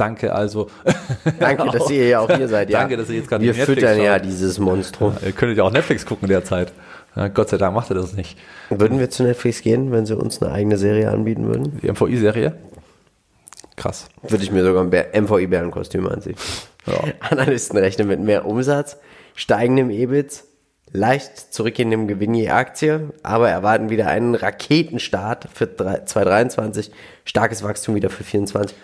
Danke 0.00 0.34
also. 0.34 0.68
Danke, 1.38 1.70
dass 1.70 1.90
ihr 1.90 2.08
ja 2.08 2.20
auch 2.20 2.34
hier 2.34 2.48
seid. 2.48 2.70
Ja. 2.70 2.80
Danke, 2.80 2.96
dass 2.96 3.10
ihr 3.10 3.16
jetzt 3.16 3.28
gerade 3.28 3.44
Wir 3.44 3.52
Netflix 3.52 3.80
füttern 3.80 3.96
schaut. 3.96 4.06
ja 4.06 4.18
dieses 4.18 4.58
Monstrum. 4.58 5.12
Ja, 5.20 5.26
ihr 5.26 5.32
könntet 5.32 5.58
ja 5.58 5.64
auch 5.64 5.72
Netflix 5.72 6.06
gucken 6.06 6.26
derzeit. 6.26 6.72
Ja, 7.14 7.28
Gott 7.28 7.50
sei 7.50 7.58
Dank 7.58 7.74
macht 7.74 7.90
er 7.90 7.96
das 7.96 8.14
nicht. 8.14 8.38
Würden 8.70 8.98
wir 8.98 9.10
zu 9.10 9.24
Netflix 9.24 9.60
gehen, 9.60 9.92
wenn 9.92 10.06
sie 10.06 10.16
uns 10.16 10.40
eine 10.40 10.52
eigene 10.52 10.78
Serie 10.78 11.10
anbieten 11.10 11.46
würden? 11.46 11.78
Die 11.82 11.92
MVI-Serie? 11.92 12.54
Krass. 13.80 14.08
Würde 14.22 14.44
ich 14.44 14.52
mir 14.52 14.62
sogar 14.62 14.84
ein 14.84 15.24
MVI-Bärenkostüm 15.24 16.06
anziehen. 16.06 16.36
Ja. 16.86 17.02
Analysten 17.30 17.78
rechnen 17.78 18.08
mit 18.08 18.20
mehr 18.20 18.44
Umsatz, 18.44 18.98
steigendem 19.34 19.88
EBIT, 19.88 20.44
leicht 20.92 21.54
zurückgehendem 21.54 22.06
Gewinn 22.06 22.34
je 22.34 22.50
Aktie, 22.50 23.10
aber 23.22 23.48
erwarten 23.48 23.88
wieder 23.88 24.08
einen 24.08 24.34
Raketenstart 24.34 25.48
für 25.54 25.74
2023, 25.74 26.90
starkes 27.24 27.62
Wachstum 27.62 27.94
wieder 27.94 28.10
für 28.10 28.22
2024. 28.22 28.76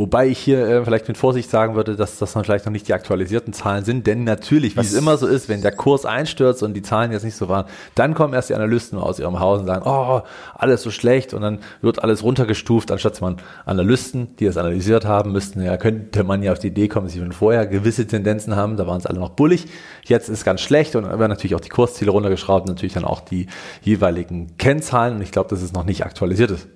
Wobei 0.00 0.28
ich 0.28 0.38
hier 0.38 0.66
äh, 0.66 0.82
vielleicht 0.82 1.08
mit 1.08 1.18
Vorsicht 1.18 1.50
sagen 1.50 1.74
würde, 1.74 1.94
dass 1.94 2.16
das 2.16 2.32
dann 2.32 2.42
vielleicht 2.42 2.64
noch 2.64 2.72
nicht 2.72 2.88
die 2.88 2.94
aktualisierten 2.94 3.52
Zahlen 3.52 3.84
sind, 3.84 4.06
denn 4.06 4.24
natürlich, 4.24 4.74
wie 4.74 4.80
es 4.80 4.94
immer 4.94 5.18
so 5.18 5.26
ist, 5.26 5.50
wenn 5.50 5.60
der 5.60 5.72
Kurs 5.72 6.06
einstürzt 6.06 6.62
und 6.62 6.72
die 6.72 6.80
Zahlen 6.80 7.12
jetzt 7.12 7.22
nicht 7.22 7.36
so 7.36 7.50
waren, 7.50 7.66
dann 7.96 8.14
kommen 8.14 8.32
erst 8.32 8.48
die 8.48 8.54
Analysten 8.54 8.98
aus 8.98 9.18
ihrem 9.18 9.40
Haus 9.40 9.60
und 9.60 9.66
sagen, 9.66 9.82
oh, 9.84 10.22
alles 10.54 10.80
so 10.80 10.90
schlecht. 10.90 11.34
Und 11.34 11.42
dann 11.42 11.58
wird 11.82 12.02
alles 12.02 12.22
runtergestuft, 12.22 12.90
anstatt 12.90 13.20
man 13.20 13.36
Analysten, 13.66 14.34
die 14.38 14.46
das 14.46 14.56
analysiert 14.56 15.04
haben, 15.04 15.32
müssten 15.32 15.62
ja, 15.62 15.76
könnte 15.76 16.24
man 16.24 16.42
ja 16.42 16.52
auf 16.52 16.58
die 16.58 16.68
Idee 16.68 16.88
kommen, 16.88 17.04
dass 17.04 17.12
sie 17.12 17.18
schon 17.18 17.32
vorher 17.32 17.66
gewisse 17.66 18.06
Tendenzen 18.06 18.56
haben, 18.56 18.78
da 18.78 18.86
waren 18.86 19.00
es 19.00 19.04
alle 19.04 19.20
noch 19.20 19.28
bullig, 19.28 19.66
jetzt 20.04 20.30
ist 20.30 20.38
es 20.38 20.44
ganz 20.44 20.62
schlecht 20.62 20.96
und 20.96 21.02
dann 21.02 21.18
werden 21.18 21.28
natürlich 21.28 21.54
auch 21.54 21.60
die 21.60 21.68
Kursziele 21.68 22.10
runtergeschraubt, 22.10 22.66
natürlich 22.68 22.94
dann 22.94 23.04
auch 23.04 23.20
die 23.20 23.48
jeweiligen 23.82 24.56
Kennzahlen. 24.56 25.16
Und 25.16 25.20
ich 25.20 25.30
glaube, 25.30 25.50
dass 25.50 25.60
es 25.60 25.74
noch 25.74 25.84
nicht 25.84 26.06
aktualisiert 26.06 26.52
ist. 26.52 26.68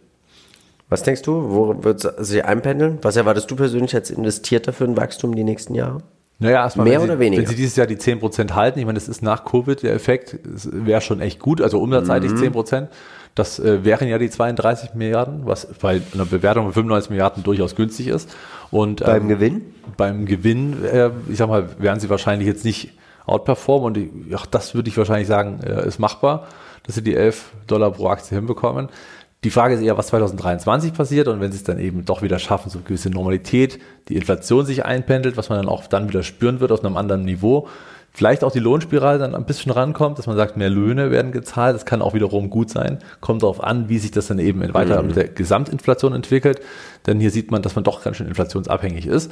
Was 0.89 1.03
denkst 1.03 1.23
du, 1.23 1.51
wo 1.51 1.83
wird 1.83 2.05
es 2.05 2.29
sich 2.29 2.45
einpendeln? 2.45 2.99
Was 3.03 3.17
erwartest 3.17 3.51
du 3.51 3.57
persönlich 3.57 3.95
als 3.95 4.11
Investierter 4.11 4.73
für 4.73 4.85
ein 4.85 4.97
Wachstum 4.97 5.35
die 5.35 5.45
nächsten 5.45 5.75
Jahre? 5.75 6.03
Naja, 6.39 6.65
erstmal, 6.65 6.87
mehr 6.87 7.01
Sie, 7.01 7.05
oder 7.05 7.19
weniger. 7.19 7.43
Wenn 7.43 7.49
Sie 7.49 7.57
dieses 7.57 7.77
Jahr 7.77 7.87
die 7.87 7.97
10% 7.97 8.53
halten, 8.53 8.79
ich 8.79 8.85
meine, 8.85 8.99
das 8.99 9.09
ist 9.09 9.23
nach 9.23 9.45
Covid 9.45 9.83
der 9.83 9.95
Effekt, 9.95 10.39
wäre 10.43 11.01
schon 11.01 11.21
echt 11.21 11.39
gut, 11.39 11.61
also 11.63 11.81
umsatzseitig 11.81 12.33
mhm. 12.33 12.57
10%. 12.57 12.89
Das 13.35 13.59
äh, 13.59 13.85
wären 13.85 14.09
ja 14.09 14.19
die 14.19 14.31
32 14.31 14.95
Milliarden, 14.95 15.47
was 15.47 15.67
bei 15.81 16.01
einer 16.13 16.25
Bewertung 16.25 16.65
von 16.65 16.73
95 16.73 17.11
Milliarden 17.11 17.43
durchaus 17.43 17.75
günstig 17.75 18.09
ist. 18.09 18.29
Und 18.71 19.01
beim 19.01 19.23
ähm, 19.23 19.29
Gewinn? 19.29 19.63
Beim 19.97 20.27
Gewinn, 20.27 20.85
äh, 20.85 21.11
ich 21.29 21.39
sag 21.39 21.49
mal, 21.49 21.69
werden 21.81 22.01
Sie 22.01 22.11
wahrscheinlich 22.11 22.47
jetzt 22.47 22.65
nicht 22.65 22.93
outperformen 23.27 23.87
und 23.87 23.97
ich, 23.97 24.11
ach, 24.37 24.47
das 24.47 24.75
würde 24.75 24.89
ich 24.89 24.97
wahrscheinlich 24.97 25.29
sagen, 25.29 25.61
äh, 25.65 25.87
ist 25.87 25.99
machbar. 25.99 26.47
dass 26.85 26.97
sie 26.97 27.03
die 27.03 27.15
11 27.15 27.53
Dollar 27.67 27.91
pro 27.91 28.09
Aktie 28.09 28.37
hinbekommen. 28.37 28.89
Die 29.45 29.51
Frage 29.51 29.75
ist 29.75 29.83
eher, 29.83 29.99
was 29.99 30.07
2023 30.07 30.95
passiert 30.95 31.29
und 31.29 31.39
wenn 31.39 31.53
sie 31.53 31.59
es 31.59 31.65
dann 31.65 31.79
eben 31.79 32.07
doch 32.07 32.23
wieder 32.23 32.39
schaffen, 32.39 32.71
so 32.71 32.79
eine 32.79 32.87
gewisse 32.87 33.11
Normalität, 33.11 33.79
die 34.09 34.17
Inflation 34.17 34.65
sich 34.65 34.87
einpendelt, 34.87 35.37
was 35.37 35.51
man 35.51 35.59
dann 35.59 35.69
auch 35.69 35.87
dann 35.87 36.09
wieder 36.09 36.23
spüren 36.23 36.61
wird 36.61 36.73
auf 36.73 36.83
einem 36.83 36.97
anderen 36.97 37.27
Niveau, 37.27 37.69
vielleicht 38.11 38.43
auch 38.43 38.53
die 38.53 38.59
Lohnspirale 38.59 39.19
dann 39.19 39.35
ein 39.35 39.45
bisschen 39.45 39.71
rankommt, 39.71 40.19
dass 40.19 40.27
man 40.27 40.37
sagt, 40.37 40.57
mehr 40.57 40.71
Löhne 40.71 41.11
werden 41.11 41.31
gezahlt, 41.31 41.75
das 41.75 41.85
kann 41.85 42.01
auch 42.01 42.15
wiederum 42.15 42.49
gut 42.49 42.71
sein, 42.71 43.01
kommt 43.21 43.43
darauf 43.43 43.63
an, 43.63 43.91
wie 43.91 43.99
sich 43.99 44.13
das 44.13 44.29
dann 44.29 44.39
eben 44.39 44.63
weiter 44.73 45.03
mhm. 45.03 45.09
mit 45.09 45.17
der 45.17 45.29
Gesamtinflation 45.29 46.15
entwickelt, 46.15 46.63
denn 47.07 47.21
hier 47.21 47.31
sieht 47.31 47.51
man, 47.51 47.61
dass 47.61 47.75
man 47.75 47.85
doch 47.85 48.03
ganz 48.03 48.17
schön 48.17 48.29
inflationsabhängig 48.29 49.07
ist. 49.07 49.31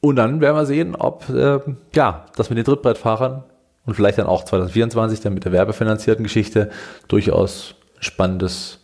Und 0.00 0.16
dann 0.16 0.40
werden 0.40 0.56
wir 0.56 0.66
sehen, 0.66 0.96
ob 0.96 1.28
äh, 1.28 1.60
ja, 1.94 2.26
das 2.36 2.50
mit 2.50 2.58
den 2.58 2.64
Trittbrettfahrern 2.64 3.44
und 3.86 3.94
vielleicht 3.94 4.18
dann 4.18 4.26
auch 4.26 4.44
2024 4.44 5.20
dann 5.20 5.34
mit 5.34 5.44
der 5.44 5.52
werbefinanzierten 5.52 6.24
Geschichte 6.24 6.70
durchaus 7.06 7.76
spannendes 8.00 8.80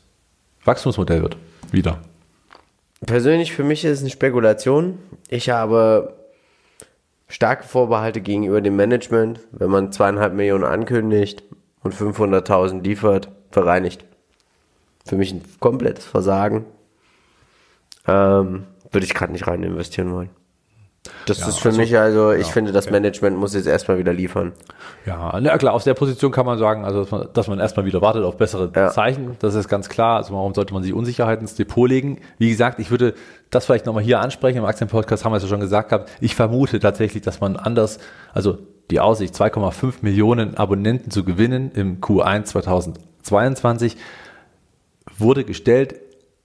Wachstumsmodell 0.64 1.22
wird. 1.22 1.36
Wieder. 1.70 2.00
Persönlich 3.06 3.52
für 3.52 3.64
mich 3.64 3.84
ist 3.84 3.92
es 3.92 4.00
eine 4.00 4.10
Spekulation. 4.10 4.98
Ich 5.28 5.50
habe 5.50 6.14
starke 7.28 7.64
Vorbehalte 7.64 8.20
gegenüber 8.20 8.60
dem 8.60 8.76
Management, 8.76 9.40
wenn 9.50 9.70
man 9.70 9.92
zweieinhalb 9.92 10.34
Millionen 10.34 10.64
ankündigt 10.64 11.42
und 11.82 11.94
500.000 11.94 12.82
liefert, 12.82 13.28
verreinigt. 13.50 14.04
Für 15.04 15.16
mich 15.16 15.32
ein 15.32 15.42
komplettes 15.60 16.06
Versagen. 16.06 16.64
Ähm, 18.06 18.64
würde 18.90 19.06
ich 19.06 19.14
gerade 19.14 19.32
nicht 19.32 19.46
rein 19.46 19.62
investieren 19.62 20.12
wollen. 20.12 20.30
Das 21.26 21.40
ja, 21.40 21.48
ist 21.48 21.58
für 21.58 21.68
also, 21.68 21.80
mich 21.80 21.96
also, 21.98 22.32
ich 22.32 22.46
ja, 22.46 22.52
finde, 22.52 22.72
das 22.72 22.90
Management 22.90 23.36
muss 23.36 23.54
jetzt 23.54 23.66
erstmal 23.66 23.98
wieder 23.98 24.12
liefern. 24.12 24.52
Ja, 25.04 25.38
na 25.40 25.58
klar, 25.58 25.74
aus 25.74 25.84
der 25.84 25.92
Position 25.92 26.32
kann 26.32 26.46
man 26.46 26.58
sagen, 26.58 26.84
also 26.84 27.00
dass 27.00 27.10
man, 27.10 27.28
dass 27.34 27.46
man 27.46 27.60
erstmal 27.60 27.84
wieder 27.84 28.00
wartet 28.00 28.24
auf 28.24 28.38
bessere 28.38 28.70
ja. 28.74 28.90
Zeichen. 28.90 29.36
Das 29.40 29.54
ist 29.54 29.68
ganz 29.68 29.90
klar. 29.90 30.16
Also 30.16 30.32
warum 30.32 30.54
sollte 30.54 30.72
man 30.72 30.82
sich 30.82 30.94
Unsicherheit 30.94 31.40
ins 31.40 31.54
Depot 31.56 31.88
legen? 31.88 32.20
Wie 32.38 32.48
gesagt, 32.48 32.78
ich 32.78 32.90
würde 32.90 33.14
das 33.50 33.66
vielleicht 33.66 33.84
nochmal 33.84 34.02
hier 34.02 34.20
ansprechen. 34.20 34.58
Im 34.58 34.64
Aktienpodcast 34.64 35.24
haben 35.24 35.32
wir 35.32 35.36
es 35.36 35.42
ja 35.42 35.48
schon 35.48 35.60
gesagt 35.60 35.90
gehabt. 35.90 36.10
Ich 36.20 36.34
vermute 36.34 36.80
tatsächlich, 36.80 37.22
dass 37.22 37.40
man 37.40 37.56
anders, 37.56 37.98
also 38.32 38.58
die 38.90 39.00
Aussicht, 39.00 39.34
2,5 39.34 39.96
Millionen 40.00 40.56
Abonnenten 40.56 41.10
zu 41.10 41.24
gewinnen 41.24 41.70
im 41.74 42.00
Q1 42.00 42.44
2022 42.44 43.96
wurde 45.18 45.44
gestellt 45.44 45.96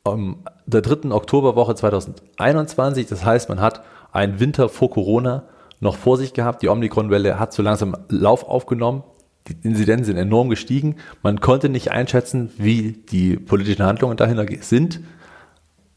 um 0.03 0.43
der 0.65 0.81
dritten 0.81 1.11
Oktoberwoche 1.11 1.75
2021. 1.75 3.07
Das 3.07 3.25
heißt, 3.25 3.49
man 3.49 3.61
hat 3.61 3.83
einen 4.11 4.39
Winter 4.39 4.69
vor 4.69 4.89
Corona 4.89 5.43
noch 5.79 5.95
vor 5.95 6.17
sich 6.17 6.33
gehabt. 6.33 6.61
Die 6.61 6.69
Omikron-Welle 6.69 7.39
hat 7.39 7.53
so 7.53 7.63
langsam 7.63 7.95
Lauf 8.09 8.43
aufgenommen. 8.43 9.03
Die 9.47 9.55
Inzidenzen 9.63 10.05
sind 10.05 10.17
enorm 10.17 10.49
gestiegen. 10.49 10.97
Man 11.23 11.39
konnte 11.39 11.69
nicht 11.69 11.91
einschätzen, 11.91 12.51
wie 12.57 12.91
die 12.91 13.37
politischen 13.37 13.85
Handlungen 13.85 14.17
dahinter 14.17 14.45
sind, 14.61 14.99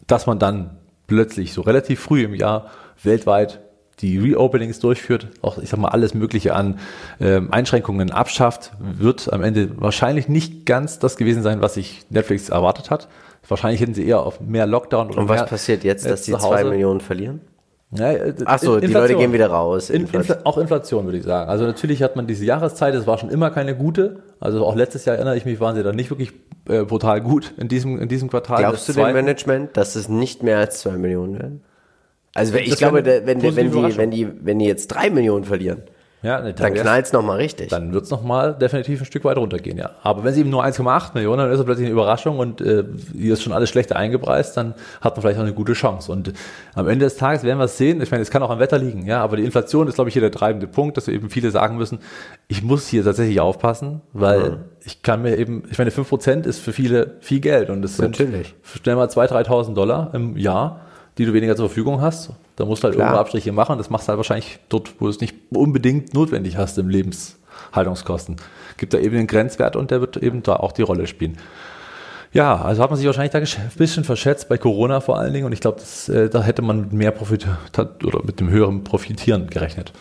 dass 0.06 0.26
man 0.26 0.38
dann 0.38 0.76
plötzlich 1.06 1.52
so 1.52 1.62
relativ 1.62 2.00
früh 2.00 2.22
im 2.22 2.34
Jahr 2.34 2.70
weltweit 3.02 3.60
die 4.00 4.18
Reopenings 4.18 4.80
durchführt, 4.80 5.28
auch 5.42 5.58
ich 5.58 5.68
sag 5.68 5.78
mal 5.78 5.88
alles 5.88 6.14
Mögliche 6.14 6.54
an 6.54 6.78
äh, 7.20 7.40
Einschränkungen 7.50 8.10
abschafft, 8.10 8.72
wird 8.80 9.32
am 9.32 9.42
Ende 9.42 9.80
wahrscheinlich 9.80 10.28
nicht 10.28 10.66
ganz 10.66 10.98
das 10.98 11.16
gewesen 11.16 11.42
sein, 11.42 11.60
was 11.60 11.74
sich 11.74 12.04
Netflix 12.10 12.48
erwartet 12.48 12.90
hat. 12.90 13.08
Wahrscheinlich 13.46 13.80
hätten 13.80 13.94
sie 13.94 14.06
eher 14.06 14.20
auf 14.20 14.40
mehr 14.40 14.66
Lockdown 14.66 15.10
oder 15.10 15.18
Und 15.18 15.28
was 15.28 15.46
passiert 15.46 15.84
jetzt, 15.84 16.06
dass 16.06 16.22
die 16.22 16.32
zwei 16.32 16.64
Millionen 16.64 17.00
verlieren? 17.00 17.40
Ja, 17.95 18.11
äh, 18.11 18.34
Ach 18.47 18.59
so, 18.59 18.80
die 18.80 18.86
Leute 18.86 19.14
gehen 19.16 19.32
wieder 19.32 19.49
raus. 19.49 19.90
In, 19.90 20.07
Infl 20.07 20.38
auch 20.45 20.57
Inflation 20.57 21.05
würde 21.05 21.18
ich 21.18 21.24
sagen. 21.24 21.51
Also 21.51 21.64
natürlich 21.64 22.03
hat 22.03 22.16
man 22.16 22.26
diese 22.26 22.45
Jahreszeit, 22.45 22.95
es 22.95 23.07
war 23.07 23.18
schon 23.18 23.28
immer 23.28 23.51
keine 23.51 23.76
gute. 23.76 24.22
Also 24.40 24.64
auch 24.64 24.74
letztes 24.74 25.05
Jahr 25.05 25.16
erinnere 25.16 25.36
ich 25.36 25.45
mich, 25.45 25.61
waren 25.61 25.76
sie 25.76 25.82
dann 25.82 25.95
nicht 25.95 26.11
wirklich 26.11 26.32
äh, 26.68 26.84
brutal 26.84 27.20
gut 27.20 27.53
in 27.59 27.68
diesem, 27.68 28.01
in 28.01 28.09
diesem 28.09 28.30
Quartal. 28.30 28.59
Glaubst 28.59 28.88
du 28.88 28.95
dem 28.95 29.12
Management, 29.12 29.76
dass 29.76 29.95
es 29.95 30.09
nicht 30.09 30.43
mehr 30.43 30.59
als 30.59 30.80
zwei 30.80 30.93
Millionen 30.93 31.38
werden? 31.38 31.62
Also 32.34 32.55
ich 32.55 32.76
glaube, 32.76 33.05
wenn, 33.05 33.26
wenn, 33.26 33.57
wenn, 33.57 33.70
die, 33.70 33.97
wenn, 33.97 34.11
die, 34.11 34.28
wenn 34.40 34.59
die 34.59 34.64
jetzt 34.64 34.88
drei 34.88 35.11
Millionen 35.11 35.45
verlieren, 35.45 35.82
ja, 36.22 36.40
ne, 36.40 36.54
dann 36.54 36.72
knallt 36.72 37.06
es 37.06 37.12
nochmal 37.12 37.38
richtig. 37.38 37.68
Dann 37.68 37.92
wird 37.92 38.04
es 38.04 38.10
nochmal 38.10 38.54
definitiv 38.54 39.00
ein 39.00 39.04
Stück 39.06 39.24
weiter 39.24 39.40
runtergehen, 39.40 39.76
ja. 39.76 39.90
Aber 40.02 40.22
wenn 40.22 40.32
sie 40.32 40.40
eben 40.40 40.50
nur 40.50 40.64
1,8 40.64 41.14
Millionen, 41.14 41.38
dann 41.38 41.50
ist 41.50 41.58
es 41.58 41.64
plötzlich 41.64 41.86
eine 41.86 41.92
Überraschung 41.92 42.38
und 42.38 42.60
äh, 42.60 42.84
hier 43.12 43.32
ist 43.32 43.42
schon 43.42 43.52
alles 43.52 43.70
schlechter 43.70 43.96
eingepreist, 43.96 44.56
dann 44.56 44.74
hat 45.00 45.16
man 45.16 45.22
vielleicht 45.22 45.38
auch 45.38 45.42
eine 45.42 45.52
gute 45.52 45.72
Chance. 45.72 46.12
Und 46.12 46.32
am 46.74 46.88
Ende 46.88 47.06
des 47.06 47.16
Tages 47.16 47.42
werden 47.42 47.58
wir 47.58 47.64
es 47.64 47.76
sehen. 47.76 48.00
Ich 48.00 48.12
meine, 48.12 48.22
es 48.22 48.30
kann 48.30 48.42
auch 48.44 48.50
am 48.50 48.60
Wetter 48.60 48.78
liegen, 48.78 49.04
ja, 49.04 49.20
aber 49.20 49.36
die 49.36 49.44
Inflation 49.44 49.88
ist, 49.88 49.96
glaube 49.96 50.10
ich, 50.10 50.12
hier 50.12 50.22
der 50.22 50.30
treibende 50.30 50.68
Punkt, 50.68 50.96
dass 50.96 51.08
eben 51.08 51.28
viele 51.28 51.50
sagen 51.50 51.76
müssen, 51.76 51.98
ich 52.46 52.62
muss 52.62 52.86
hier 52.86 53.02
tatsächlich 53.02 53.40
aufpassen, 53.40 54.00
weil 54.12 54.50
mhm. 54.50 54.56
ich 54.84 55.02
kann 55.02 55.22
mir 55.22 55.36
eben, 55.36 55.64
ich 55.70 55.78
meine, 55.78 55.90
5% 55.90 56.46
ist 56.46 56.60
für 56.60 56.72
viele 56.72 57.16
viel 57.20 57.40
Geld 57.40 57.68
und 57.68 57.84
es 57.84 57.96
sind 57.96 58.18
Natürlich. 58.18 58.54
schnell 58.62 58.94
mal 58.94 59.08
2.000, 59.08 59.46
3.000 59.46 59.74
Dollar 59.74 60.10
im 60.14 60.36
Jahr 60.36 60.82
die 61.22 61.26
du 61.26 61.34
weniger 61.34 61.54
zur 61.54 61.68
Verfügung 61.68 62.00
hast. 62.00 62.30
Da 62.56 62.64
musst 62.64 62.82
du 62.82 62.86
halt 62.86 62.96
Klar. 62.96 63.06
irgendwo 63.06 63.20
Abstriche 63.20 63.52
machen. 63.52 63.78
Das 63.78 63.90
machst 63.90 64.06
du 64.06 64.10
halt 64.10 64.16
wahrscheinlich 64.16 64.58
dort, 64.68 64.92
wo 64.98 65.04
du 65.04 65.10
es 65.10 65.20
nicht 65.20 65.34
unbedingt 65.50 66.14
notwendig 66.14 66.56
hast 66.56 66.78
im 66.78 66.88
Lebenshaltungskosten. 66.88 68.36
Gibt 68.76 68.92
da 68.92 68.98
eben 68.98 69.14
den 69.14 69.26
Grenzwert 69.28 69.76
und 69.76 69.90
der 69.92 70.00
wird 70.00 70.16
eben 70.16 70.42
da 70.42 70.56
auch 70.56 70.72
die 70.72 70.82
Rolle 70.82 71.06
spielen. 71.06 71.38
Ja, 72.32 72.60
also 72.60 72.82
hat 72.82 72.90
man 72.90 72.96
sich 72.96 73.06
wahrscheinlich 73.06 73.32
da 73.32 73.38
ein 73.38 73.70
bisschen 73.76 74.04
verschätzt 74.04 74.48
bei 74.48 74.56
Corona 74.58 75.00
vor 75.00 75.18
allen 75.18 75.32
Dingen 75.34 75.46
und 75.46 75.52
ich 75.52 75.60
glaube, 75.60 75.82
äh, 76.08 76.28
da 76.28 76.42
hätte 76.42 76.62
man 76.62 76.80
mit 76.80 76.92
mehr 76.92 77.10
Profit 77.10 77.46
oder 77.78 78.24
mit 78.24 78.40
dem 78.40 78.48
höheren 78.48 78.84
Profitieren 78.84 79.48
gerechnet. 79.48 79.92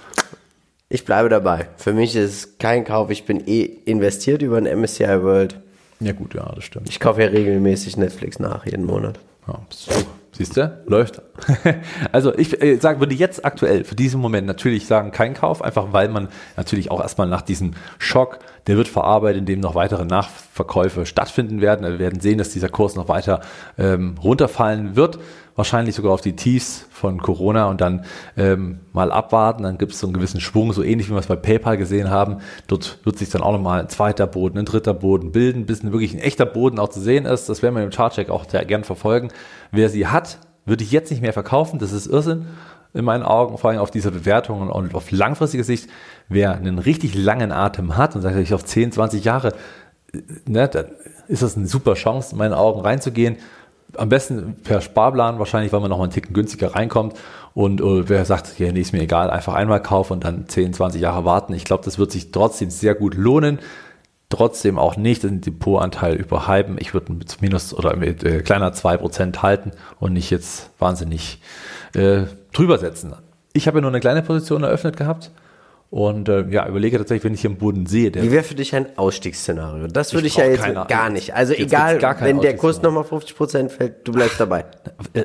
Ich 0.88 1.06
bleibe 1.06 1.30
dabei. 1.30 1.68
Für 1.78 1.94
mich 1.94 2.16
ist 2.16 2.32
es 2.32 2.58
kein 2.58 2.84
Kauf. 2.84 3.12
Ich 3.12 3.26
bin 3.26 3.48
eh 3.48 3.64
investiert 3.86 4.42
über 4.42 4.58
ein 4.58 4.66
MSCI 4.66 5.22
World. 5.22 5.60
Ja 6.00 6.14
gut, 6.14 6.34
ja, 6.34 6.52
das 6.56 6.64
stimmt. 6.64 6.90
Ich 6.90 7.00
kaufe 7.00 7.22
ja 7.22 7.28
regelmäßig 7.28 7.96
Netflix 7.96 8.40
nach, 8.40 8.66
jeden 8.66 8.86
Monat. 8.86 9.20
Ja, 9.48 9.60
so. 9.70 9.92
Siehst 10.42 10.58
du? 10.58 10.76
Läuft. 10.88 11.22
also 12.12 12.36
ich 12.38 12.62
äh, 12.62 12.78
sagen 12.78 13.00
würde 13.00 13.16
jetzt 13.16 13.46
aktuell 13.46 13.84
für 13.84 13.96
diesen 13.96 14.22
Moment 14.22 14.48
natürlich 14.48 14.86
sagen, 14.88 15.12
kein 15.12 15.34
Kauf, 15.34 15.62
einfach 15.62 15.92
weil 15.92 16.10
man 16.10 16.28
natürlich 16.58 16.92
auch 16.92 17.02
erstmal 17.02 17.28
nach 17.28 17.42
diesem 17.42 17.72
Schock, 18.00 18.40
der 18.68 18.78
wird 18.78 18.88
verarbeitet, 18.88 19.40
indem 19.40 19.60
noch 19.60 19.76
weitere 19.76 20.06
Nachverkäufe 20.06 21.06
stattfinden 21.06 21.62
werden. 21.62 21.86
Wir 21.86 22.00
werden 22.00 22.20
sehen, 22.20 22.38
dass 22.38 22.50
dieser 22.50 22.70
Kurs 22.70 22.96
noch 22.96 23.08
weiter 23.08 23.42
ähm, 23.78 24.16
runterfallen 24.22 24.96
wird 24.96 25.20
wahrscheinlich 25.56 25.96
sogar 25.96 26.14
auf 26.14 26.22
die 26.22 26.36
Tiefs 26.36 26.88
von 26.92 27.22
Corona 27.22 27.70
und 27.70 27.82
dann 27.82 28.06
ähm, 28.38 28.80
mal 28.94 29.12
abwarten. 29.12 29.64
Dann 29.64 29.78
gibt 29.78 29.94
es 29.94 30.00
so 30.00 30.08
einen 30.08 30.14
gewissen 30.14 30.42
Schwung, 30.42 30.74
so 30.74 30.84
ähnlich 30.84 31.08
wie 31.10 31.14
wir 31.14 31.20
es 31.20 31.28
bei 31.28 31.36
PayPal 31.36 31.78
gesehen 31.78 32.10
haben. 32.10 32.38
Dort 32.68 33.00
wird 33.04 33.18
sich 33.18 33.30
dann 33.30 33.42
auch 33.42 33.52
nochmal 33.52 33.82
ein 33.82 33.90
zweiter 33.90 34.28
Boden, 34.28 34.58
ein 34.58 34.66
dritter 34.66 34.94
Boden 34.94 35.32
bilden, 35.32 35.66
bis 35.66 35.84
ein 35.84 35.92
wirklich 35.92 36.14
ein 36.14 36.20
echter 36.20 36.46
Boden 36.46 36.80
auch 36.80 36.90
zu 36.90 37.00
sehen 37.00 37.26
ist. 37.26 37.50
Das 37.50 37.62
werden 37.62 37.76
wir 37.76 37.84
im 37.84 37.90
Chartcheck 37.90 38.30
auch 38.30 38.50
sehr 38.50 38.66
gern 38.66 38.84
verfolgen. 38.84 39.30
Wer 39.72 39.90
sie 39.90 40.08
hat, 40.08 40.40
würde 40.66 40.84
ich 40.84 40.92
jetzt 40.92 41.12
nicht 41.12 41.22
mehr 41.22 41.34
verkaufen. 41.34 41.80
Das 41.80 41.92
ist 41.92 42.08
Irrsinn 42.08 42.48
in 42.94 43.06
meinen 43.06 43.24
Augen, 43.24 43.58
vor 43.58 43.70
allem 43.70 43.80
auf 43.80 43.92
dieser 43.92 44.12
Bewertung 44.12 44.70
und 44.70 44.96
auf 44.96 45.12
langfristige 45.12 45.64
Sicht. 45.64 45.90
Wer 46.28 46.54
einen 46.54 46.80
richtig 46.80 47.16
langen 47.16 47.52
Atem 47.52 47.98
hat 47.98 48.16
und 48.16 48.22
sagt, 48.22 48.36
ich 48.38 48.54
auf 48.54 48.66
10, 48.66 48.92
20 48.92 49.24
Jahre, 49.24 49.54
ne, 50.46 50.68
dann 50.68 50.88
ist 51.28 51.42
das 51.42 51.56
eine 51.56 51.68
super 51.68 51.94
Chance, 51.94 52.34
in 52.34 52.38
meinen 52.38 52.54
Augen 52.54 52.82
reinzugehen 52.82 53.38
am 53.98 54.10
besten 54.10 54.56
per 54.64 54.82
Sparplan, 54.82 55.40
wahrscheinlich, 55.40 55.74
weil 55.74 55.80
man 55.80 55.90
noch 55.90 55.98
mal 55.98 56.06
einen 56.06 56.14
Ticken 56.14 56.34
günstiger 56.34 56.76
reinkommt. 56.76 57.16
Und 57.54 57.82
uh, 57.82 58.08
wer 58.08 58.24
sagt, 58.26 58.58
ja, 58.60 58.72
nee, 58.72 58.82
ist 58.82 58.94
mir 58.94 59.02
egal, 59.02 59.30
einfach 59.30 59.54
einmal 59.54 59.82
kaufen 59.82 60.14
und 60.14 60.24
dann 60.24 60.48
10, 60.48 60.74
20 60.74 61.02
Jahre 61.02 61.26
warten. 61.26 61.54
Ich 61.54 61.66
glaube, 61.66 61.84
das 61.84 62.00
wird 62.00 62.12
sich 62.12 62.32
trotzdem 62.32 62.70
sehr 62.70 62.96
gut 62.96 63.16
lohnen. 63.16 63.60
Trotzdem 64.32 64.80
auch 64.80 64.96
nicht 64.96 65.24
den 65.24 65.42
Depotanteil 65.42 66.16
überhypen. 66.16 66.78
Ich 66.80 66.94
würde 66.94 67.12
mit 67.14 67.42
minus 67.42 67.74
oder 67.74 67.96
mit 67.96 68.24
äh, 68.24 68.42
kleiner 68.42 68.74
2% 68.74 69.38
halten 69.42 69.72
und 70.00 70.14
nicht 70.14 70.32
jetzt 70.32 70.72
wahnsinnig 70.80 71.42
äh, 71.94 72.24
drüber 72.54 72.80
setzen. 72.80 73.14
Ich 73.54 73.68
habe 73.68 73.78
ja 73.78 73.82
nur 73.82 73.92
eine 73.92 74.00
kleine 74.00 74.22
Position 74.24 74.64
eröffnet 74.64 74.96
gehabt 74.96 75.32
und 75.90 76.30
äh, 76.30 76.48
ja, 76.50 76.66
überlege 76.66 76.98
tatsächlich, 76.98 77.26
wenn 77.26 77.34
ich 77.34 77.42
hier 77.42 77.50
im 77.50 77.58
Boden 77.58 77.86
sehe. 77.86 78.14
Wie 78.14 78.32
wäre 78.32 78.44
für 78.44 78.56
dich 78.56 78.74
ein 78.74 78.98
Ausstiegsszenario? 78.98 79.88
Das 79.88 80.14
würde 80.14 80.28
ich, 80.28 80.34
ich 80.34 80.40
ja 80.40 80.46
jetzt 80.46 80.62
keine, 80.62 80.86
gar 80.88 81.10
nicht. 81.10 81.36
Also 81.36 81.52
jetzt 81.52 81.74
egal, 81.74 82.02
wenn 82.22 82.40
der 82.40 82.56
Kurs 82.56 82.82
nochmal 82.82 83.04
50 83.04 83.36
Prozent 83.36 83.72
fällt, 83.74 84.08
du 84.08 84.14
bleibst 84.14 84.40
dabei. 84.40 84.64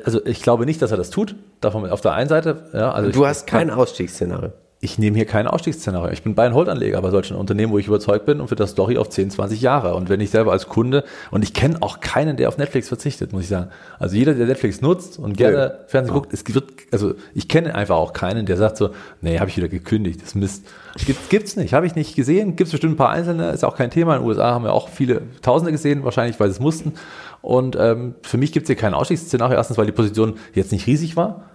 Also 0.03 0.23
ich 0.25 0.41
glaube 0.41 0.65
nicht, 0.65 0.81
dass 0.81 0.91
er 0.91 0.97
das 0.97 1.09
tut. 1.09 1.35
Davon 1.61 1.89
auf 1.89 2.01
der 2.01 2.11
einen 2.13 2.27
Seite. 2.27 2.69
Ja, 2.73 2.91
also 2.91 3.09
du 3.09 3.25
hast 3.25 3.47
kein 3.47 3.69
Ausstiegsszenario 3.69 4.51
ich 4.79 4.99
nehme 4.99 5.17
hier 5.17 5.25
kein 5.25 5.47
Ausstiegsszenario. 5.47 6.11
Ich 6.11 6.21
bin 6.21 6.35
Buy-and-Hold-Anleger 6.35 7.01
bei 7.01 7.09
solchen 7.09 7.35
Unternehmen, 7.35 7.71
wo 7.71 7.79
ich 7.79 7.87
überzeugt 7.87 8.27
bin 8.27 8.39
und 8.39 8.47
für 8.47 8.55
das 8.55 8.71
Story 8.71 8.99
auf 8.99 9.09
10, 9.09 9.31
20 9.31 9.59
Jahre. 9.59 9.95
Und 9.95 10.07
wenn 10.07 10.21
ich 10.21 10.29
selber 10.29 10.51
als 10.51 10.67
Kunde, 10.67 11.03
und 11.31 11.43
ich 11.43 11.55
kenne 11.55 11.77
auch 11.81 11.99
keinen, 11.99 12.37
der 12.37 12.47
auf 12.47 12.59
Netflix 12.59 12.87
verzichtet, 12.87 13.33
muss 13.33 13.43
ich 13.43 13.47
sagen. 13.47 13.71
Also 13.97 14.15
jeder, 14.15 14.35
der 14.35 14.45
Netflix 14.45 14.81
nutzt 14.81 15.17
und 15.17 15.35
gerne 15.35 15.57
ja. 15.57 15.73
Fernsehen 15.87 16.13
guckt, 16.13 16.31
es 16.31 16.43
wird, 16.53 16.65
also 16.91 17.15
ich 17.33 17.47
kenne 17.47 17.73
einfach 17.73 17.95
auch 17.95 18.13
keinen, 18.13 18.45
der 18.45 18.55
sagt 18.57 18.77
so, 18.77 18.91
nee, 19.21 19.39
habe 19.39 19.49
ich 19.49 19.57
wieder 19.57 19.67
gekündigt, 19.67 20.21
das 20.21 20.35
Mist. 20.35 20.67
Gibt, 21.05 21.29
gibt's 21.31 21.55
nicht, 21.55 21.73
habe 21.73 21.87
ich 21.87 21.95
nicht 21.95 22.15
gesehen. 22.15 22.55
Gibt 22.55 22.67
es 22.67 22.71
bestimmt 22.71 22.93
ein 22.93 22.97
paar 22.97 23.09
Einzelne, 23.09 23.49
ist 23.49 23.65
auch 23.65 23.75
kein 23.75 23.89
Thema. 23.89 24.15
In 24.15 24.21
den 24.21 24.27
USA 24.27 24.51
haben 24.51 24.63
wir 24.63 24.73
auch 24.73 24.89
viele 24.89 25.23
Tausende 25.41 25.71
gesehen, 25.71 26.03
wahrscheinlich, 26.03 26.39
weil 26.39 26.49
sie 26.49 26.55
es 26.55 26.59
mussten. 26.59 26.93
Und 27.41 27.75
ähm, 27.79 28.13
für 28.21 28.37
mich 28.37 28.51
gibt 28.51 28.65
es 28.65 28.67
hier 28.67 28.75
kein 28.75 28.93
Ausstiegsszenario. 28.93 29.57
Erstens, 29.57 29.77
weil 29.77 29.87
die 29.87 29.91
Position 29.91 30.35
jetzt 30.53 30.71
nicht 30.71 30.85
riesig 30.85 31.15
war. 31.15 31.45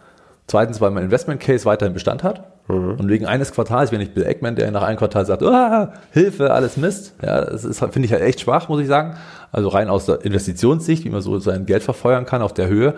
Zweitens, 0.46 0.80
weil 0.80 0.90
mein 0.90 1.04
Investment 1.04 1.40
Case 1.40 1.64
weiterhin 1.64 1.94
Bestand 1.94 2.22
hat. 2.22 2.44
Mhm. 2.72 3.00
Und 3.00 3.08
wegen 3.08 3.26
eines 3.26 3.52
Quartals, 3.52 3.92
wenn 3.92 4.00
ich 4.00 4.14
Bill 4.14 4.24
Eckman, 4.24 4.56
der 4.56 4.70
nach 4.70 4.82
einem 4.82 4.98
Quartal 4.98 5.26
sagt, 5.26 5.42
ah, 5.42 5.92
Hilfe, 6.10 6.52
alles 6.52 6.76
Mist, 6.76 7.14
ja, 7.22 7.44
das 7.44 7.64
ist, 7.64 7.80
finde 7.80 8.04
ich 8.04 8.12
halt 8.12 8.22
echt 8.22 8.40
schwach, 8.40 8.68
muss 8.68 8.80
ich 8.80 8.86
sagen. 8.86 9.16
Also 9.50 9.68
rein 9.68 9.88
aus 9.88 10.06
der 10.06 10.24
Investitionssicht, 10.24 11.04
wie 11.04 11.10
man 11.10 11.20
so 11.20 11.38
sein 11.38 11.66
Geld 11.66 11.82
verfeuern 11.82 12.24
kann 12.24 12.42
auf 12.42 12.54
der 12.54 12.68
Höhe, 12.68 12.94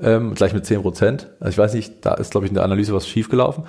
ähm, 0.00 0.34
gleich 0.34 0.54
mit 0.54 0.64
10 0.64 0.82
Prozent. 0.82 1.28
Also 1.40 1.50
ich 1.50 1.58
weiß 1.58 1.74
nicht, 1.74 2.04
da 2.04 2.14
ist, 2.14 2.30
glaube 2.30 2.46
ich, 2.46 2.50
in 2.50 2.54
der 2.54 2.64
Analyse 2.64 2.94
was 2.94 3.06
schiefgelaufen. 3.06 3.64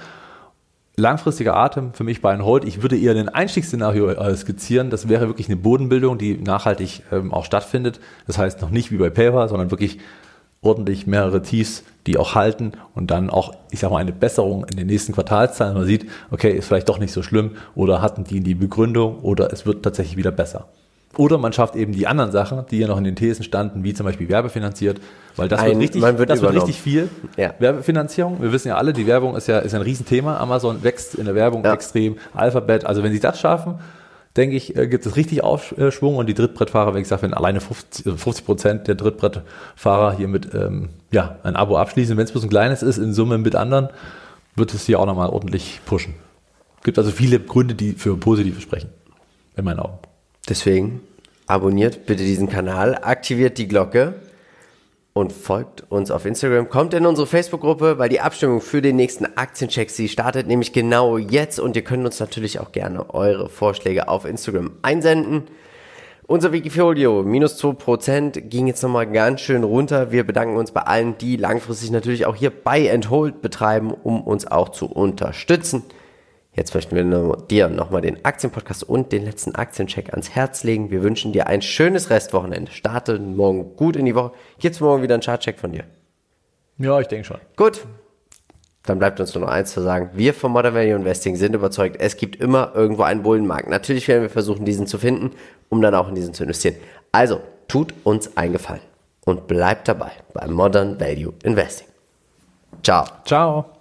Langfristiger 0.96 1.56
Atem 1.56 1.94
für 1.94 2.04
mich 2.04 2.22
bei 2.22 2.32
einem 2.32 2.44
Hold. 2.44 2.66
Ich 2.66 2.82
würde 2.82 2.98
eher 2.98 3.16
ein 3.16 3.30
Einstiegsszenario 3.30 4.10
äh, 4.10 4.36
skizzieren. 4.36 4.90
Das 4.90 5.08
wäre 5.08 5.28
wirklich 5.28 5.48
eine 5.48 5.56
Bodenbildung, 5.56 6.18
die 6.18 6.38
nachhaltig 6.38 7.04
ähm, 7.12 7.34
auch 7.34 7.46
stattfindet. 7.46 8.00
Das 8.28 8.38
heißt 8.38 8.62
noch 8.62 8.70
nicht 8.70 8.92
wie 8.92 8.98
bei 8.98 9.10
Paper, 9.10 9.48
sondern 9.48 9.72
wirklich 9.72 10.00
ordentlich 10.62 11.08
mehrere 11.08 11.42
Tiefs, 11.42 11.84
die 12.06 12.18
auch 12.18 12.36
halten 12.36 12.74
und 12.96 13.12
dann 13.12 13.30
auch, 13.30 13.54
ich 13.72 13.80
sag 13.80 13.92
mal, 13.92 13.98
eine 13.98 14.12
Besserung 14.12 14.66
in 14.66 14.78
den 14.78 14.88
nächsten 14.88 15.14
Quartalszahlen. 15.14 15.76
Man 15.76 15.86
sieht, 15.86 16.06
okay, 16.32 16.52
ist 16.52 16.68
vielleicht 16.68 16.90
doch 16.90 17.00
nicht 17.00 17.14
so 17.14 17.22
schlimm 17.24 17.52
oder 17.76 18.02
hatten 18.02 18.24
die 18.24 18.42
die 18.42 18.56
Begründung 18.56 19.20
oder 19.22 19.54
es 19.54 19.66
wird 19.66 19.84
tatsächlich 19.84 20.18
wieder 20.18 20.32
besser. 20.32 20.68
Oder 21.18 21.38
man 21.40 21.54
schafft 21.54 21.76
eben 21.76 21.92
die 21.92 22.06
anderen 22.06 22.32
Sachen, 22.32 22.66
die 22.70 22.78
ja 22.80 22.88
noch 22.88 22.98
in 22.98 23.04
den 23.04 23.16
Thesen 23.16 23.44
standen, 23.44 23.84
wie 23.84 23.94
zum 23.96 24.06
Beispiel 24.06 24.30
werbefinanziert, 24.30 25.02
weil 25.38 25.48
das 25.48 25.60
Ein, 25.60 25.72
wird 25.72 25.80
richtig, 25.80 26.02
wird 26.04 26.30
das 26.30 26.42
wird 26.42 26.54
richtig 26.54 26.80
viel. 26.82 27.10
Ja. 27.36 27.54
Werbefinanzierung, 27.58 28.42
wir 28.42 28.52
wissen 28.52 28.68
ja 28.68 28.78
alle, 28.78 28.94
die 28.94 29.08
Werbung 29.08 29.36
ist 29.36 29.48
ja, 29.48 29.60
ist 29.60 29.74
ein 29.74 29.82
Riesenthema. 29.82 30.38
Amazon 30.38 30.84
wächst 30.84 31.16
in 31.16 31.26
der 31.26 31.34
Werbung 31.36 31.64
Ja. 31.64 31.74
extrem. 31.74 32.18
Alphabet, 32.34 32.86
also 32.86 33.02
wenn 33.02 33.12
sie 33.12 33.20
das 33.20 33.40
schaffen, 33.40 33.76
denke 34.40 34.56
ich, 34.56 34.76
äh, 34.76 34.88
gibt 34.88 35.06
es 35.06 35.16
richtig 35.16 35.44
Aufschwung 35.44 36.16
und 36.16 36.28
die 36.28 36.34
Drittbrettfahrer, 36.34 36.96
wie 36.96 37.00
gesagt, 37.00 37.22
wenn 37.22 37.34
alleine 37.34 37.60
50 37.60 38.06
äh, 38.06 38.18
50 38.18 38.46
Prozent 38.46 38.88
der 38.88 38.96
Drittbrettfahrer 38.96 40.18
hier 40.18 40.28
mit 40.28 40.54
ähm, 40.54 40.90
ja, 41.12 41.38
ein 41.44 41.56
Abo 41.56 41.78
abschließen, 41.78 42.18
wenn 42.18 42.24
es 42.24 42.32
bloß 42.32 42.44
ein 42.44 42.50
kleines 42.50 42.82
ist, 42.82 42.98
in 42.98 43.14
Summe 43.14 43.38
mit 43.38 43.56
anderen, 43.56 43.90
wird 44.56 44.74
es 44.74 44.86
hier 44.86 45.00
auch 45.00 45.06
nochmal 45.06 45.30
ordentlich 45.30 45.82
pushen. 45.86 46.16
Gibt 46.84 46.98
also 46.98 47.12
viele 47.12 47.40
Gründe, 47.40 47.76
die 47.76 47.94
für 47.94 48.16
positive 48.18 48.62
sprechen, 48.62 48.90
in 49.56 49.66
meinen 49.66 49.80
Augen. 49.80 50.00
Deswegen 50.48 51.02
abonniert 51.46 52.06
bitte 52.06 52.24
diesen 52.24 52.50
Kanal, 52.50 52.96
aktiviert 52.96 53.58
die 53.58 53.68
Glocke 53.68 54.16
und 55.20 55.34
folgt 55.34 55.84
uns 55.92 56.12
auf 56.12 56.26
Instagram. 56.26 56.70
Kommt 56.70 56.94
in 56.94 57.06
unsere 57.06 57.28
Facebook-Gruppe, 57.28 57.98
weil 57.98 58.08
die 58.08 58.22
Abstimmung 58.22 58.62
für 58.62 58.82
den 58.82 58.96
nächsten 58.96 59.26
Aktiencheck, 59.26 59.90
sie 59.90 60.08
startet 60.08 60.48
nämlich 60.48 60.72
genau 60.72 61.18
jetzt 61.18 61.60
und 61.60 61.76
ihr 61.76 61.84
könnt 61.84 62.06
uns 62.06 62.22
natürlich 62.22 62.62
auch 62.62 62.72
gerne 62.72 63.14
eure 63.14 63.50
Vorschläge 63.50 64.08
auf 64.08 64.24
Instagram 64.24 64.72
einsenden. 64.82 65.44
Unser 66.26 66.54
Wikifolio, 66.54 67.24
minus 67.24 67.62
2%, 67.62 68.40
ging 68.40 68.68
jetzt 68.68 68.82
nochmal 68.82 69.12
ganz 69.12 69.42
schön 69.42 69.66
runter. 69.66 70.14
Wir 70.14 70.24
bedanken 70.24 70.56
uns 70.56 70.72
bei 70.72 70.84
allen, 70.84 71.18
die 71.18 71.36
langfristig 71.36 71.92
natürlich 71.92 72.26
auch 72.26 72.38
hier 72.38 72.52
Buy 72.52 72.90
and 72.90 73.10
Hold 73.10 73.42
betreiben, 73.42 73.92
um 73.92 74.22
uns 74.22 74.48
auch 74.48 74.70
zu 74.70 74.86
unterstützen. 74.86 75.84
Jetzt 76.60 76.76
möchten 76.76 76.94
wir 76.94 77.38
dir 77.50 77.70
nochmal 77.70 78.02
den 78.02 78.26
Aktienpodcast 78.26 78.84
und 78.84 79.14
den 79.14 79.24
letzten 79.24 79.56
Aktiencheck 79.56 80.10
ans 80.10 80.32
Herz 80.32 80.66
legen. 80.66 80.92
Wir 80.92 81.04
wünschen 81.04 81.32
dir 81.32 81.48
ein 81.48 81.62
schönes 81.62 82.10
Restwochenende. 82.10 82.74
Starte 82.74 83.18
morgen 83.18 83.78
gut 83.78 83.96
in 83.96 84.06
die 84.06 84.14
Woche. 84.14 84.34
Gibt's 84.60 84.82
morgen 84.82 85.02
wieder 85.02 85.14
einen 85.14 85.24
Chartcheck 85.24 85.58
von 85.58 85.72
dir? 85.72 85.86
Ja, 86.78 87.00
ich 87.00 87.08
denke 87.08 87.24
schon. 87.24 87.38
Gut. 87.56 87.86
Dann 88.84 89.00
bleibt 89.00 89.22
uns 89.22 89.34
nur 89.34 89.46
noch 89.46 89.52
eins 89.52 89.72
zu 89.72 89.80
sagen. 89.80 90.10
Wir 90.16 90.34
von 90.34 90.52
Modern 90.52 90.74
Value 90.74 90.96
Investing 90.96 91.38
sind 91.38 91.56
überzeugt, 91.56 91.96
es 91.98 92.18
gibt 92.18 92.36
immer 92.36 92.74
irgendwo 92.76 93.04
einen 93.04 93.24
Bullenmarkt. 93.24 93.70
Natürlich 93.70 94.10
werden 94.10 94.24
wir 94.24 94.30
versuchen, 94.30 94.66
diesen 94.66 94.86
zu 94.86 94.98
finden, 94.98 95.32
um 95.70 95.82
dann 95.82 95.96
auch 95.96 96.10
in 96.10 96.16
diesen 96.16 96.34
zu 96.34 96.44
investieren. 96.44 96.76
Also, 97.14 97.40
tut 97.70 97.94
uns 98.04 98.36
einen 98.36 98.52
Gefallen 98.52 98.82
und 99.24 99.48
bleibt 99.48 99.88
dabei 99.88 100.12
bei 100.34 100.46
Modern 100.48 101.00
Value 101.00 101.32
Investing. 101.44 101.88
Ciao. 102.84 103.06
Ciao. 103.24 103.79